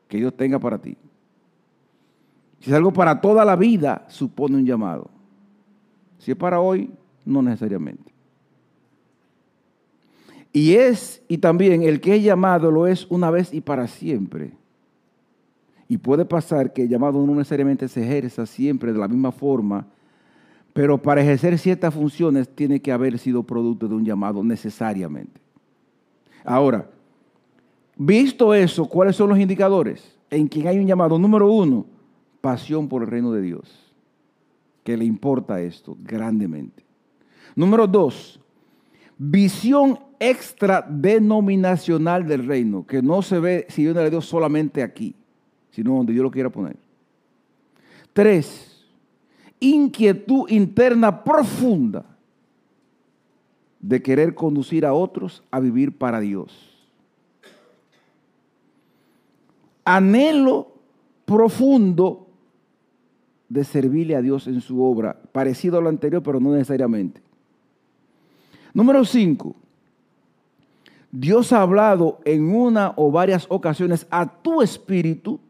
que 0.08 0.18
Dios 0.18 0.34
tenga 0.36 0.58
para 0.58 0.78
ti. 0.78 0.96
Si 2.60 2.70
es 2.70 2.76
algo 2.76 2.92
para 2.92 3.20
toda 3.20 3.44
la 3.44 3.56
vida, 3.56 4.04
supone 4.08 4.56
un 4.56 4.66
llamado. 4.66 5.10
Si 6.18 6.30
es 6.30 6.36
para 6.36 6.60
hoy, 6.60 6.90
no 7.24 7.42
necesariamente. 7.42 8.12
Y 10.52 10.74
es, 10.74 11.22
y 11.28 11.38
también 11.38 11.82
el 11.82 12.00
que 12.00 12.16
es 12.16 12.22
llamado 12.22 12.70
lo 12.70 12.86
es 12.86 13.06
una 13.08 13.30
vez 13.30 13.54
y 13.54 13.60
para 13.60 13.86
siempre. 13.86 14.52
Y 15.88 15.96
puede 15.96 16.24
pasar 16.24 16.72
que 16.72 16.82
el 16.82 16.88
llamado 16.88 17.24
no 17.24 17.34
necesariamente 17.34 17.88
se 17.88 18.02
ejerza 18.02 18.46
siempre 18.46 18.92
de 18.92 18.98
la 18.98 19.08
misma 19.08 19.32
forma, 19.32 19.86
pero 20.72 21.00
para 21.00 21.22
ejercer 21.22 21.58
ciertas 21.58 21.94
funciones 21.94 22.48
tiene 22.48 22.80
que 22.80 22.92
haber 22.92 23.18
sido 23.18 23.42
producto 23.42 23.88
de 23.88 23.94
un 23.94 24.04
llamado 24.04 24.44
necesariamente. 24.44 25.40
Ahora, 26.44 26.88
visto 27.96 28.54
eso, 28.54 28.86
¿cuáles 28.86 29.16
son 29.16 29.30
los 29.30 29.38
indicadores? 29.38 30.16
En 30.30 30.46
quien 30.46 30.68
hay 30.68 30.78
un 30.78 30.86
llamado. 30.86 31.18
Número 31.18 31.50
uno, 31.50 31.86
pasión 32.40 32.88
por 32.88 33.02
el 33.02 33.08
reino 33.08 33.32
de 33.32 33.42
Dios, 33.42 33.92
que 34.84 34.96
le 34.96 35.04
importa 35.04 35.60
esto 35.60 35.96
grandemente. 36.00 36.84
Número 37.54 37.86
dos, 37.86 38.40
visión 39.18 39.98
extra 40.18 40.86
denominacional 40.88 42.26
del 42.26 42.46
reino, 42.46 42.86
que 42.86 43.02
no 43.02 43.22
se 43.22 43.38
ve 43.40 43.66
si 43.68 43.82
Dios 43.82 43.96
le 43.96 44.10
dio 44.10 44.20
solamente 44.20 44.82
aquí, 44.82 45.14
sino 45.70 45.94
donde 45.94 46.12
Dios 46.12 46.22
lo 46.22 46.30
quiera 46.30 46.50
poner. 46.50 46.76
Tres, 48.12 48.86
inquietud 49.58 50.48
interna 50.48 51.22
profunda 51.22 52.04
de 53.80 54.02
querer 54.02 54.34
conducir 54.34 54.84
a 54.84 54.92
otros 54.92 55.42
a 55.50 55.58
vivir 55.58 55.96
para 55.96 56.20
Dios. 56.20 56.66
Anhelo 59.84 60.74
profundo 61.24 62.29
de 63.50 63.64
servirle 63.64 64.16
a 64.16 64.22
Dios 64.22 64.46
en 64.46 64.62
su 64.62 64.82
obra, 64.82 65.20
parecido 65.32 65.76
a 65.76 65.82
lo 65.82 65.90
anterior, 65.90 66.22
pero 66.22 66.40
no 66.40 66.52
necesariamente. 66.52 67.20
Número 68.72 69.04
cinco, 69.04 69.56
Dios 71.10 71.52
ha 71.52 71.60
hablado 71.60 72.20
en 72.24 72.54
una 72.54 72.94
o 72.96 73.10
varias 73.10 73.46
ocasiones 73.48 74.06
a 74.10 74.26
tu 74.26 74.62
espíritu 74.62 75.40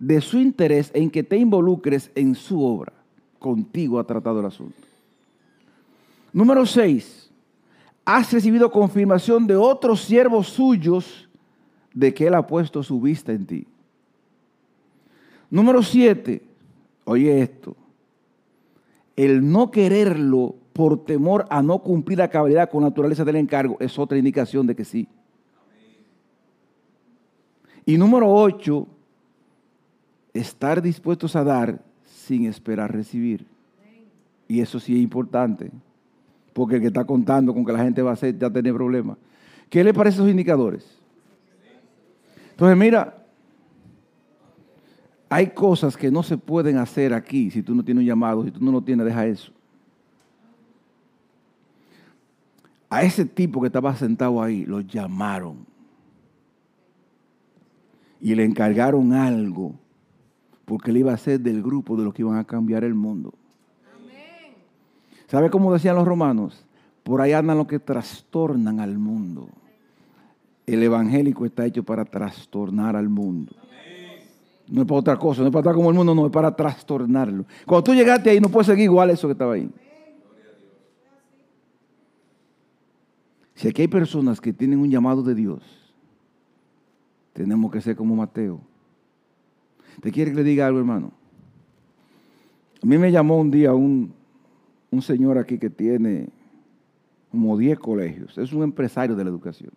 de 0.00 0.20
su 0.20 0.38
interés 0.38 0.90
en 0.94 1.08
que 1.08 1.22
te 1.22 1.36
involucres 1.36 2.10
en 2.16 2.34
su 2.34 2.62
obra. 2.62 2.92
Contigo 3.38 4.00
ha 4.00 4.04
tratado 4.04 4.40
el 4.40 4.46
asunto. 4.46 4.82
Número 6.32 6.66
6. 6.66 7.30
Has 8.04 8.32
recibido 8.32 8.72
confirmación 8.72 9.46
de 9.46 9.54
otros 9.54 10.00
siervos 10.00 10.48
suyos 10.48 11.28
de 11.94 12.12
que 12.12 12.26
Él 12.26 12.34
ha 12.34 12.46
puesto 12.46 12.82
su 12.82 13.00
vista 13.00 13.30
en 13.30 13.46
ti. 13.46 13.66
Número 15.50 15.82
7. 15.82 16.51
Oye 17.04 17.42
esto. 17.42 17.76
El 19.16 19.50
no 19.50 19.70
quererlo 19.70 20.54
por 20.72 21.04
temor 21.04 21.46
a 21.50 21.62
no 21.62 21.80
cumplir 21.80 22.18
la 22.18 22.28
cabalidad 22.28 22.70
con 22.70 22.82
naturaleza 22.82 23.24
del 23.24 23.36
encargo 23.36 23.76
es 23.80 23.98
otra 23.98 24.18
indicación 24.18 24.66
de 24.66 24.74
que 24.74 24.84
sí. 24.84 25.08
Y 27.84 27.98
número 27.98 28.32
8. 28.32 28.86
Estar 30.34 30.80
dispuestos 30.80 31.36
a 31.36 31.44
dar 31.44 31.84
sin 32.06 32.46
esperar 32.46 32.92
recibir. 32.92 33.46
Y 34.48 34.60
eso 34.60 34.80
sí 34.80 34.94
es 34.94 35.02
importante 35.02 35.70
porque 36.52 36.76
el 36.76 36.80
que 36.80 36.86
está 36.88 37.04
contando 37.04 37.54
con 37.54 37.64
que 37.64 37.72
la 37.72 37.82
gente 37.82 38.02
va 38.02 38.10
a 38.10 38.14
hacer 38.14 38.38
ya 38.38 38.50
tiene 38.50 38.72
problemas. 38.72 39.16
¿Qué 39.68 39.82
le 39.82 39.94
parece 39.94 40.16
esos 40.16 40.30
indicadores? 40.30 40.84
Entonces, 42.50 42.76
mira, 42.76 43.21
hay 45.32 45.46
cosas 45.46 45.96
que 45.96 46.10
no 46.10 46.22
se 46.22 46.36
pueden 46.36 46.76
hacer 46.76 47.14
aquí 47.14 47.50
si 47.50 47.62
tú 47.62 47.74
no 47.74 47.82
tienes 47.82 48.02
un 48.02 48.06
llamado, 48.06 48.44
si 48.44 48.50
tú 48.50 48.62
no 48.62 48.70
lo 48.70 48.82
tienes, 48.82 49.06
deja 49.06 49.26
eso. 49.26 49.50
A 52.90 53.02
ese 53.02 53.24
tipo 53.24 53.62
que 53.62 53.68
estaba 53.68 53.96
sentado 53.96 54.42
ahí, 54.42 54.66
lo 54.66 54.80
llamaron 54.80 55.64
y 58.20 58.34
le 58.34 58.44
encargaron 58.44 59.14
algo 59.14 59.74
porque 60.66 60.92
le 60.92 60.98
iba 60.98 61.14
a 61.14 61.16
ser 61.16 61.40
del 61.40 61.62
grupo 61.62 61.96
de 61.96 62.04
los 62.04 62.12
que 62.12 62.20
iban 62.20 62.36
a 62.36 62.44
cambiar 62.44 62.84
el 62.84 62.94
mundo. 62.94 63.32
¿Sabe 65.28 65.48
cómo 65.48 65.72
decían 65.72 65.96
los 65.96 66.06
romanos? 66.06 66.62
Por 67.02 67.22
ahí 67.22 67.32
andan 67.32 67.56
los 67.56 67.66
que 67.66 67.78
trastornan 67.78 68.80
al 68.80 68.98
mundo. 68.98 69.48
El 70.66 70.82
evangélico 70.82 71.46
está 71.46 71.64
hecho 71.64 71.82
para 71.82 72.04
trastornar 72.04 72.96
al 72.96 73.08
mundo. 73.08 73.56
No 74.68 74.82
es 74.82 74.86
para 74.86 75.00
otra 75.00 75.18
cosa, 75.18 75.42
no 75.42 75.48
es 75.48 75.52
para 75.52 75.62
estar 75.62 75.74
como 75.74 75.90
el 75.90 75.96
mundo, 75.96 76.14
no, 76.14 76.26
es 76.26 76.32
para 76.32 76.54
trastornarlo. 76.54 77.44
Cuando 77.66 77.84
tú 77.84 77.94
llegaste 77.94 78.30
ahí, 78.30 78.40
no 78.40 78.48
puedes 78.48 78.66
seguir 78.66 78.84
igual 78.84 79.10
eso 79.10 79.28
que 79.28 79.32
estaba 79.32 79.54
ahí. 79.54 79.70
Si 83.54 83.68
aquí 83.68 83.82
hay 83.82 83.88
personas 83.88 84.40
que 84.40 84.52
tienen 84.52 84.78
un 84.78 84.90
llamado 84.90 85.22
de 85.22 85.34
Dios, 85.34 85.62
tenemos 87.32 87.70
que 87.70 87.80
ser 87.80 87.96
como 87.96 88.16
Mateo. 88.16 88.60
¿Te 90.00 90.10
quiere 90.10 90.30
que 90.30 90.38
le 90.38 90.44
diga 90.44 90.66
algo, 90.66 90.78
hermano? 90.78 91.12
A 92.82 92.86
mí 92.86 92.98
me 92.98 93.12
llamó 93.12 93.38
un 93.38 93.50
día 93.50 93.72
un, 93.74 94.12
un 94.90 95.02
señor 95.02 95.38
aquí 95.38 95.58
que 95.58 95.70
tiene 95.70 96.28
como 97.30 97.56
10 97.56 97.78
colegios. 97.78 98.36
Es 98.38 98.52
un 98.52 98.62
empresario 98.62 99.14
de 99.14 99.24
la 99.24 99.30
educación. 99.30 99.70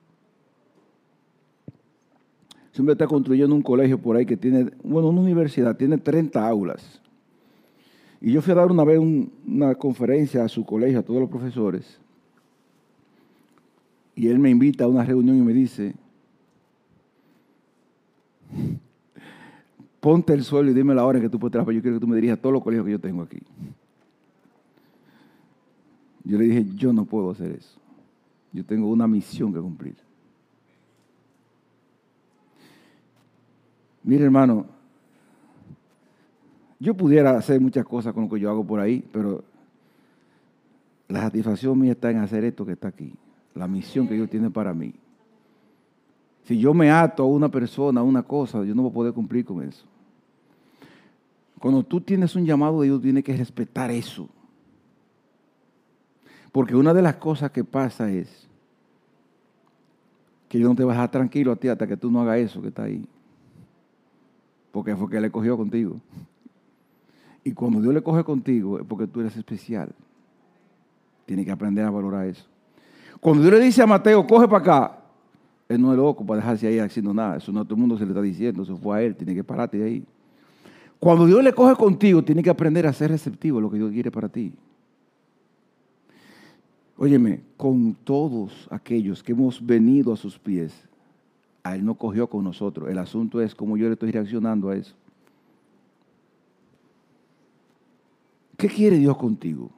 Siempre 2.76 2.92
está 2.92 3.08
construyendo 3.08 3.56
un 3.56 3.62
colegio 3.62 3.98
por 3.98 4.18
ahí 4.18 4.26
que 4.26 4.36
tiene, 4.36 4.70
bueno, 4.84 5.08
una 5.08 5.22
universidad, 5.22 5.78
tiene 5.78 5.98
30 5.98 6.46
aulas. 6.46 7.02
Y 8.20 8.34
yo 8.34 8.42
fui 8.42 8.52
a 8.52 8.56
dar 8.56 8.70
una 8.70 8.84
vez 8.84 9.00
una 9.00 9.76
conferencia 9.76 10.44
a 10.44 10.50
su 10.50 10.66
colegio, 10.66 11.00
a 11.00 11.02
todos 11.02 11.22
los 11.22 11.30
profesores. 11.30 12.02
Y 14.14 14.28
él 14.28 14.40
me 14.40 14.50
invita 14.50 14.84
a 14.84 14.88
una 14.90 15.06
reunión 15.06 15.38
y 15.38 15.42
me 15.42 15.54
dice, 15.54 15.96
ponte 20.02 20.34
el 20.34 20.44
suelo 20.44 20.70
y 20.70 20.74
dime 20.74 20.94
la 20.94 21.06
hora 21.06 21.20
en 21.20 21.24
que 21.24 21.30
tú 21.30 21.40
puedes 21.40 21.54
trabajar. 21.54 21.74
Yo 21.74 21.82
quiero 21.82 21.96
que 21.96 22.02
tú 22.02 22.08
me 22.08 22.18
dirijas 22.18 22.38
a 22.40 22.42
todos 22.42 22.52
los 22.52 22.62
colegios 22.62 22.86
que 22.86 22.92
yo 22.92 23.00
tengo 23.00 23.22
aquí. 23.22 23.40
Yo 26.26 26.38
le 26.38 26.44
dije, 26.44 26.66
yo 26.76 26.92
no 26.92 27.06
puedo 27.06 27.32
hacer 27.32 27.52
eso. 27.52 27.80
Yo 28.52 28.66
tengo 28.66 28.90
una 28.90 29.08
misión 29.08 29.54
que 29.54 29.62
cumplir. 29.62 30.05
Mire, 34.06 34.24
hermano, 34.24 34.68
yo 36.80 36.94
pudiera 36.94 37.36
hacer 37.36 37.60
muchas 37.60 37.84
cosas 37.86 38.14
con 38.14 38.26
lo 38.26 38.30
que 38.30 38.40
yo 38.40 38.52
hago 38.52 38.64
por 38.64 38.80
ahí, 38.80 39.04
pero 39.12 39.44
la 41.08 41.22
satisfacción 41.22 41.80
mía 41.80 41.94
está 41.94 42.12
en 42.12 42.18
hacer 42.18 42.44
esto 42.44 42.66
que 42.66 42.74
está 42.74 42.90
aquí, 42.90 43.14
la 43.56 43.68
misión 43.68 44.08
que 44.08 44.14
Dios 44.14 44.30
tiene 44.30 44.52
para 44.52 44.76
mí. 44.76 44.94
Si 46.44 46.60
yo 46.60 46.76
me 46.76 46.92
ato 46.92 47.24
a 47.24 47.26
una 47.26 47.50
persona, 47.50 48.02
a 48.02 48.04
una 48.04 48.22
cosa, 48.22 48.64
yo 48.64 48.76
no 48.76 48.84
voy 48.84 48.92
a 48.92 48.94
poder 48.94 49.14
cumplir 49.14 49.44
con 49.44 49.64
eso. 49.64 49.88
Cuando 51.58 51.82
tú 51.82 52.00
tienes 52.00 52.36
un 52.36 52.46
llamado 52.46 52.82
de 52.82 52.90
Dios, 52.90 53.02
tienes 53.02 53.24
que 53.24 53.36
respetar 53.36 53.90
eso. 53.90 54.30
Porque 56.52 56.76
una 56.76 56.94
de 56.94 57.02
las 57.02 57.16
cosas 57.16 57.50
que 57.50 57.64
pasa 57.64 58.12
es 58.12 58.48
que 60.48 60.60
Dios 60.60 60.70
no 60.70 60.76
te 60.76 60.84
va 60.84 60.92
a 60.92 60.96
dejar 60.96 61.10
tranquilo 61.10 61.52
a 61.52 61.56
ti 61.56 61.70
hasta 61.70 61.88
que 61.88 61.98
tú 61.98 62.12
no 62.12 62.22
hagas 62.22 62.38
eso 62.38 62.62
que 62.62 62.68
está 62.68 62.84
ahí. 62.84 63.08
Porque 64.76 64.94
fue 64.94 65.10
que 65.10 65.22
le 65.22 65.32
cogió 65.32 65.56
contigo. 65.56 66.02
Y 67.46 67.54
cuando 67.54 67.80
Dios 67.80 67.94
le 67.94 68.02
coge 68.04 68.26
contigo 68.26 68.78
es 68.78 68.86
porque 68.86 69.08
tú 69.08 69.22
eres 69.22 69.38
especial. 69.38 69.88
Tienes 71.26 71.46
que 71.46 71.52
aprender 71.54 71.86
a 71.86 71.90
valorar 71.90 72.28
eso. 72.28 72.46
Cuando 73.22 73.42
Dios 73.42 73.54
le 73.54 73.62
dice 73.62 73.82
a 73.82 73.88
Mateo, 73.88 74.28
coge 74.28 74.50
para 74.50 74.58
acá, 74.58 75.00
él 75.70 75.82
no 75.82 75.94
es 75.94 75.98
loco 75.98 76.26
para 76.26 76.42
dejarse 76.42 76.68
ahí 76.68 76.80
haciendo 76.80 77.14
nada. 77.14 77.38
Eso 77.38 77.54
no 77.54 77.62
a 77.62 77.64
todo 77.64 77.76
el 77.76 77.80
mundo 77.80 77.98
se 77.98 78.04
le 78.04 78.12
está 78.12 78.22
diciendo, 78.22 78.64
eso 78.64 78.76
fue 78.76 78.98
a 78.98 79.02
él, 79.02 79.16
tiene 79.16 79.34
que 79.34 79.46
pararte 79.46 79.78
de 79.78 79.86
ahí. 79.86 80.04
Cuando 81.00 81.26
Dios 81.26 81.42
le 81.42 81.54
coge 81.54 81.74
contigo, 81.76 82.22
tiene 82.22 82.44
que 82.44 82.50
aprender 82.50 82.86
a 82.86 82.92
ser 82.92 83.12
receptivo 83.12 83.60
a 83.60 83.62
lo 83.62 83.72
que 83.72 83.78
Dios 83.78 83.94
quiere 83.94 84.12
para 84.12 84.28
ti. 84.28 84.52
Óyeme, 86.98 87.44
con 87.56 87.96
todos 88.04 88.68
aquellos 88.70 89.24
que 89.24 89.32
hemos 89.32 89.66
venido 89.66 90.12
a 90.12 90.18
sus 90.18 90.38
pies, 90.38 90.74
a 91.66 91.76
Él 91.76 91.84
no 91.84 91.96
cogió 91.96 92.30
con 92.30 92.44
nosotros. 92.44 92.88
El 92.90 93.00
asunto 93.00 93.42
es 93.42 93.56
cómo 93.56 93.76
yo 93.76 93.88
le 93.88 93.94
estoy 93.94 94.12
reaccionando 94.12 94.70
a 94.70 94.76
eso. 94.76 94.94
¿Qué 98.56 98.68
quiere 98.68 99.00
Dios 99.00 99.18
contigo? 99.18 99.72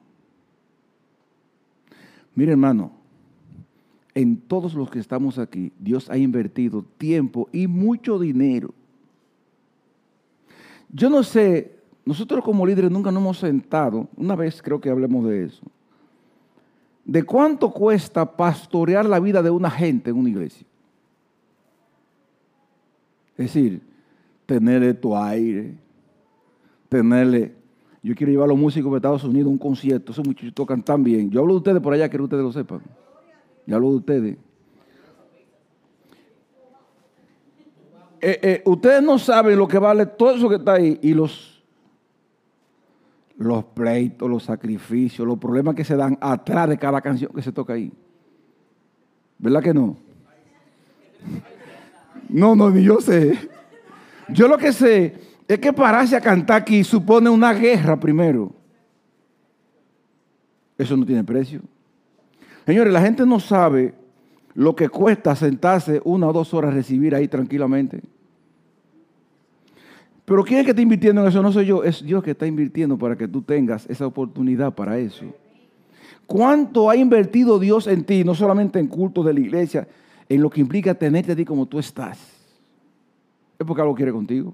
Mire 2.35 2.51
hermano, 2.51 2.91
en 4.13 4.35
todos 4.35 4.73
los 4.73 4.89
que 4.89 4.99
estamos 4.99 5.39
aquí, 5.39 5.71
Dios 5.79 6.09
ha 6.09 6.17
invertido 6.17 6.83
tiempo 6.97 7.47
y 7.53 7.67
mucho 7.67 8.19
dinero. 8.19 8.73
Yo 10.89 11.09
no 11.09 11.23
sé, 11.23 11.79
nosotros 12.03 12.43
como 12.43 12.65
líderes 12.65 12.91
nunca 12.91 13.13
nos 13.13 13.21
hemos 13.21 13.37
sentado, 13.39 14.09
una 14.17 14.35
vez 14.35 14.61
creo 14.61 14.81
que 14.81 14.89
hablemos 14.89 15.25
de 15.25 15.45
eso, 15.45 15.63
de 17.05 17.23
cuánto 17.23 17.71
cuesta 17.71 18.35
pastorear 18.35 19.05
la 19.05 19.21
vida 19.21 19.41
de 19.41 19.49
una 19.49 19.71
gente 19.71 20.09
en 20.09 20.17
una 20.17 20.29
iglesia. 20.29 20.66
Es 23.37 23.53
decir, 23.53 23.81
tenerle 24.45 24.93
tu 24.93 25.15
aire, 25.15 25.75
tenerle... 26.89 27.55
Yo 28.01 28.15
quiero 28.15 28.31
llevar 28.31 28.45
a 28.45 28.49
los 28.49 28.57
músicos 28.57 28.91
de 28.91 28.97
Estados 28.97 29.23
Unidos 29.23 29.47
a 29.47 29.51
un 29.51 29.57
concierto, 29.57 30.11
esos 30.11 30.25
muchachos 30.25 30.53
tocan 30.53 30.81
tan 30.81 31.03
bien. 31.03 31.29
Yo 31.29 31.41
hablo 31.41 31.53
de 31.53 31.57
ustedes 31.57 31.81
por 31.81 31.93
allá, 31.93 32.07
quiero 32.09 32.23
que 32.23 32.35
ustedes 32.35 32.43
lo 32.43 32.51
sepan. 32.51 32.81
Yo 33.65 33.75
hablo 33.75 33.89
de 33.91 33.95
ustedes. 33.97 34.37
Eh, 38.21 38.39
eh, 38.41 38.61
ustedes 38.65 39.03
no 39.03 39.19
saben 39.19 39.57
lo 39.57 39.67
que 39.67 39.77
vale 39.77 40.05
todo 40.05 40.35
eso 40.35 40.49
que 40.49 40.55
está 40.55 40.73
ahí 40.73 40.97
y 41.01 41.13
los 41.13 41.57
los 43.37 43.63
pleitos, 43.65 44.27
los 44.27 44.43
sacrificios, 44.43 45.27
los 45.27 45.37
problemas 45.37 45.75
que 45.75 45.83
se 45.83 45.95
dan 45.95 46.17
atrás 46.19 46.67
de 46.69 46.77
cada 46.77 47.01
canción 47.01 47.31
que 47.33 47.41
se 47.43 47.51
toca 47.51 47.73
ahí. 47.73 47.93
¿Verdad 49.37 49.61
que 49.61 49.73
no? 49.73 49.97
No, 52.29 52.55
no, 52.55 52.69
ni 52.69 52.83
yo 52.83 52.99
sé. 53.01 53.37
Yo 54.29 54.47
lo 54.47 54.57
que 54.57 54.73
sé 54.73 55.15
es 55.47 55.59
que 55.59 55.71
pararse 55.71 56.15
a 56.15 56.21
cantar 56.21 56.61
aquí 56.61 56.83
supone 56.83 57.29
una 57.29 57.53
guerra 57.53 57.99
primero. 57.99 58.53
Eso 60.77 60.95
no 60.95 61.05
tiene 61.05 61.23
precio. 61.23 61.61
Señores, 62.65 62.91
la 62.91 63.01
gente 63.01 63.25
no 63.25 63.39
sabe 63.39 63.93
lo 64.53 64.75
que 64.75 64.89
cuesta 64.89 65.35
sentarse 65.35 66.01
una 66.03 66.27
o 66.27 66.33
dos 66.33 66.53
horas 66.53 66.71
a 66.71 66.75
recibir 66.75 67.15
ahí 67.15 67.27
tranquilamente. 67.27 68.01
Pero 70.25 70.43
¿quién 70.43 70.59
es 70.59 70.65
que 70.65 70.71
está 70.71 70.81
invirtiendo 70.81 71.21
en 71.21 71.27
eso? 71.27 71.41
No 71.41 71.53
soy 71.53 71.67
yo, 71.67 71.83
es 71.83 72.03
Dios 72.03 72.21
que 72.21 72.31
está 72.31 72.45
invirtiendo 72.45 72.97
para 72.97 73.15
que 73.15 73.27
tú 73.27 73.41
tengas 73.41 73.85
esa 73.89 74.05
oportunidad 74.05 74.73
para 74.75 74.99
eso. 74.99 75.25
¿Cuánto 76.25 76.89
ha 76.89 76.97
invertido 76.97 77.57
Dios 77.57 77.87
en 77.87 78.03
ti, 78.03 78.25
no 78.25 78.35
solamente 78.35 78.77
en 78.77 78.87
cultos 78.87 79.25
de 79.25 79.33
la 79.33 79.39
iglesia, 79.39 79.87
en 80.29 80.41
lo 80.41 80.49
que 80.49 80.61
implica 80.61 80.93
tenerte 80.93 81.31
a 81.31 81.35
ti 81.35 81.45
como 81.45 81.65
tú 81.65 81.79
estás? 81.79 82.17
Es 83.57 83.65
porque 83.65 83.81
algo 83.81 83.95
quiere 83.95 84.11
contigo. 84.11 84.53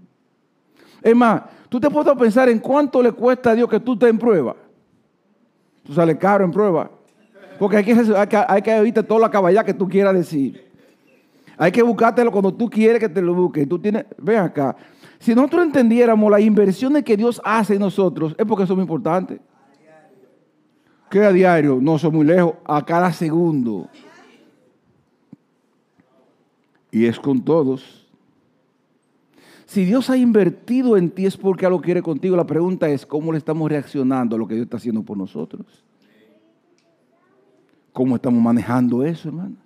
Es 1.02 1.16
más, 1.16 1.44
tú 1.68 1.80
te 1.80 1.90
puedes 1.90 2.16
pensar 2.18 2.48
en 2.50 2.60
cuánto 2.60 3.04
le 3.04 3.12
cuesta 3.12 3.52
a 3.52 3.56
Dios 3.56 3.70
que 3.70 3.80
tú 3.80 3.94
estés 3.94 4.10
en 4.10 4.18
prueba. 4.18 4.56
Tú 5.84 5.94
sales 5.94 6.18
caro 6.18 6.46
en 6.46 6.52
prueba. 6.52 6.90
Porque 7.60 7.78
hay 7.78 7.84
que, 7.84 7.94
hay 7.94 8.28
hay 8.48 8.62
que 8.62 8.80
oírte 8.80 9.04
toda 9.04 9.20
la 9.20 9.30
caballá 9.30 9.64
que 9.64 9.74
tú 9.74 9.88
quieras 9.88 10.14
decir. 10.14 10.72
Hay 11.58 11.72
que 11.72 11.82
buscártelo 11.82 12.32
cuando 12.32 12.54
tú 12.54 12.70
quieres 12.70 13.00
que 13.00 13.10
te 13.10 13.22
lo 13.22 13.34
busquen. 13.34 13.68
Tú 13.68 13.80
tienes, 13.80 14.06
ven 14.18 14.40
acá. 14.40 14.76
Si 15.20 15.36
nosotros 15.36 15.64
entendiéramos 15.64 16.32
las 16.32 16.42
inversiones 16.42 17.04
que 17.04 17.16
Dios 17.16 17.42
hace 17.44 17.76
en 17.76 17.80
nosotros, 17.80 18.36
es 18.38 18.46
porque 18.46 18.66
son 18.66 18.78
muy 18.78 18.84
importantes. 18.84 19.40
¿Qué 21.10 21.24
a 21.24 21.32
diario? 21.32 21.78
No, 21.80 22.00
son 22.00 22.16
muy 22.16 22.26
lejos. 22.26 22.56
A 22.66 22.84
cada 22.84 23.12
segundo. 23.12 23.88
Y 26.94 27.08
es 27.08 27.20
con 27.20 27.44
todos. 27.44 28.06
Si 29.66 29.84
Dios 29.84 30.12
ha 30.12 30.16
invertido 30.16 30.96
en 30.96 31.10
ti 31.10 31.26
es 31.26 31.36
porque 31.36 31.66
algo 31.66 31.82
quiere 31.82 32.04
contigo. 32.04 32.36
La 32.36 32.46
pregunta 32.46 32.88
es, 32.88 33.04
¿cómo 33.04 33.32
le 33.32 33.40
estamos 33.40 33.68
reaccionando 33.68 34.36
a 34.36 34.40
lo 34.40 34.48
que 34.48 34.54
Dios 34.54 34.66
está 34.66 34.78
haciendo 34.78 35.02
por 35.02 35.18
nosotros? 35.18 35.66
¿Cómo 37.92 38.16
estamos 38.16 38.44
manejando 38.44 39.04
eso, 39.04 39.30
hermanos? 39.30 39.58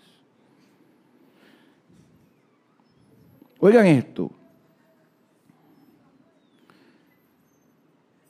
Oigan 3.59 3.88
esto. 3.88 4.32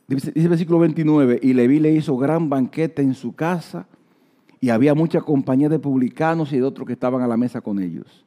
Dice, 0.07 0.31
el 0.33 0.49
versículo 0.49 0.79
29, 0.79 1.39
y 1.43 1.53
Leví 1.53 1.79
le 1.79 1.93
hizo 1.93 2.17
gran 2.17 2.49
banquete 2.49 3.03
en 3.03 3.13
su 3.13 3.35
casa, 3.35 3.85
y 4.59 4.69
había 4.69 4.95
mucha 4.95 5.21
compañía 5.21 5.69
de 5.69 5.77
publicanos 5.77 6.51
y 6.51 6.57
de 6.57 6.63
otros 6.63 6.87
que 6.87 6.93
estaban 6.93 7.21
a 7.21 7.27
la 7.27 7.37
mesa 7.37 7.61
con 7.61 7.77
ellos. 7.79 8.26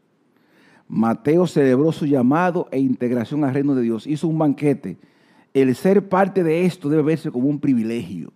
Mateo 0.91 1.47
celebró 1.47 1.93
su 1.93 2.05
llamado 2.05 2.66
e 2.72 2.80
integración 2.80 3.45
al 3.45 3.55
reino 3.55 3.76
de 3.76 3.82
Dios. 3.82 4.09
Hizo 4.09 4.26
un 4.26 4.36
banquete. 4.36 4.99
El 5.55 5.76
ser 5.76 6.09
parte 6.09 6.43
de 6.43 6.66
esto 6.66 6.88
debe 6.88 7.03
verse 7.03 7.30
como 7.30 7.47
un 7.47 7.61
privilegio. 7.61 8.32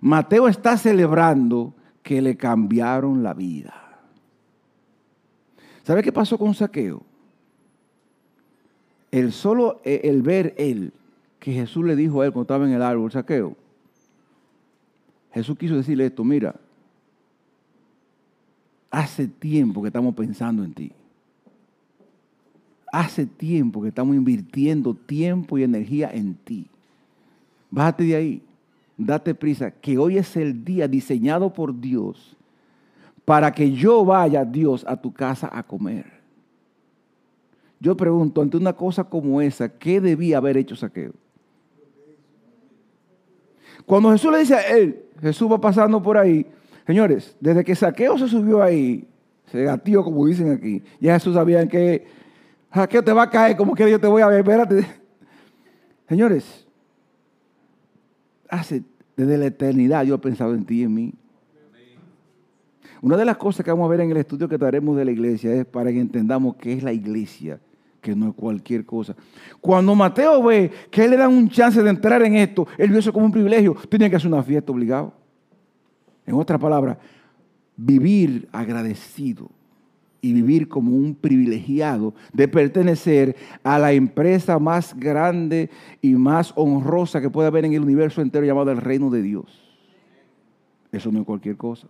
Mateo 0.00 0.48
está 0.48 0.76
celebrando 0.76 1.72
que 2.02 2.20
le 2.20 2.36
cambiaron 2.36 3.22
la 3.22 3.32
vida. 3.32 4.00
¿Sabe 5.84 6.02
qué 6.02 6.10
pasó 6.10 6.36
con 6.36 6.52
Saqueo? 6.52 7.04
El 9.12 9.30
solo 9.30 9.80
eh, 9.84 10.00
el 10.04 10.20
ver 10.22 10.52
él 10.58 10.92
que 11.38 11.52
Jesús 11.52 11.84
le 11.84 11.94
dijo 11.94 12.22
a 12.22 12.26
él 12.26 12.32
cuando 12.32 12.42
estaba 12.42 12.66
en 12.66 12.72
el 12.72 12.82
árbol, 12.82 13.12
Saqueo. 13.12 13.56
Jesús 15.32 15.56
quiso 15.56 15.76
decirle 15.76 16.06
esto, 16.06 16.24
mira, 16.24 16.56
hace 18.90 19.28
tiempo 19.28 19.80
que 19.80 19.88
estamos 19.88 20.12
pensando 20.16 20.64
en 20.64 20.74
ti. 20.74 20.92
Hace 22.94 23.26
tiempo 23.26 23.82
que 23.82 23.88
estamos 23.88 24.14
invirtiendo 24.14 24.94
tiempo 24.94 25.58
y 25.58 25.64
energía 25.64 26.12
en 26.12 26.36
ti. 26.36 26.68
Bájate 27.68 28.04
de 28.04 28.14
ahí, 28.14 28.42
date 28.96 29.34
prisa, 29.34 29.72
que 29.72 29.98
hoy 29.98 30.16
es 30.16 30.36
el 30.36 30.64
día 30.64 30.86
diseñado 30.86 31.52
por 31.52 31.80
Dios 31.80 32.36
para 33.24 33.50
que 33.50 33.72
yo 33.72 34.04
vaya, 34.04 34.44
Dios, 34.44 34.84
a 34.86 34.96
tu 34.96 35.12
casa 35.12 35.50
a 35.52 35.64
comer. 35.64 36.06
Yo 37.80 37.96
pregunto, 37.96 38.40
ante 38.40 38.58
una 38.58 38.74
cosa 38.74 39.02
como 39.02 39.40
esa, 39.40 39.68
¿qué 39.68 40.00
debía 40.00 40.36
haber 40.36 40.56
hecho 40.56 40.76
Saqueo? 40.76 41.14
Cuando 43.86 44.12
Jesús 44.12 44.30
le 44.30 44.38
dice 44.38 44.54
a 44.54 44.68
él, 44.68 45.02
Jesús 45.20 45.50
va 45.50 45.60
pasando 45.60 46.00
por 46.00 46.16
ahí, 46.16 46.46
señores, 46.86 47.36
desde 47.40 47.64
que 47.64 47.74
Saqueo 47.74 48.16
se 48.18 48.28
subió 48.28 48.62
ahí, 48.62 49.04
se 49.46 49.64
gatió, 49.64 50.04
como 50.04 50.26
dicen 50.26 50.52
aquí, 50.52 50.80
ya 51.00 51.14
Jesús 51.14 51.34
sabía 51.34 51.58
que 52.74 52.80
Saqueo 52.80 53.04
te 53.04 53.12
va 53.12 53.22
a 53.22 53.30
caer, 53.30 53.56
como 53.56 53.72
que 53.72 53.88
yo 53.88 54.00
te 54.00 54.08
voy 54.08 54.20
a 54.20 54.26
ver, 54.26 54.40
espérate. 54.40 54.84
Señores, 56.08 56.66
hace 58.48 58.82
desde 59.16 59.38
la 59.38 59.46
eternidad 59.46 60.02
yo 60.02 60.16
he 60.16 60.18
pensado 60.18 60.54
en 60.54 60.64
ti 60.64 60.80
y 60.80 60.82
en 60.82 60.94
mí. 60.94 61.14
Una 63.00 63.16
de 63.16 63.24
las 63.24 63.36
cosas 63.36 63.64
que 63.64 63.70
vamos 63.70 63.86
a 63.86 63.90
ver 63.90 64.00
en 64.00 64.10
el 64.10 64.16
estudio 64.16 64.48
que 64.48 64.58
traeremos 64.58 64.96
de 64.96 65.04
la 65.04 65.12
iglesia 65.12 65.54
es 65.54 65.66
para 65.66 65.92
que 65.92 66.00
entendamos 66.00 66.56
qué 66.56 66.72
es 66.72 66.82
la 66.82 66.92
iglesia, 66.92 67.60
que 68.00 68.16
no 68.16 68.30
es 68.30 68.34
cualquier 68.34 68.84
cosa. 68.84 69.14
Cuando 69.60 69.94
Mateo 69.94 70.42
ve 70.42 70.70
que 70.90 71.06
le 71.06 71.16
dan 71.16 71.32
un 71.32 71.48
chance 71.48 71.80
de 71.80 71.90
entrar 71.90 72.22
en 72.22 72.34
esto, 72.34 72.66
él 72.76 72.90
vio 72.90 72.98
eso 72.98 73.12
como 73.12 73.26
un 73.26 73.32
privilegio, 73.32 73.76
tenía 73.88 74.10
que 74.10 74.16
hacer 74.16 74.32
una 74.32 74.42
fiesta 74.42 74.72
obligado. 74.72 75.12
En 76.26 76.34
otras 76.34 76.58
palabras, 76.58 76.96
vivir 77.76 78.48
agradecido 78.50 79.50
y 80.24 80.32
vivir 80.32 80.68
como 80.68 80.96
un 80.96 81.14
privilegiado 81.14 82.14
de 82.32 82.48
pertenecer 82.48 83.36
a 83.62 83.78
la 83.78 83.92
empresa 83.92 84.58
más 84.58 84.98
grande 84.98 85.68
y 86.00 86.14
más 86.14 86.54
honrosa 86.56 87.20
que 87.20 87.28
puede 87.28 87.48
haber 87.48 87.66
en 87.66 87.74
el 87.74 87.82
universo 87.82 88.22
entero 88.22 88.46
llamado 88.46 88.70
el 88.70 88.78
reino 88.78 89.10
de 89.10 89.20
Dios. 89.20 89.62
Eso 90.90 91.12
no 91.12 91.20
es 91.20 91.26
cualquier 91.26 91.58
cosa. 91.58 91.88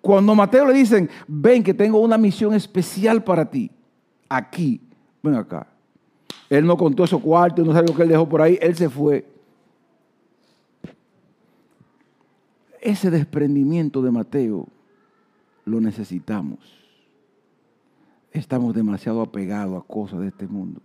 Cuando 0.00 0.30
a 0.30 0.34
Mateo 0.36 0.66
le 0.66 0.72
dicen, 0.72 1.10
ven 1.26 1.64
que 1.64 1.74
tengo 1.74 1.98
una 1.98 2.16
misión 2.16 2.54
especial 2.54 3.24
para 3.24 3.50
ti, 3.50 3.72
aquí, 4.28 4.80
ven 5.20 5.34
acá. 5.34 5.66
Él 6.48 6.64
no 6.64 6.76
contó 6.76 7.02
esos 7.02 7.20
cuartos, 7.20 7.66
no 7.66 7.72
sabe 7.72 7.88
lo 7.88 7.96
que 7.96 8.04
él 8.04 8.08
dejó 8.08 8.28
por 8.28 8.40
ahí, 8.40 8.56
él 8.62 8.76
se 8.76 8.88
fue. 8.88 9.26
Ese 12.80 13.10
desprendimiento 13.10 14.00
de 14.00 14.12
Mateo 14.12 14.68
lo 15.64 15.80
necesitamos 15.80 16.79
estamos 18.32 18.74
demasiado 18.74 19.22
apegados 19.22 19.82
a 19.82 19.86
cosas 19.86 20.20
de 20.20 20.28
este 20.28 20.46
mundo. 20.46 20.80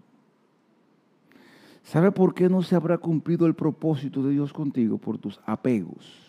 ¿Sabe 1.84 2.12
por 2.12 2.34
qué 2.34 2.50
no 2.50 2.64
se 2.64 2.76
habrá 2.76 2.98
cumplido 2.98 3.46
el 3.46 3.54
propósito 3.54 4.24
de 4.24 4.32
Dios 4.32 4.52
contigo? 4.52 4.98
Por 4.98 5.20
tus 5.20 5.40
apegos. 5.46 6.26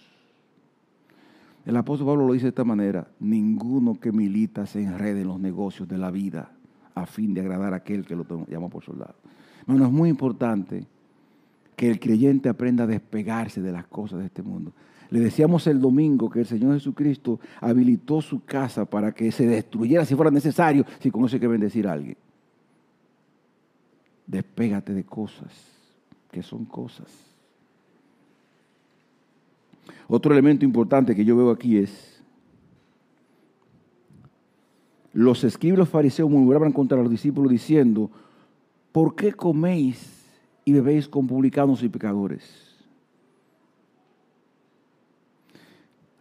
El 1.64 1.76
apóstol 1.76 2.06
Pablo 2.06 2.26
lo 2.26 2.32
dice 2.34 2.44
de 2.44 2.50
esta 2.50 2.64
manera, 2.64 3.08
ninguno 3.18 3.98
que 3.98 4.12
milita 4.12 4.66
se 4.66 4.82
enrede 4.82 5.22
en 5.22 5.28
los 5.28 5.40
negocios 5.40 5.88
de 5.88 5.98
la 5.98 6.10
vida 6.10 6.52
a 6.94 7.06
fin 7.06 7.34
de 7.34 7.40
agradar 7.40 7.72
a 7.72 7.78
aquel 7.78 8.06
que 8.06 8.14
lo 8.14 8.24
llama 8.46 8.68
por 8.68 8.84
soldado. 8.84 9.16
Bueno, 9.66 9.84
es 9.86 9.92
muy 9.92 10.08
importante 10.08 10.86
que 11.74 11.90
el 11.90 11.98
creyente 11.98 12.48
aprenda 12.48 12.84
a 12.84 12.86
despegarse 12.86 13.60
de 13.60 13.72
las 13.72 13.86
cosas 13.86 14.20
de 14.20 14.26
este 14.26 14.42
mundo. 14.42 14.72
Le 15.10 15.20
decíamos 15.20 15.66
el 15.66 15.80
domingo 15.80 16.28
que 16.28 16.40
el 16.40 16.46
Señor 16.46 16.74
Jesucristo 16.74 17.38
habilitó 17.60 18.20
su 18.20 18.44
casa 18.44 18.84
para 18.84 19.12
que 19.12 19.30
se 19.30 19.46
destruyera 19.46 20.04
si 20.04 20.14
fuera 20.14 20.30
necesario, 20.30 20.84
si 21.00 21.10
con 21.10 21.24
eso 21.24 21.36
hay 21.36 21.40
que 21.40 21.48
bendecir 21.48 21.86
a 21.86 21.92
alguien. 21.92 22.16
Despégate 24.26 24.92
de 24.92 25.04
cosas 25.04 25.52
que 26.30 26.42
son 26.42 26.64
cosas. 26.64 27.06
Otro 30.08 30.32
elemento 30.32 30.64
importante 30.64 31.14
que 31.14 31.24
yo 31.24 31.36
veo 31.36 31.50
aquí 31.50 31.78
es, 31.78 32.22
los 35.12 35.44
escribas 35.44 35.76
y 35.76 35.78
los 35.78 35.88
fariseos 35.88 36.28
murmuraban 36.28 36.72
contra 36.72 36.98
los 36.98 37.10
discípulos 37.10 37.50
diciendo, 37.50 38.10
¿por 38.92 39.14
qué 39.14 39.32
coméis 39.32 40.24
y 40.64 40.72
bebéis 40.72 41.08
con 41.08 41.26
publicanos 41.26 41.82
y 41.82 41.88
pecadores? 41.88 42.65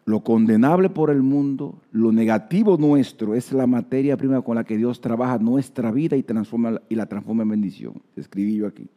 Lo 0.05 0.19
condenable 0.19 0.91
por 0.91 1.09
el 1.09 1.23
mundo, 1.23 1.81
lo 1.91 2.11
negativo 2.11 2.77
nuestro 2.77 3.33
es 3.33 3.51
la 3.51 3.65
materia 3.65 4.15
prima 4.15 4.39
con 4.43 4.55
la 4.55 4.63
que 4.63 4.77
Dios 4.77 5.01
trabaja 5.01 5.39
nuestra 5.39 5.91
vida 5.91 6.15
y, 6.15 6.21
transforma, 6.21 6.79
y 6.87 6.93
la 6.93 7.07
transforma 7.07 7.41
en 7.41 7.49
bendición. 7.49 7.93
Escribí 8.15 8.57
yo 8.57 8.67
aquí. 8.67 8.87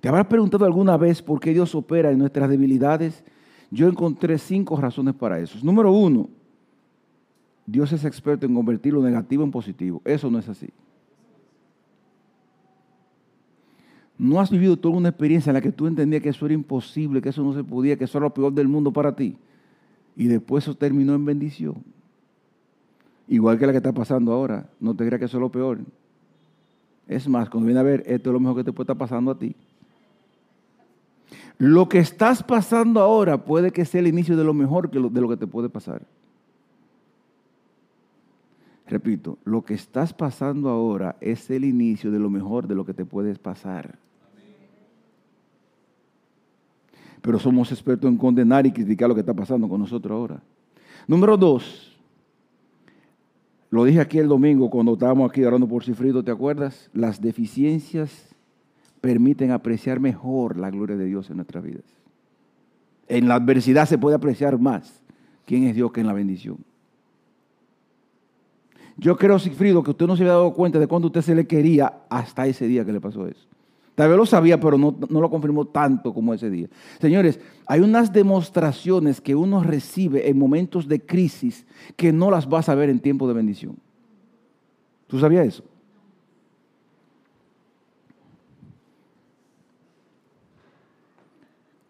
¿Te 0.00 0.08
habrás 0.08 0.26
preguntado 0.26 0.66
alguna 0.66 0.98
vez 0.98 1.22
por 1.22 1.40
qué 1.40 1.54
Dios 1.54 1.74
opera 1.74 2.10
en 2.10 2.18
nuestras 2.18 2.50
debilidades? 2.50 3.24
Yo 3.70 3.88
encontré 3.88 4.36
cinco 4.36 4.76
razones 4.76 5.14
para 5.14 5.40
eso. 5.40 5.58
Número 5.62 5.90
uno, 5.90 6.28
Dios 7.64 7.92
es 7.92 8.04
experto 8.04 8.44
en 8.44 8.54
convertir 8.54 8.92
lo 8.92 9.00
negativo 9.00 9.42
en 9.42 9.50
positivo. 9.50 10.02
Eso 10.04 10.30
no 10.30 10.38
es 10.38 10.50
así. 10.50 10.68
¿No 14.18 14.38
has 14.38 14.50
vivido 14.50 14.76
toda 14.76 14.96
una 14.96 15.08
experiencia 15.08 15.48
en 15.48 15.54
la 15.54 15.62
que 15.62 15.72
tú 15.72 15.86
entendías 15.86 16.22
que 16.22 16.28
eso 16.28 16.44
era 16.44 16.54
imposible, 16.54 17.22
que 17.22 17.30
eso 17.30 17.42
no 17.42 17.54
se 17.54 17.64
podía, 17.64 17.96
que 17.96 18.04
eso 18.04 18.18
era 18.18 18.26
lo 18.26 18.34
peor 18.34 18.52
del 18.52 18.68
mundo 18.68 18.92
para 18.92 19.16
ti? 19.16 19.38
Y 20.16 20.26
después 20.26 20.64
eso 20.64 20.74
terminó 20.74 21.14
en 21.14 21.24
bendición. 21.24 21.76
Igual 23.28 23.58
que 23.58 23.66
la 23.66 23.72
que 23.72 23.78
está 23.78 23.92
pasando 23.92 24.32
ahora. 24.32 24.68
No 24.80 24.94
te 24.94 25.06
creas 25.06 25.18
que 25.18 25.24
eso 25.26 25.38
es 25.38 25.40
lo 25.40 25.50
peor. 25.50 25.78
Es 27.08 27.28
más, 27.28 27.48
cuando 27.48 27.66
viene 27.66 27.80
a 27.80 27.84
ver, 27.84 28.02
esto 28.06 28.30
es 28.30 28.32
lo 28.32 28.40
mejor 28.40 28.56
que 28.56 28.64
te 28.64 28.72
puede 28.72 28.84
estar 28.84 28.98
pasando 28.98 29.30
a 29.30 29.38
ti. 29.38 29.54
Lo 31.58 31.88
que 31.88 31.98
estás 31.98 32.42
pasando 32.42 33.00
ahora 33.00 33.44
puede 33.44 33.70
que 33.70 33.84
sea 33.84 34.00
el 34.00 34.06
inicio 34.06 34.36
de 34.36 34.44
lo 34.44 34.54
mejor 34.54 34.90
de 34.90 35.20
lo 35.20 35.28
que 35.28 35.36
te 35.36 35.46
puede 35.46 35.68
pasar. 35.68 36.02
Repito, 38.86 39.38
lo 39.44 39.62
que 39.62 39.74
estás 39.74 40.12
pasando 40.12 40.68
ahora 40.68 41.16
es 41.20 41.48
el 41.50 41.64
inicio 41.64 42.10
de 42.10 42.18
lo 42.18 42.28
mejor 42.28 42.66
de 42.66 42.74
lo 42.74 42.84
que 42.84 42.92
te 42.92 43.04
puedes 43.04 43.38
pasar. 43.38 43.96
Pero 47.22 47.38
somos 47.38 47.72
expertos 47.72 48.10
en 48.10 48.18
condenar 48.18 48.66
y 48.66 48.72
criticar 48.72 49.08
lo 49.08 49.14
que 49.14 49.20
está 49.20 49.32
pasando 49.32 49.68
con 49.68 49.80
nosotros 49.80 50.14
ahora. 50.14 50.42
Número 51.06 51.36
dos, 51.36 51.96
lo 53.70 53.84
dije 53.84 54.00
aquí 54.00 54.18
el 54.18 54.28
domingo 54.28 54.68
cuando 54.68 54.92
estábamos 54.92 55.30
aquí 55.30 55.42
orando 55.42 55.66
por 55.66 55.82
Cifrido, 55.82 56.22
¿te 56.22 56.30
acuerdas? 56.30 56.90
Las 56.92 57.22
deficiencias 57.22 58.34
permiten 59.00 59.50
apreciar 59.50 59.98
mejor 59.98 60.58
la 60.58 60.70
gloria 60.70 60.96
de 60.96 61.06
Dios 61.06 61.30
en 61.30 61.36
nuestras 61.36 61.64
vidas. 61.64 61.84
En 63.08 63.28
la 63.28 63.36
adversidad 63.36 63.86
se 63.86 63.98
puede 63.98 64.16
apreciar 64.16 64.58
más 64.58 65.02
quién 65.46 65.64
es 65.64 65.74
Dios 65.74 65.90
que 65.90 66.00
en 66.00 66.06
la 66.06 66.12
bendición. 66.12 66.58
Yo 68.96 69.16
creo, 69.16 69.38
Sigfrido, 69.38 69.82
que 69.82 69.90
usted 69.90 70.06
no 70.06 70.16
se 70.16 70.22
había 70.22 70.34
dado 70.34 70.52
cuenta 70.52 70.78
de 70.78 70.86
cuándo 70.86 71.06
usted 71.06 71.22
se 71.22 71.34
le 71.34 71.46
quería 71.46 72.02
hasta 72.10 72.46
ese 72.46 72.66
día 72.66 72.84
que 72.84 72.92
le 72.92 73.00
pasó 73.00 73.26
eso. 73.26 73.46
Tal 73.94 74.08
vez 74.08 74.16
lo 74.16 74.24
sabía, 74.24 74.58
pero 74.58 74.78
no, 74.78 74.96
no 75.08 75.20
lo 75.20 75.28
confirmó 75.28 75.66
tanto 75.66 76.14
como 76.14 76.32
ese 76.32 76.48
día. 76.48 76.68
Señores, 77.00 77.38
hay 77.66 77.80
unas 77.80 78.12
demostraciones 78.12 79.20
que 79.20 79.34
uno 79.34 79.62
recibe 79.62 80.28
en 80.28 80.38
momentos 80.38 80.88
de 80.88 81.00
crisis 81.00 81.66
que 81.96 82.12
no 82.12 82.30
las 82.30 82.48
vas 82.48 82.68
a 82.68 82.74
ver 82.74 82.88
en 82.88 83.00
tiempo 83.00 83.28
de 83.28 83.34
bendición. 83.34 83.76
¿Tú 85.06 85.18
sabías 85.18 85.46
eso? 85.46 85.64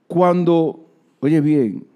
Cuando, 0.09 0.84
oye 1.20 1.40
bien, 1.40 1.86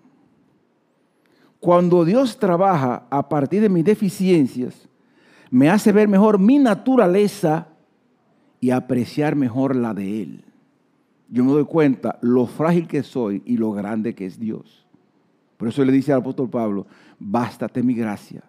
cuando 1.58 2.04
Dios 2.04 2.38
trabaja 2.38 3.06
a 3.10 3.28
partir 3.28 3.60
de 3.60 3.68
mis 3.68 3.84
deficiencias, 3.84 4.88
me 5.50 5.68
hace 5.68 5.90
ver 5.90 6.06
mejor 6.06 6.38
mi 6.38 6.60
naturaleza 6.60 7.66
y 8.66 8.72
apreciar 8.72 9.36
mejor 9.36 9.76
la 9.76 9.94
de 9.94 10.22
Él. 10.22 10.44
Yo 11.28 11.44
me 11.44 11.52
doy 11.52 11.66
cuenta 11.66 12.18
lo 12.20 12.46
frágil 12.46 12.88
que 12.88 13.04
soy 13.04 13.40
y 13.46 13.58
lo 13.58 13.70
grande 13.70 14.16
que 14.16 14.26
es 14.26 14.40
Dios. 14.40 14.84
Por 15.56 15.68
eso 15.68 15.84
le 15.84 15.92
dice 15.92 16.12
al 16.12 16.18
apóstol 16.18 16.50
Pablo, 16.50 16.84
bástate 17.20 17.80
mi 17.84 17.94
gracia. 17.94 18.42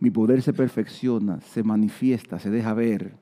Mi 0.00 0.10
poder 0.10 0.42
se 0.42 0.52
perfecciona, 0.52 1.40
se 1.40 1.62
manifiesta, 1.62 2.40
se 2.40 2.50
deja 2.50 2.74
ver, 2.74 3.14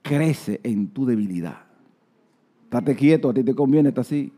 crece 0.00 0.58
en 0.62 0.88
tu 0.88 1.04
debilidad. 1.04 1.64
Estate 2.64 2.96
quieto, 2.96 3.28
a 3.28 3.34
ti 3.34 3.44
te 3.44 3.54
conviene 3.54 3.90
estar 3.90 4.00
así. 4.00 4.32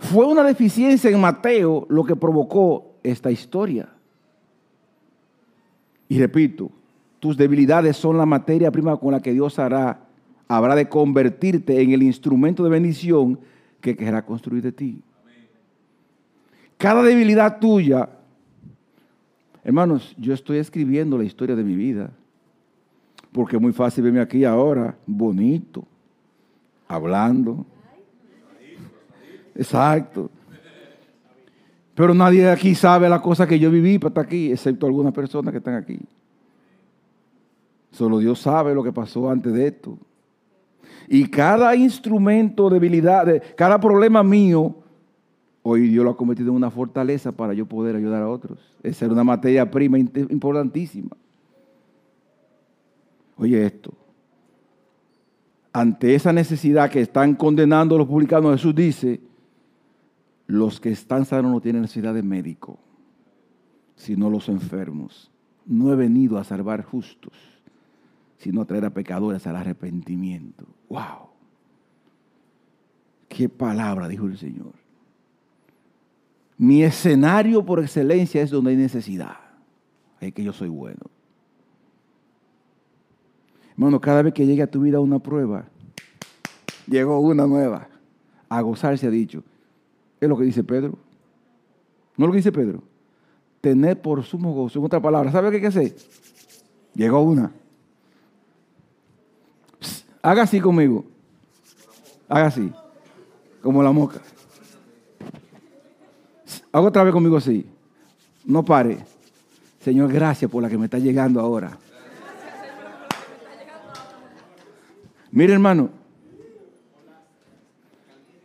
Fue 0.00 0.26
una 0.26 0.42
deficiencia 0.42 1.10
en 1.10 1.20
Mateo 1.20 1.86
lo 1.90 2.02
que 2.02 2.16
provocó 2.16 2.96
esta 3.04 3.30
historia. 3.30 3.88
Y 6.08 6.18
repito, 6.18 6.72
tus 7.26 7.36
debilidades 7.36 7.96
son 7.96 8.16
la 8.16 8.24
materia 8.24 8.70
prima 8.70 8.96
con 8.96 9.10
la 9.10 9.20
que 9.20 9.32
Dios 9.32 9.58
hará, 9.58 9.98
habrá 10.46 10.76
de 10.76 10.88
convertirte 10.88 11.82
en 11.82 11.90
el 11.90 12.04
instrumento 12.04 12.62
de 12.62 12.70
bendición 12.70 13.40
que 13.80 13.96
querrá 13.96 14.24
construir 14.24 14.62
de 14.62 14.70
ti. 14.70 15.00
Cada 16.76 17.02
debilidad 17.02 17.58
tuya, 17.58 18.08
hermanos, 19.64 20.14
yo 20.16 20.32
estoy 20.32 20.58
escribiendo 20.58 21.18
la 21.18 21.24
historia 21.24 21.56
de 21.56 21.64
mi 21.64 21.74
vida, 21.74 22.12
porque 23.32 23.56
es 23.56 23.62
muy 23.62 23.72
fácil 23.72 24.04
verme 24.04 24.20
aquí 24.20 24.44
ahora, 24.44 24.96
bonito, 25.04 25.84
hablando. 26.86 27.66
Exacto. 29.56 30.30
Pero 31.96 32.14
nadie 32.14 32.42
de 32.44 32.50
aquí 32.52 32.76
sabe 32.76 33.08
la 33.08 33.20
cosa 33.20 33.48
que 33.48 33.58
yo 33.58 33.68
viví 33.68 33.98
para 33.98 34.10
estar 34.10 34.26
aquí, 34.26 34.52
excepto 34.52 34.86
algunas 34.86 35.12
personas 35.12 35.50
que 35.50 35.58
están 35.58 35.74
aquí. 35.74 35.98
Solo 37.96 38.18
Dios 38.18 38.40
sabe 38.40 38.74
lo 38.74 38.82
que 38.84 38.92
pasó 38.92 39.30
antes 39.30 39.54
de 39.54 39.68
esto. 39.68 39.96
Y 41.08 41.30
cada 41.30 41.74
instrumento, 41.74 42.68
debilidad, 42.68 43.24
de- 43.24 43.40
cada 43.56 43.80
problema 43.80 44.22
mío, 44.22 44.74
hoy 45.62 45.88
Dios 45.88 46.04
lo 46.04 46.10
ha 46.10 46.16
convertido 46.16 46.50
en 46.50 46.56
una 46.56 46.70
fortaleza 46.70 47.32
para 47.32 47.54
yo 47.54 47.64
poder 47.64 47.96
ayudar 47.96 48.22
a 48.22 48.28
otros. 48.28 48.58
Esa 48.82 49.06
era 49.06 49.14
una 49.14 49.24
materia 49.24 49.70
prima 49.70 49.98
importantísima. 49.98 51.16
Oye 53.38 53.64
esto. 53.64 53.94
Ante 55.72 56.14
esa 56.14 56.34
necesidad 56.34 56.90
que 56.90 57.00
están 57.00 57.34
condenando 57.34 57.96
los 57.96 58.06
publicanos, 58.08 58.52
Jesús 58.52 58.74
dice, 58.74 59.20
los 60.46 60.80
que 60.80 60.90
están 60.90 61.24
sanos 61.24 61.50
no 61.50 61.62
tienen 61.62 61.80
necesidad 61.80 62.12
de 62.12 62.22
médico, 62.22 62.78
sino 63.94 64.28
los 64.28 64.50
enfermos. 64.50 65.30
No 65.64 65.90
he 65.92 65.96
venido 65.96 66.36
a 66.36 66.44
salvar 66.44 66.82
justos, 66.84 67.32
sino 68.38 68.64
traer 68.64 68.84
a 68.84 68.90
pecadores 68.90 69.46
al 69.46 69.56
arrepentimiento. 69.56 70.66
¡Wow! 70.88 71.30
¡Qué 73.28 73.48
palabra! 73.48 74.08
dijo 74.08 74.26
el 74.26 74.38
Señor. 74.38 74.72
Mi 76.58 76.82
escenario 76.82 77.64
por 77.64 77.80
excelencia 77.80 78.42
es 78.42 78.50
donde 78.50 78.70
hay 78.70 78.76
necesidad. 78.76 79.36
Es 80.20 80.32
que 80.32 80.42
yo 80.42 80.52
soy 80.52 80.68
bueno. 80.68 81.02
Hermano, 83.72 84.00
cada 84.00 84.22
vez 84.22 84.32
que 84.32 84.46
llegue 84.46 84.62
a 84.62 84.70
tu 84.70 84.80
vida 84.80 85.00
una 85.00 85.18
prueba, 85.18 85.66
llegó 86.86 87.20
una 87.20 87.46
nueva. 87.46 87.88
A 88.48 88.60
gozar 88.62 88.96
se 88.96 89.06
ha 89.06 89.10
dicho. 89.10 89.42
Es 90.18 90.28
lo 90.28 90.36
que 90.38 90.44
dice 90.44 90.64
Pedro. 90.64 90.98
¿No 92.16 92.26
lo 92.26 92.32
que 92.32 92.38
dice 92.38 92.52
Pedro? 92.52 92.82
Tener 93.60 94.00
por 94.00 94.22
sumo 94.22 94.54
gozo. 94.54 94.78
En 94.78 94.84
otra 94.86 95.00
palabra, 95.00 95.30
¿sabe 95.30 95.60
qué 95.60 95.66
hay? 95.66 95.94
Llegó 96.94 97.20
una. 97.20 97.52
Haga 100.26 100.42
así 100.42 100.60
conmigo. 100.60 101.04
Haga 102.28 102.46
así. 102.46 102.72
Como 103.62 103.80
la. 103.80 103.92
Psst, 106.44 106.64
Haga 106.72 106.88
otra 106.88 107.04
vez 107.04 107.12
conmigo 107.12 107.36
así. 107.36 107.64
No 108.44 108.64
pare. 108.64 108.98
Señor, 109.78 110.12
gracias 110.12 110.50
por 110.50 110.64
la 110.64 110.68
que 110.68 110.76
me 110.76 110.86
está 110.86 110.98
llegando 110.98 111.38
ahora. 111.38 111.78
Mire, 115.30 115.52
hermano. 115.52 115.90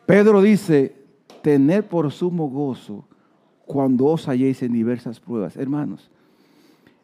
Pedro 0.06 0.40
dice, 0.44 0.96
tener 1.42 1.88
por 1.88 2.12
sumo 2.12 2.48
gozo 2.48 3.08
cuando 3.66 4.06
os 4.06 4.28
halléis 4.28 4.62
en 4.62 4.74
diversas 4.74 5.20
pruebas. 5.20 5.58
Hermanos, 5.58 6.12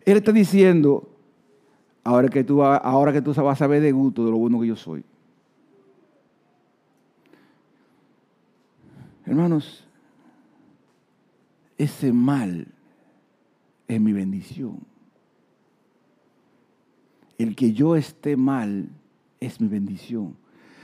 él 0.05 0.17
está 0.17 0.31
diciendo, 0.31 1.09
ahora 2.07 2.29
que 2.29 2.41
tú, 2.41 2.63
ahora 2.63 3.11
que 3.11 3.21
tú 3.21 3.33
vas 3.33 3.55
a 3.55 3.55
saber 3.55 3.81
de 3.81 3.91
gusto 3.91 4.23
de 4.23 4.31
lo 4.31 4.37
bueno 4.37 4.61
que 4.61 4.67
yo 4.67 4.77
soy. 4.77 5.03
Hermanos, 9.25 9.85
ese 11.77 12.13
mal 12.13 12.67
es 13.89 13.99
mi 13.99 14.13
bendición. 14.13 14.79
El 17.37 17.57
que 17.57 17.73
yo 17.73 17.97
esté 17.97 18.37
mal 18.37 18.87
es 19.41 19.59
mi 19.59 19.67
bendición. 19.67 20.33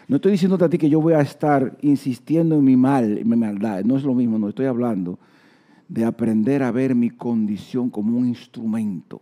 No 0.09 0.17
estoy 0.17 0.34
diciéndote 0.34 0.65
a 0.65 0.69
ti 0.69 0.78
que 0.78 0.89
yo 0.89 0.99
voy 0.99 1.13
a 1.13 1.21
estar 1.21 1.78
insistiendo 1.82 2.55
en 2.55 2.65
mi 2.65 2.76
mal, 2.76 3.17
en 3.17 3.30
mi 3.30 3.38
maldad. 3.38 3.86
No 3.86 3.95
es 3.95 4.03
lo 4.03 4.13
mismo, 4.13 4.38
no 4.38 4.49
estoy 4.49 4.65
hablando 4.65 5.17
de 5.88 6.03
aprender 6.03 6.63
a 6.63 6.71
ver 6.71 6.95
mi 6.95 7.11
condición 7.11 7.89
como 7.89 8.17
un 8.17 8.28
instrumento. 8.28 9.21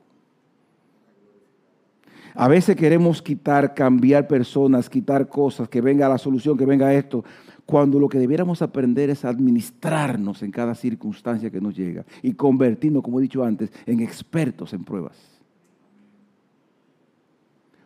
A 2.34 2.48
veces 2.48 2.76
queremos 2.76 3.22
quitar, 3.22 3.74
cambiar 3.74 4.28
personas, 4.28 4.90
quitar 4.90 5.28
cosas, 5.28 5.68
que 5.68 5.82
venga 5.82 6.08
la 6.08 6.18
solución, 6.18 6.58
que 6.58 6.66
venga 6.66 6.94
esto, 6.94 7.24
cuando 7.66 8.00
lo 8.00 8.10
que 8.10 8.20
debiéramos 8.20 8.62
aprender 8.62 9.10
es 9.10 9.24
administrarnos 9.24 10.44
en 10.44 10.52
cada 10.52 10.76
circunstancia 10.76 11.50
que 11.50 11.62
nos 11.62 11.76
llega 11.76 12.06
y 12.22 12.34
convertirnos, 12.34 13.04
como 13.04 13.20
he 13.20 13.24
dicho 13.24 13.44
antes, 13.44 13.72
en 13.86 14.02
expertos 14.02 14.74
en 14.74 14.84
pruebas. 14.84 15.18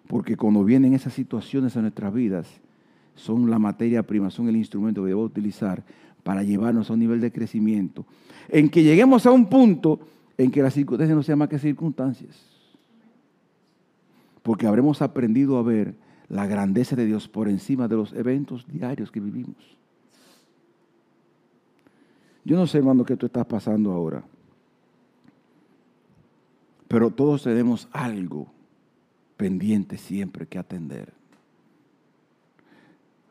Porque 0.07 0.37
cuando 0.37 0.63
vienen 0.63 0.93
esas 0.93 1.13
situaciones 1.13 1.75
a 1.77 1.81
nuestras 1.81 2.13
vidas, 2.13 2.47
son 3.15 3.49
la 3.49 3.59
materia 3.59 4.03
prima, 4.03 4.29
son 4.29 4.47
el 4.49 4.55
instrumento 4.55 5.03
que 5.03 5.09
debo 5.09 5.23
utilizar 5.23 5.83
para 6.23 6.43
llevarnos 6.43 6.89
a 6.89 6.93
un 6.93 6.99
nivel 6.99 7.21
de 7.21 7.31
crecimiento, 7.31 8.05
en 8.49 8.69
que 8.69 8.83
lleguemos 8.83 9.25
a 9.25 9.31
un 9.31 9.47
punto 9.47 9.99
en 10.37 10.51
que 10.51 10.61
las 10.61 10.73
circunstancias 10.73 11.15
no 11.15 11.23
sean 11.23 11.39
más 11.39 11.49
que 11.49 11.59
circunstancias. 11.59 12.54
Porque 14.45 14.67
habremos 14.67 15.01
aprendido 15.01 15.57
a 15.57 15.63
ver 15.63 15.95
la 16.29 16.45
grandeza 16.45 16.95
de 16.95 17.07
Dios 17.07 17.27
por 17.27 17.49
encima 17.49 17.87
de 17.87 17.95
los 17.95 18.13
eventos 18.13 18.67
diarios 18.67 19.11
que 19.11 19.19
vivimos. 19.19 19.55
Yo 22.43 22.55
no 22.55 22.67
sé, 22.67 22.77
hermano, 22.77 23.03
qué 23.03 23.17
tú 23.17 23.25
estás 23.25 23.47
pasando 23.47 23.91
ahora, 23.91 24.23
pero 26.87 27.09
todos 27.09 27.41
tenemos 27.41 27.87
algo 27.91 28.45
pendiente 29.35 29.97
siempre 29.97 30.45
que 30.45 30.59
atender. 30.59 31.11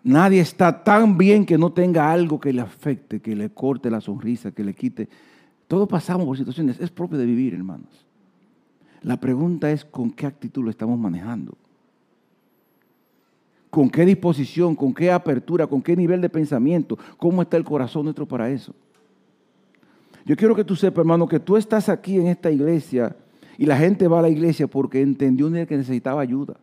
Nadie 0.02 0.40
está 0.40 0.82
tan 0.82 1.16
bien 1.16 1.46
que 1.46 1.56
no 1.56 1.72
tenga 1.72 2.10
algo 2.10 2.40
que 2.40 2.52
le 2.52 2.60
afecte, 2.60 3.20
que 3.20 3.36
le 3.36 3.50
corte 3.50 3.88
la 3.88 4.00
sonrisa, 4.00 4.50
que 4.50 4.64
le 4.64 4.74
quite. 4.74 5.08
Todos 5.68 5.88
pasamos 5.88 6.26
por 6.26 6.36
situaciones, 6.36 6.80
es 6.80 6.90
propio 6.90 7.18
de 7.18 7.26
vivir, 7.26 7.54
hermanos. 7.54 8.04
La 9.04 9.18
pregunta 9.18 9.70
es 9.70 9.84
con 9.84 10.10
qué 10.10 10.26
actitud 10.26 10.64
lo 10.64 10.70
estamos 10.70 10.98
manejando. 10.98 11.54
¿Con 13.68 13.90
qué 13.90 14.06
disposición, 14.06 14.74
con 14.74 14.94
qué 14.94 15.12
apertura, 15.12 15.66
con 15.66 15.82
qué 15.82 15.94
nivel 15.94 16.22
de 16.22 16.30
pensamiento? 16.30 16.98
¿Cómo 17.18 17.42
está 17.42 17.58
el 17.58 17.64
corazón 17.64 18.04
nuestro 18.04 18.26
para 18.26 18.50
eso? 18.50 18.74
Yo 20.24 20.36
quiero 20.36 20.54
que 20.54 20.64
tú 20.64 20.74
sepas, 20.74 21.00
hermano, 21.00 21.28
que 21.28 21.38
tú 21.38 21.56
estás 21.56 21.90
aquí 21.90 22.16
en 22.16 22.28
esta 22.28 22.50
iglesia 22.50 23.14
y 23.58 23.66
la 23.66 23.76
gente 23.76 24.08
va 24.08 24.20
a 24.20 24.22
la 24.22 24.30
iglesia 24.30 24.66
porque 24.66 25.02
entendió 25.02 25.50
que 25.66 25.76
necesitaba 25.76 26.22
ayuda. 26.22 26.54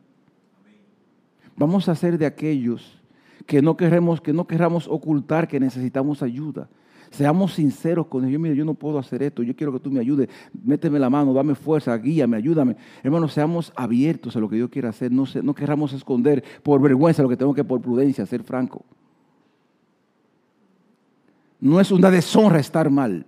Vamos 1.56 1.88
a 1.90 1.96
ser 1.96 2.18
de 2.18 2.26
aquellos 2.26 3.00
que 3.46 3.62
no 3.62 3.78
queremos, 3.78 4.20
que 4.20 4.34
no 4.34 4.48
queramos 4.48 4.88
ocultar 4.88 5.48
que 5.48 5.60
necesitamos 5.60 6.24
ayuda. 6.24 6.70
Seamos 7.12 7.54
sinceros 7.54 8.08
con 8.08 8.26
ellos. 8.26 8.42
Mira, 8.42 8.56
yo 8.56 8.66
no 8.66 8.74
puedo 8.74 8.98
hacer 8.98 9.22
esto. 9.22 9.44
Yo 9.44 9.56
quiero 9.56 9.74
que 9.74 9.80
tú 9.80 9.92
me 9.92 10.00
ayudes. 10.00 10.30
Méteme 10.64 10.98
la 10.98 11.10
mano, 11.10 11.34
dame 11.34 11.56
fuerza, 11.56 11.96
guíame, 11.98 12.38
ayúdame. 12.38 12.78
Hermano, 13.04 13.28
seamos 13.28 13.74
abiertos 13.76 14.36
a 14.36 14.40
lo 14.40 14.50
que 14.50 14.56
Dios 14.56 14.70
quiere 14.70 14.88
hacer. 14.88 15.12
No, 15.12 15.26
no 15.44 15.54
querramos 15.54 15.92
esconder 15.92 16.44
por 16.64 16.82
vergüenza 16.82 17.22
lo 17.22 17.30
que 17.30 17.38
tengo 17.38 17.54
que 17.54 17.66
por 17.66 17.82
prudencia, 17.82 18.26
ser 18.26 18.44
franco. 18.44 18.86
No 21.60 21.80
es 21.80 21.92
una 21.92 22.10
deshonra 22.10 22.60
estar 22.60 22.90
mal. 22.90 23.26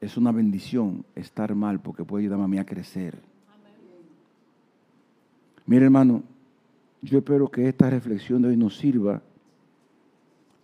Es 0.00 0.16
una 0.16 0.30
bendición 0.30 1.04
estar 1.14 1.54
mal 1.54 1.80
porque 1.80 2.04
puede 2.04 2.24
ayudarme 2.24 2.44
a 2.44 2.48
mí 2.48 2.58
a 2.58 2.66
crecer. 2.66 3.18
Mire, 5.64 5.86
hermano, 5.86 6.22
yo 7.00 7.18
espero 7.18 7.48
que 7.48 7.68
esta 7.68 7.88
reflexión 7.88 8.42
de 8.42 8.48
hoy 8.48 8.56
nos 8.56 8.76
sirva 8.76 9.22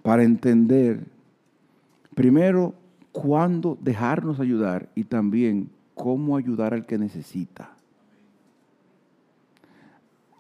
para 0.03 0.23
entender, 0.23 1.05
primero, 2.19 2.75
cuándo 3.13 3.79
dejarnos 3.81 4.41
ayudar 4.41 4.89
y 4.97 5.05
también 5.05 5.71
cómo 5.95 6.37
ayudar 6.37 6.75
al 6.75 6.85
que 6.85 6.99
necesita. 6.99 7.71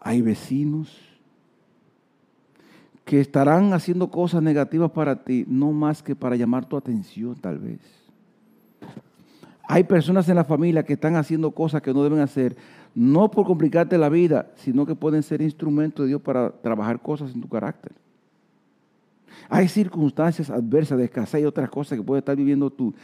Hay 0.00 0.20
vecinos 0.20 0.98
que 3.04 3.20
estarán 3.20 3.74
haciendo 3.74 4.10
cosas 4.10 4.42
negativas 4.42 4.90
para 4.90 5.22
ti, 5.22 5.44
no 5.46 5.70
más 5.70 6.02
que 6.02 6.16
para 6.16 6.34
llamar 6.34 6.64
tu 6.64 6.76
atención 6.76 7.36
tal 7.36 7.60
vez. 7.60 7.78
Hay 9.68 9.84
personas 9.84 10.28
en 10.28 10.34
la 10.34 10.42
familia 10.42 10.82
que 10.82 10.94
están 10.94 11.14
haciendo 11.14 11.52
cosas 11.52 11.80
que 11.80 11.94
no 11.94 12.02
deben 12.02 12.18
hacer, 12.18 12.56
no 12.92 13.30
por 13.30 13.46
complicarte 13.46 13.96
la 13.98 14.08
vida, 14.08 14.50
sino 14.56 14.84
que 14.84 14.96
pueden 14.96 15.22
ser 15.22 15.42
instrumentos 15.42 16.02
de 16.02 16.08
Dios 16.08 16.22
para 16.22 16.50
trabajar 16.50 17.00
cosas 17.00 17.32
en 17.32 17.40
tu 17.40 17.48
carácter. 17.48 17.92
Hay 19.48 19.68
circunstancias 19.68 20.50
adversas 20.50 20.98
de 20.98 21.04
escasez 21.04 21.42
y 21.42 21.44
otras 21.44 21.70
cosas 21.70 21.98
que 21.98 22.04
puedes 22.04 22.22
estar 22.22 22.36
viviendo 22.36 22.70
tú 22.70 22.94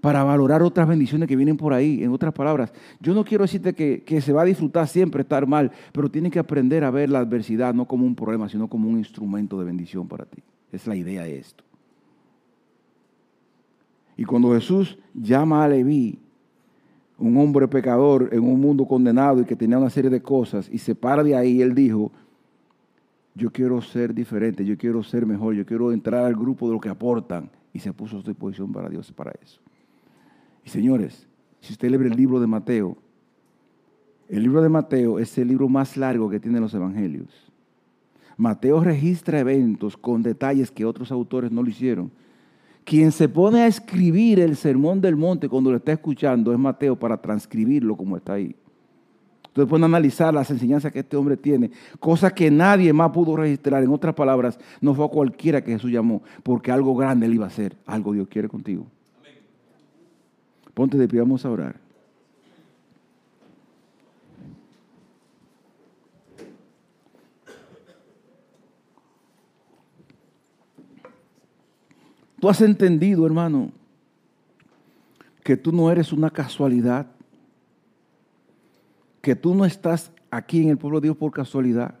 para 0.00 0.22
valorar 0.22 0.62
otras 0.62 0.86
bendiciones 0.86 1.26
que 1.26 1.34
vienen 1.34 1.56
por 1.56 1.72
ahí. 1.72 2.02
En 2.04 2.12
otras 2.12 2.34
palabras, 2.34 2.72
yo 3.00 3.14
no 3.14 3.24
quiero 3.24 3.44
decirte 3.44 3.72
que, 3.72 4.02
que, 4.02 4.20
se 4.20 4.34
va 4.34 4.42
a 4.42 4.44
disfrutar 4.44 4.86
siempre 4.86 5.22
estar 5.22 5.46
mal, 5.46 5.70
pero 5.92 6.10
tienes 6.10 6.30
que 6.30 6.38
aprender 6.38 6.84
a 6.84 6.90
ver 6.90 7.08
la 7.08 7.20
adversidad 7.20 7.72
no 7.72 7.86
como 7.86 8.04
un 8.04 8.14
problema, 8.14 8.48
sino 8.48 8.68
como 8.68 8.88
un 8.88 8.98
instrumento 8.98 9.58
de 9.58 9.64
bendición 9.64 10.06
para 10.06 10.26
ti. 10.26 10.42
Es 10.72 10.86
la 10.86 10.94
idea 10.94 11.22
de 11.22 11.38
esto. 11.38 11.64
Y 14.16 14.24
cuando 14.24 14.52
Jesús 14.52 14.98
llama 15.14 15.64
a 15.64 15.68
Leví, 15.68 16.18
un 17.18 17.36
hombre 17.36 17.68
pecador 17.68 18.28
en 18.32 18.40
un 18.40 18.60
mundo 18.60 18.86
condenado 18.86 19.40
y 19.40 19.44
que 19.44 19.56
tenía 19.56 19.78
una 19.78 19.90
serie 19.90 20.10
de 20.10 20.20
cosas, 20.20 20.68
y 20.70 20.78
se 20.78 20.94
para 20.94 21.22
de 21.22 21.34
ahí, 21.34 21.62
él 21.62 21.74
dijo, 21.74 22.12
yo 23.34 23.50
quiero 23.50 23.80
ser 23.80 24.14
diferente, 24.14 24.64
yo 24.64 24.76
quiero 24.76 25.02
ser 25.02 25.26
mejor, 25.26 25.54
yo 25.54 25.66
quiero 25.66 25.92
entrar 25.92 26.24
al 26.24 26.34
grupo 26.34 26.66
de 26.66 26.74
los 26.74 26.80
que 26.80 26.88
aportan, 26.88 27.50
y 27.72 27.80
se 27.80 27.92
puso 27.92 28.18
a 28.18 28.20
su 28.22 28.28
disposición 28.28 28.72
para 28.72 28.88
Dios 28.88 29.10
para 29.12 29.32
eso. 29.42 29.60
Y 30.64 30.70
señores, 30.70 31.26
si 31.60 31.72
usted 31.72 31.90
lee 31.90 31.96
el 32.06 32.16
libro 32.16 32.38
de 32.38 32.46
Mateo, 32.46 32.96
el 34.28 34.42
libro 34.42 34.62
de 34.62 34.68
Mateo 34.68 35.18
es 35.18 35.36
el 35.38 35.48
libro 35.48 35.68
más 35.68 35.96
largo 35.96 36.30
que 36.30 36.40
tienen 36.40 36.62
los 36.62 36.72
evangelios. 36.72 37.28
Mateo 38.36 38.82
registra 38.82 39.40
eventos 39.40 39.96
con 39.96 40.22
detalles 40.22 40.70
que 40.70 40.84
otros 40.84 41.10
autores 41.12 41.50
no 41.50 41.62
lo 41.62 41.68
hicieron 41.68 42.10
quien 42.84 43.12
se 43.12 43.28
pone 43.28 43.62
a 43.62 43.66
escribir 43.66 44.38
el 44.38 44.56
sermón 44.56 45.00
del 45.00 45.16
monte 45.16 45.48
cuando 45.48 45.70
lo 45.70 45.78
está 45.78 45.92
escuchando 45.92 46.52
es 46.52 46.58
Mateo 46.58 46.96
para 46.96 47.16
transcribirlo 47.16 47.96
como 47.96 48.16
está 48.16 48.34
ahí. 48.34 48.54
Entonces 49.54 49.70
pueden 49.70 49.84
analizar 49.84 50.34
las 50.34 50.50
enseñanzas 50.50 50.90
que 50.90 50.98
este 50.98 51.16
hombre 51.16 51.36
tiene, 51.36 51.70
cosas 52.00 52.32
que 52.32 52.50
nadie 52.50 52.92
más 52.92 53.12
pudo 53.12 53.36
registrar. 53.36 53.84
En 53.84 53.90
otras 53.92 54.12
palabras, 54.12 54.58
no 54.80 54.96
fue 54.96 55.04
a 55.04 55.08
cualquiera 55.08 55.62
que 55.62 55.70
Jesús 55.70 55.92
llamó, 55.92 56.24
porque 56.42 56.72
algo 56.72 56.96
grande 56.96 57.26
él 57.26 57.34
iba 57.34 57.44
a 57.44 57.48
hacer, 57.48 57.76
algo 57.86 58.12
Dios 58.12 58.26
quiere 58.26 58.48
contigo. 58.48 58.84
Ponte 60.74 60.98
de 60.98 61.06
pie, 61.06 61.20
vamos 61.20 61.44
a 61.44 61.50
orar. 61.50 61.76
Tú 72.40 72.48
has 72.48 72.60
entendido, 72.60 73.24
hermano, 73.24 73.70
que 75.44 75.56
tú 75.56 75.70
no 75.70 75.92
eres 75.92 76.12
una 76.12 76.30
casualidad, 76.30 77.13
que 79.24 79.34
tú 79.34 79.54
no 79.54 79.64
estás 79.64 80.12
aquí 80.30 80.60
en 80.60 80.68
el 80.68 80.76
pueblo 80.76 81.00
de 81.00 81.06
Dios 81.06 81.16
por 81.16 81.32
casualidad, 81.32 81.94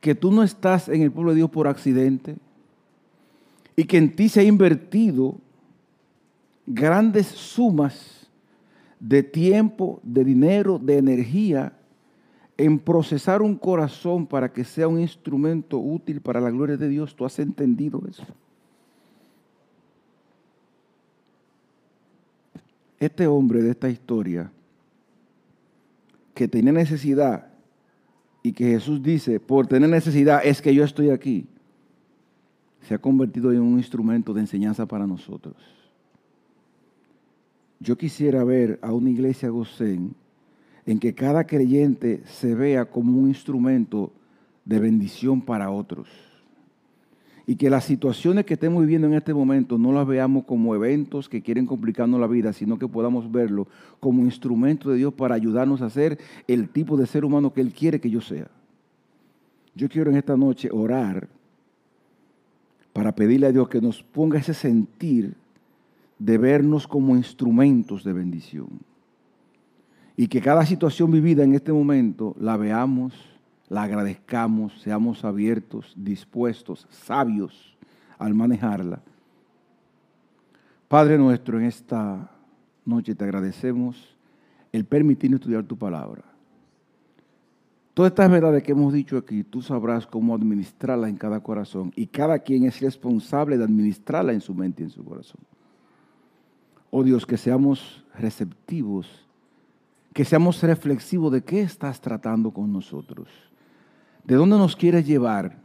que 0.00 0.14
tú 0.14 0.30
no 0.30 0.44
estás 0.44 0.88
en 0.88 1.02
el 1.02 1.10
pueblo 1.10 1.32
de 1.32 1.38
Dios 1.38 1.50
por 1.50 1.66
accidente 1.66 2.36
y 3.74 3.82
que 3.82 3.98
en 3.98 4.14
ti 4.14 4.28
se 4.28 4.38
ha 4.38 4.44
invertido 4.44 5.38
grandes 6.66 7.26
sumas 7.26 8.30
de 9.00 9.24
tiempo, 9.24 9.98
de 10.04 10.22
dinero, 10.22 10.78
de 10.78 10.98
energía 10.98 11.72
en 12.56 12.78
procesar 12.78 13.42
un 13.42 13.56
corazón 13.56 14.24
para 14.24 14.52
que 14.52 14.62
sea 14.62 14.86
un 14.86 15.00
instrumento 15.00 15.80
útil 15.80 16.20
para 16.20 16.40
la 16.40 16.52
gloria 16.52 16.76
de 16.76 16.88
Dios. 16.88 17.16
Tú 17.16 17.24
has 17.24 17.40
entendido 17.40 18.00
eso. 18.08 18.24
este 23.04 23.26
hombre 23.26 23.62
de 23.62 23.70
esta 23.72 23.88
historia, 23.88 24.52
que 26.34 26.48
tenía 26.48 26.72
necesidad 26.72 27.48
y 28.42 28.52
que 28.52 28.66
Jesús 28.66 29.02
dice, 29.02 29.38
por 29.40 29.66
tener 29.66 29.88
necesidad 29.88 30.40
es 30.44 30.60
que 30.60 30.74
yo 30.74 30.84
estoy 30.84 31.10
aquí, 31.10 31.46
se 32.80 32.94
ha 32.94 32.98
convertido 32.98 33.52
en 33.52 33.60
un 33.60 33.78
instrumento 33.78 34.34
de 34.34 34.40
enseñanza 34.40 34.86
para 34.86 35.06
nosotros. 35.06 35.56
Yo 37.78 37.96
quisiera 37.96 38.44
ver 38.44 38.78
a 38.82 38.92
una 38.92 39.10
iglesia 39.10 39.50
gocén 39.50 40.14
en 40.86 40.98
que 40.98 41.14
cada 41.14 41.46
creyente 41.46 42.22
se 42.24 42.54
vea 42.54 42.86
como 42.86 43.18
un 43.18 43.28
instrumento 43.28 44.12
de 44.64 44.80
bendición 44.80 45.40
para 45.40 45.70
otros 45.70 46.31
y 47.46 47.56
que 47.56 47.70
las 47.70 47.84
situaciones 47.84 48.44
que 48.44 48.54
estemos 48.54 48.82
viviendo 48.82 49.06
en 49.06 49.14
este 49.14 49.34
momento 49.34 49.78
no 49.78 49.92
las 49.92 50.06
veamos 50.06 50.44
como 50.44 50.74
eventos 50.74 51.28
que 51.28 51.42
quieren 51.42 51.66
complicarnos 51.66 52.20
la 52.20 52.26
vida, 52.26 52.52
sino 52.52 52.78
que 52.78 52.86
podamos 52.86 53.30
verlo 53.30 53.66
como 54.00 54.22
instrumento 54.22 54.90
de 54.90 54.98
Dios 54.98 55.12
para 55.14 55.34
ayudarnos 55.34 55.82
a 55.82 55.90
ser 55.90 56.18
el 56.46 56.68
tipo 56.68 56.96
de 56.96 57.06
ser 57.06 57.24
humano 57.24 57.52
que 57.52 57.60
Él 57.60 57.72
quiere 57.72 58.00
que 58.00 58.10
yo 58.10 58.20
sea. 58.20 58.48
Yo 59.74 59.88
quiero 59.88 60.10
en 60.10 60.16
esta 60.16 60.36
noche 60.36 60.68
orar 60.70 61.28
para 62.92 63.14
pedirle 63.14 63.46
a 63.46 63.52
Dios 63.52 63.68
que 63.68 63.80
nos 63.80 64.02
ponga 64.02 64.38
ese 64.38 64.54
sentir 64.54 65.34
de 66.18 66.38
vernos 66.38 66.86
como 66.86 67.16
instrumentos 67.16 68.04
de 68.04 68.12
bendición. 68.12 68.68
Y 70.16 70.28
que 70.28 70.40
cada 70.40 70.64
situación 70.66 71.10
vivida 71.10 71.42
en 71.42 71.54
este 71.54 71.72
momento 71.72 72.36
la 72.38 72.56
veamos 72.56 73.31
la 73.72 73.84
agradezcamos, 73.84 74.82
seamos 74.82 75.24
abiertos, 75.24 75.94
dispuestos, 75.96 76.86
sabios 76.90 77.74
al 78.18 78.34
manejarla. 78.34 79.00
Padre 80.88 81.16
nuestro, 81.16 81.58
en 81.58 81.64
esta 81.64 82.30
noche 82.84 83.14
te 83.14 83.24
agradecemos 83.24 84.14
el 84.72 84.84
permitirnos 84.84 85.40
estudiar 85.40 85.64
tu 85.64 85.78
palabra. 85.78 86.22
Todas 87.94 88.12
estas 88.12 88.30
verdades 88.30 88.62
que 88.62 88.72
hemos 88.72 88.92
dicho 88.92 89.16
aquí, 89.16 89.42
tú 89.42 89.62
sabrás 89.62 90.06
cómo 90.06 90.34
administrarlas 90.34 91.08
en 91.08 91.16
cada 91.16 91.40
corazón 91.40 91.92
y 91.96 92.08
cada 92.08 92.40
quien 92.40 92.64
es 92.64 92.78
responsable 92.78 93.56
de 93.56 93.64
administrarla 93.64 94.34
en 94.34 94.42
su 94.42 94.54
mente 94.54 94.82
y 94.82 94.84
en 94.84 94.90
su 94.90 95.02
corazón. 95.02 95.40
Oh 96.90 97.02
Dios, 97.02 97.24
que 97.24 97.38
seamos 97.38 98.04
receptivos, 98.18 99.26
que 100.12 100.26
seamos 100.26 100.62
reflexivos 100.62 101.32
de 101.32 101.42
qué 101.42 101.62
estás 101.62 102.02
tratando 102.02 102.50
con 102.50 102.70
nosotros 102.70 103.30
¿De 104.24 104.34
dónde 104.34 104.56
nos 104.56 104.76
quieres 104.76 105.06
llevar? 105.06 105.58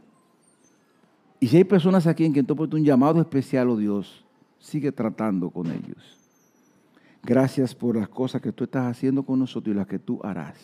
Y 1.40 1.46
si 1.46 1.56
hay 1.56 1.64
personas 1.64 2.06
aquí 2.06 2.24
en 2.24 2.32
quien 2.32 2.46
tú 2.46 2.54
un 2.72 2.84
llamado 2.84 3.20
especial, 3.20 3.68
oh 3.68 3.76
Dios, 3.76 4.24
sigue 4.58 4.90
tratando 4.90 5.50
con 5.50 5.66
ellos. 5.68 6.18
Gracias 7.22 7.74
por 7.74 7.96
las 7.96 8.08
cosas 8.08 8.40
que 8.40 8.52
tú 8.52 8.64
estás 8.64 8.86
haciendo 8.86 9.22
con 9.22 9.38
nosotros 9.38 9.74
y 9.74 9.78
las 9.78 9.86
que 9.86 9.98
tú 9.98 10.20
harás. 10.22 10.56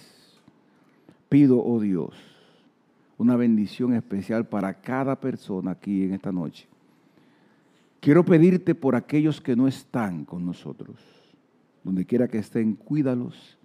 Pido, 1.28 1.62
oh 1.64 1.80
Dios, 1.80 2.14
una 3.18 3.36
bendición 3.36 3.94
especial 3.94 4.46
para 4.46 4.80
cada 4.80 5.20
persona 5.20 5.72
aquí 5.72 6.04
en 6.04 6.14
esta 6.14 6.32
noche. 6.32 6.66
Quiero 8.00 8.24
pedirte 8.24 8.74
por 8.74 8.96
aquellos 8.96 9.40
que 9.40 9.56
no 9.56 9.66
están 9.66 10.24
con 10.24 10.44
nosotros, 10.44 10.96
donde 11.82 12.04
quiera 12.04 12.28
que 12.28 12.38
estén, 12.38 12.74
cuídalos. 12.74 13.58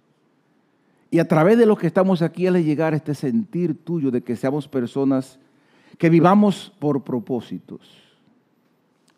Y 1.10 1.18
a 1.18 1.26
través 1.26 1.58
de 1.58 1.66
los 1.66 1.78
que 1.78 1.86
estamos 1.86 2.22
aquí, 2.22 2.46
al 2.46 2.62
llegar 2.62 2.94
este 2.94 3.14
sentir 3.14 3.74
tuyo 3.74 4.10
de 4.10 4.22
que 4.22 4.36
seamos 4.36 4.68
personas 4.68 5.38
que 5.98 6.08
vivamos 6.08 6.72
por 6.78 7.02
propósitos. 7.02 7.80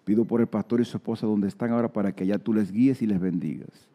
Pido 0.05 0.25
por 0.25 0.41
el 0.41 0.47
pastor 0.47 0.81
y 0.81 0.85
su 0.85 0.97
esposa 0.97 1.27
donde 1.27 1.49
están 1.49 1.71
ahora 1.71 1.93
para 1.93 2.13
que 2.13 2.25
allá 2.25 2.39
tú 2.39 2.53
les 2.53 2.73
guíes 2.73 3.03
y 3.03 3.07
les 3.07 3.21
bendigas. 3.21 3.89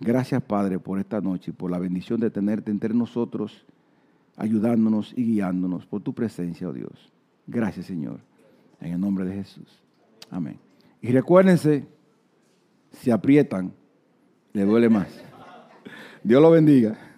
Gracias, 0.00 0.42
Padre, 0.42 0.80
por 0.80 0.98
esta 0.98 1.20
noche 1.20 1.52
y 1.52 1.54
por 1.54 1.70
la 1.70 1.78
bendición 1.78 2.18
de 2.18 2.30
tenerte 2.30 2.72
entre 2.72 2.92
nosotros, 2.92 3.64
ayudándonos 4.36 5.12
y 5.16 5.24
guiándonos 5.24 5.86
por 5.86 6.02
tu 6.02 6.12
presencia, 6.12 6.68
oh 6.68 6.72
Dios. 6.72 7.12
Gracias, 7.46 7.86
Señor. 7.86 8.18
En 8.80 8.94
el 8.94 9.00
nombre 9.00 9.24
de 9.24 9.34
Jesús. 9.34 9.80
Amén. 10.28 10.58
Y 11.00 11.12
recuérdense, 11.12 11.86
si 12.90 13.12
aprietan, 13.12 13.72
le 14.52 14.64
duele 14.64 14.88
más. 14.88 15.22
Dios 16.24 16.40
lo 16.40 16.50
bendiga. 16.50 17.11